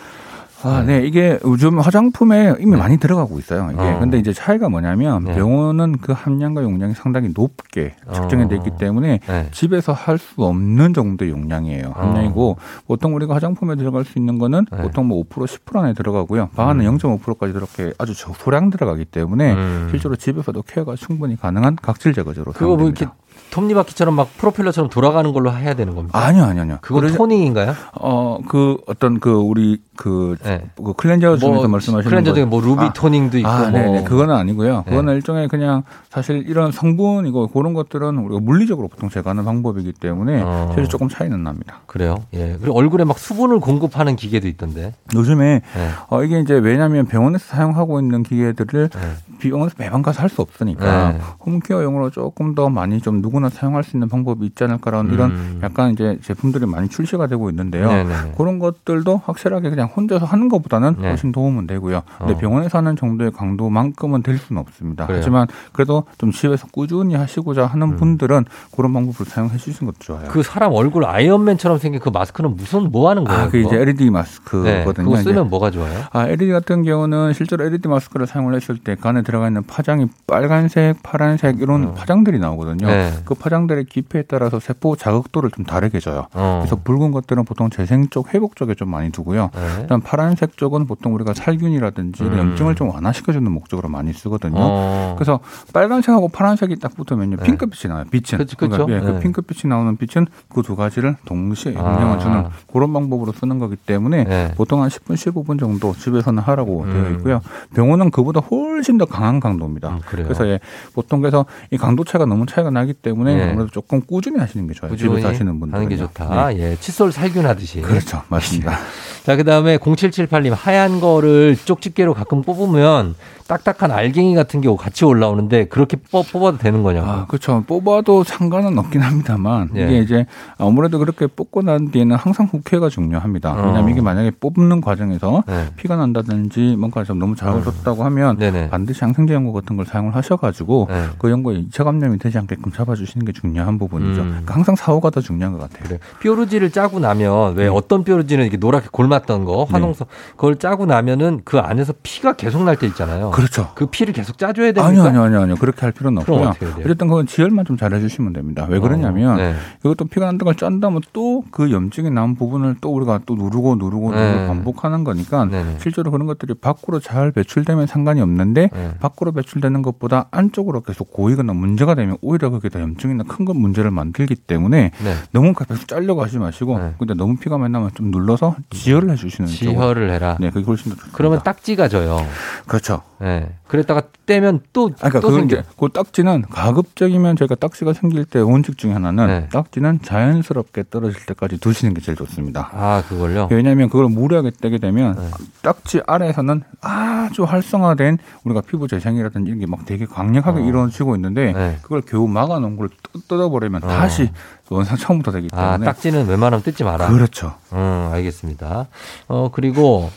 [0.63, 1.05] 아, 네.
[1.05, 3.69] 이게 요즘 화장품에 이미 많이 들어가고 있어요.
[3.73, 3.81] 이게.
[3.81, 3.99] 어.
[3.99, 5.33] 근데 이제 차이가 뭐냐면 네.
[5.35, 9.47] 병원은 그 함량과 용량이 상당히 높게 측정이 돼 있기 때문에 네.
[9.51, 11.91] 집에서 할 수 없는 정도의 용량이에요.
[11.95, 12.55] 함량이고 어.
[12.87, 14.77] 보통 우리가 화장품에 들어갈 수 있는 거는 네.
[14.81, 16.49] 보통 뭐 5% 10% 안에 들어가고요.
[16.55, 19.87] 방안은 0.5%까지 이렇게 아주 저- 소량 들어가기 때문에 음.
[19.91, 23.01] 실제로 집에서도 케어가 충분히 가능한 각질 제거제로 그거 뭐 사용됩니다.
[23.01, 23.15] 이렇게
[23.53, 26.17] 톱니바퀴처럼 막 프로펠러처럼 돌아가는 걸로 해야 되는 겁니까?
[26.25, 26.77] 아니요, 아니요, 아니요.
[26.81, 27.73] 그건 그래서- toning인가요?
[28.01, 30.63] 어, 그 어떤 그 우리 그, 네.
[30.75, 33.79] 그 클렌저 중에서 뭐 말씀하시는 클렌저 거- 중에 뭐 ruby toning도 있고 아, 뭐.
[33.79, 34.03] 네네.
[34.05, 34.77] 그거는 아니고요.
[34.87, 34.89] 네.
[34.89, 40.65] 그거는 일종의 그냥 사실 이런 성분이고 그런 것들은 우리가 물리적으로 보통 제거하는 방법이기 때문에 어.
[40.69, 41.81] 사실 조금 차이는 납니다.
[41.85, 42.15] 그래요?
[42.33, 42.57] 예.
[42.59, 44.95] 그리고 얼굴에 막 수분을 공급하는 기계도 있던데.
[45.13, 45.89] 요즘에 네.
[46.09, 48.99] 어, 이게 이제 왜냐하면 병원에서 사용하고 있는 기계들을 네.
[49.39, 51.19] 병원에서 매번 가서 할 수 없으니까 네.
[51.45, 55.59] 홈케어용으로 조금 더 많이 좀 누구나 사용할 수 있는 방법이 있지 않을까라는 이런 음.
[55.63, 57.87] 약간 이제 제품들이 많이 출시가 되고 있는데요.
[57.89, 58.13] 네네.
[58.37, 61.09] 그런 것들도 확실하게 그냥 혼자서 하는 것보다는 네.
[61.09, 62.01] 훨씬 도움은 되고요.
[62.17, 62.37] 근데 어.
[62.37, 65.05] 병원에서 하는 정도의 강도만큼은 될 수는 없습니다.
[65.05, 65.19] 그래요?
[65.19, 68.45] 하지만 그래도 좀 집에서 꾸준히 하시고자 하는 분들은
[68.75, 70.23] 그런 방법을 사용해 주시는 것도 좋아요.
[70.25, 70.29] 음.
[70.31, 73.41] 그 사람 얼굴 아이언맨처럼 생긴 그 마스크는 무슨 뭐 하는 거예요?
[73.43, 73.81] 아, 그 이제 그거?
[73.81, 75.05] LED 네, 마스크거든요.
[75.05, 75.23] 그거 이제.
[75.29, 76.03] 쓰면 뭐가 좋아요?
[76.11, 80.07] 아, LED 같은 경우는 실제로 LED 마스크를 사용을 했을 때 그 안에 들어가 있는 파장이
[80.27, 82.87] 빨간색, 파란색 이런 파장들이 나오거든요.
[82.87, 82.89] 어.
[82.89, 83.11] 네.
[83.25, 86.27] 그 파장들의 깊이에 따라서 세포 자극도를 좀 다르게 줘요.
[86.33, 86.59] 어.
[86.61, 89.51] 그래서 붉은 것들은 보통 재생 쪽, 회복 쪽에 좀 많이 두고요.
[89.53, 89.81] 네.
[89.83, 92.37] 그다음 파란색 쪽은 보통 우리가 살균이라든지 음.
[92.37, 94.55] 염증을 좀 완화시켜주는 목적으로 많이 쓰거든요.
[94.57, 95.15] 어.
[95.17, 95.39] 그래서
[95.73, 97.37] 빨간색하고 파란색이 딱 붙으면요.
[97.37, 97.43] 네.
[97.43, 98.05] 핑크빛이 나와요.
[98.09, 98.39] 빛은.
[98.39, 98.85] 그치, 그쵸.
[98.85, 99.05] 그러니까 예, 네.
[99.05, 101.93] 그 핑크빛이 나오는 빛은 그 두 가지를 동시에 아.
[101.93, 104.51] 영향을 주는 그런 방법으로 쓰는 거기 때문에 네.
[104.55, 106.93] 보통 한 10분, 15분 정도 집에서는 하라고 음.
[106.93, 107.41] 되어 있고요.
[107.75, 109.89] 병원은 그보다 훨씬 더 강한 강도입니다.
[109.89, 109.99] 음?
[110.07, 110.59] 그래서 예,
[110.95, 113.51] 보통 그래서 이 강도 차이가 너무 차이가 나기 때문에 네.
[113.51, 114.91] 아무래도 조금 꾸준히 하시는 게 좋아요.
[114.91, 116.57] 꾸준히 하시는 분들은 하는 게 좋다.
[116.57, 117.81] 예, 칫솔 살균하듯이.
[117.81, 118.77] 그렇죠, 맞습니다.
[119.23, 123.15] 자, 그 다음에 0778님, 하얀 거를 쪽집게로 가끔 뽑으면
[123.47, 127.07] 딱딱한 알갱이 같은 게 같이 올라오는데 그렇게 뽑, 뽑아도 되는 거냐고.
[127.09, 127.63] 아, 그렇죠.
[127.67, 129.83] 뽑아도 상관은 없긴 합니다만 예.
[129.85, 130.25] 이게 이제
[130.57, 133.53] 아무래도 그렇게 뽑고 난 뒤에는 항상 국회가 중요합니다.
[133.53, 133.65] 어.
[133.67, 135.67] 왜냐하면 이게 만약에 뽑는 과정에서 네.
[135.77, 138.69] 피가 난다든지 뭔가 좀 너무 자극을 줬다고 하면 네네.
[138.69, 141.05] 반드시 항생제 연고 같은 걸 사용을 하셔가지고 네.
[141.17, 144.21] 그 연고에 2차 감염이 되지 않게끔 잡아주시는 게 중요한 부분이죠.
[144.21, 144.29] 음.
[144.29, 145.83] 그러니까 항상 사후가 더 중요한 것 같아요.
[145.87, 145.99] 그래.
[146.21, 151.59] 뾰루지를 짜고 나면 왜 어떤 뾰루지는 이렇게 노랗게 골맞던 거 화농성 그걸 짜고 나면은 그
[151.59, 153.29] 안에서 피가 계속 날 때 있잖아요.
[153.33, 153.71] 그렇죠.
[153.75, 154.85] 그 피를 계속 짜줘야 됩니까?
[154.87, 155.55] 아니요, 아니요, 아니요, 아니요.
[155.55, 156.53] 그렇게 할 필요는 없고요.
[156.79, 158.65] 어쨌든 그건 지혈만 좀 잘해주시면 됩니다.
[158.69, 159.55] 왜 그러냐면 어, 네.
[159.83, 164.11] 이것도 피가 난다는 걸 짠다면 또 그 염증이 난 부분을 또 우리가 또 누르고 누르고
[164.13, 164.31] 네.
[164.33, 165.77] 누르고 반복하는 거니까 네네.
[165.79, 168.91] 실제로 그런 것들이 밖으로 잘 배출되면 상관이 없는데 네.
[168.99, 173.91] 밖으로 배출되는 것보다 안쪽으로 계속 고이거나 문제가 되면 오히려 그게 더 염증이나 큰 건 문제를
[173.91, 175.15] 만들기 때문에 네.
[175.31, 176.93] 너무 계속 잘려고 하지 마시고 네.
[176.97, 179.71] 근데 너무 피가 많이 나면 좀 눌러서 지혈을 해주시는 쪽으로.
[179.73, 180.37] 지혈을 해라.
[180.39, 181.17] 네, 그게 훨씬 더 좋습니다.
[181.17, 182.25] 그러면 딱지가 져요.
[182.67, 183.01] 그렇죠.
[183.23, 183.49] 네.
[183.67, 185.63] 그랬다가 떼면 또, 아, 그러니까 또 그건 생겨.
[185.79, 189.49] 그 딱지는 가급적이면 저희가 딱지가 생길 때 원칙 중에 하나는 네.
[189.49, 192.69] 딱지는 자연스럽게 떨어질 때까지 두시는 게 제일 좋습니다.
[192.73, 193.47] 아, 그걸요?
[193.49, 195.29] 왜냐하면 그걸 무리하게 떼게 되면 네.
[195.61, 200.63] 딱지 아래에서는 아주 활성화된 우리가 피부 재생이라든지 이런 게 막 되게 강력하게 어.
[200.65, 201.77] 이루어지고 있는데 네.
[201.81, 203.87] 그걸 겨우 막아놓은 걸 뜯- 뜯어버리면 어.
[203.87, 204.29] 다시
[204.69, 207.07] 원상 처음부터 되기 아, 때문에 딱지는 웬만하면 뜯지 마라.
[207.09, 207.53] 그렇죠.
[207.73, 208.87] 음, 알겠습니다.
[209.27, 210.09] 어, 그리고,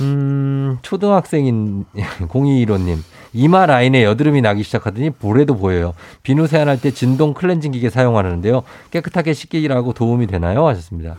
[0.00, 1.84] 음, 초등학생인
[2.28, 2.98] 0215님.
[3.32, 5.94] 이마 라인에 여드름이 나기 시작하더니 볼에도 보여요.
[6.24, 8.62] 비누 세안할 때 진동 클렌징 기계 사용하는데요.
[8.90, 10.66] 깨끗하게 씻기라고 도움이 되나요?
[10.66, 11.14] 하셨습니다.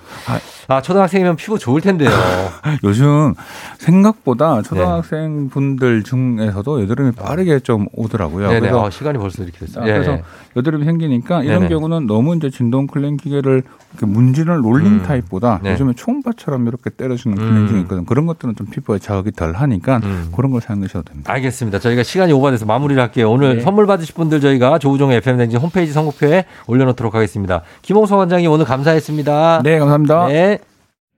[0.68, 2.10] 아, 초등학생이면 피부 좋을 텐데요.
[2.84, 3.34] 요즘
[3.78, 4.62] 생각보다 네.
[4.64, 8.48] 초등학생 분들 중에서도 여드름이 빠르게 좀 오더라고요.
[8.50, 8.60] 네네.
[8.60, 9.84] 그래서 아, 시간이 벌써 이렇게 됐어요.
[9.84, 10.24] 아, 그래서 예.
[10.58, 11.70] 여드름이 생기니까 이런 네네.
[11.70, 13.64] 경우는 너무 이제 진동 클렌 기계를
[14.00, 15.04] 문지를 롤링 음.
[15.04, 15.74] 타입보다 네.
[15.74, 17.44] 요즘에 초음파처럼 이렇게 때려주는 음.
[17.50, 18.06] 클렌징이 있거든.
[18.06, 20.32] 그런 것들은 좀 피부에 자극이 덜 하니까 음.
[20.36, 21.32] 그런 걸 사용하셔도 됩니다.
[21.32, 21.80] 알겠습니다.
[21.80, 23.32] 저희가 시간이 오버돼서 마무리를 할게요.
[23.32, 23.62] 오늘 네.
[23.62, 27.62] 선물 받으실 분들 저희가 조우종의 FM댕진 홈페이지 선곡표에 올려놓도록 하겠습니다.
[27.82, 29.62] 김홍석 원장님 오늘 감사했습니다.
[29.64, 30.28] 네, 감사합니다.
[30.28, 30.60] 네.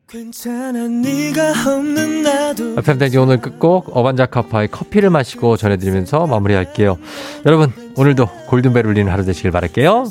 [0.10, 6.98] 괜찮아 네가 없는 나도 FM댕진 오늘 끝곡 어반자카파의 커피를 마시고 전해드리면서 마무리할게요.
[7.48, 10.06] 여러분 오늘도 골든벨 울리는 하루 되시길 바랄게요.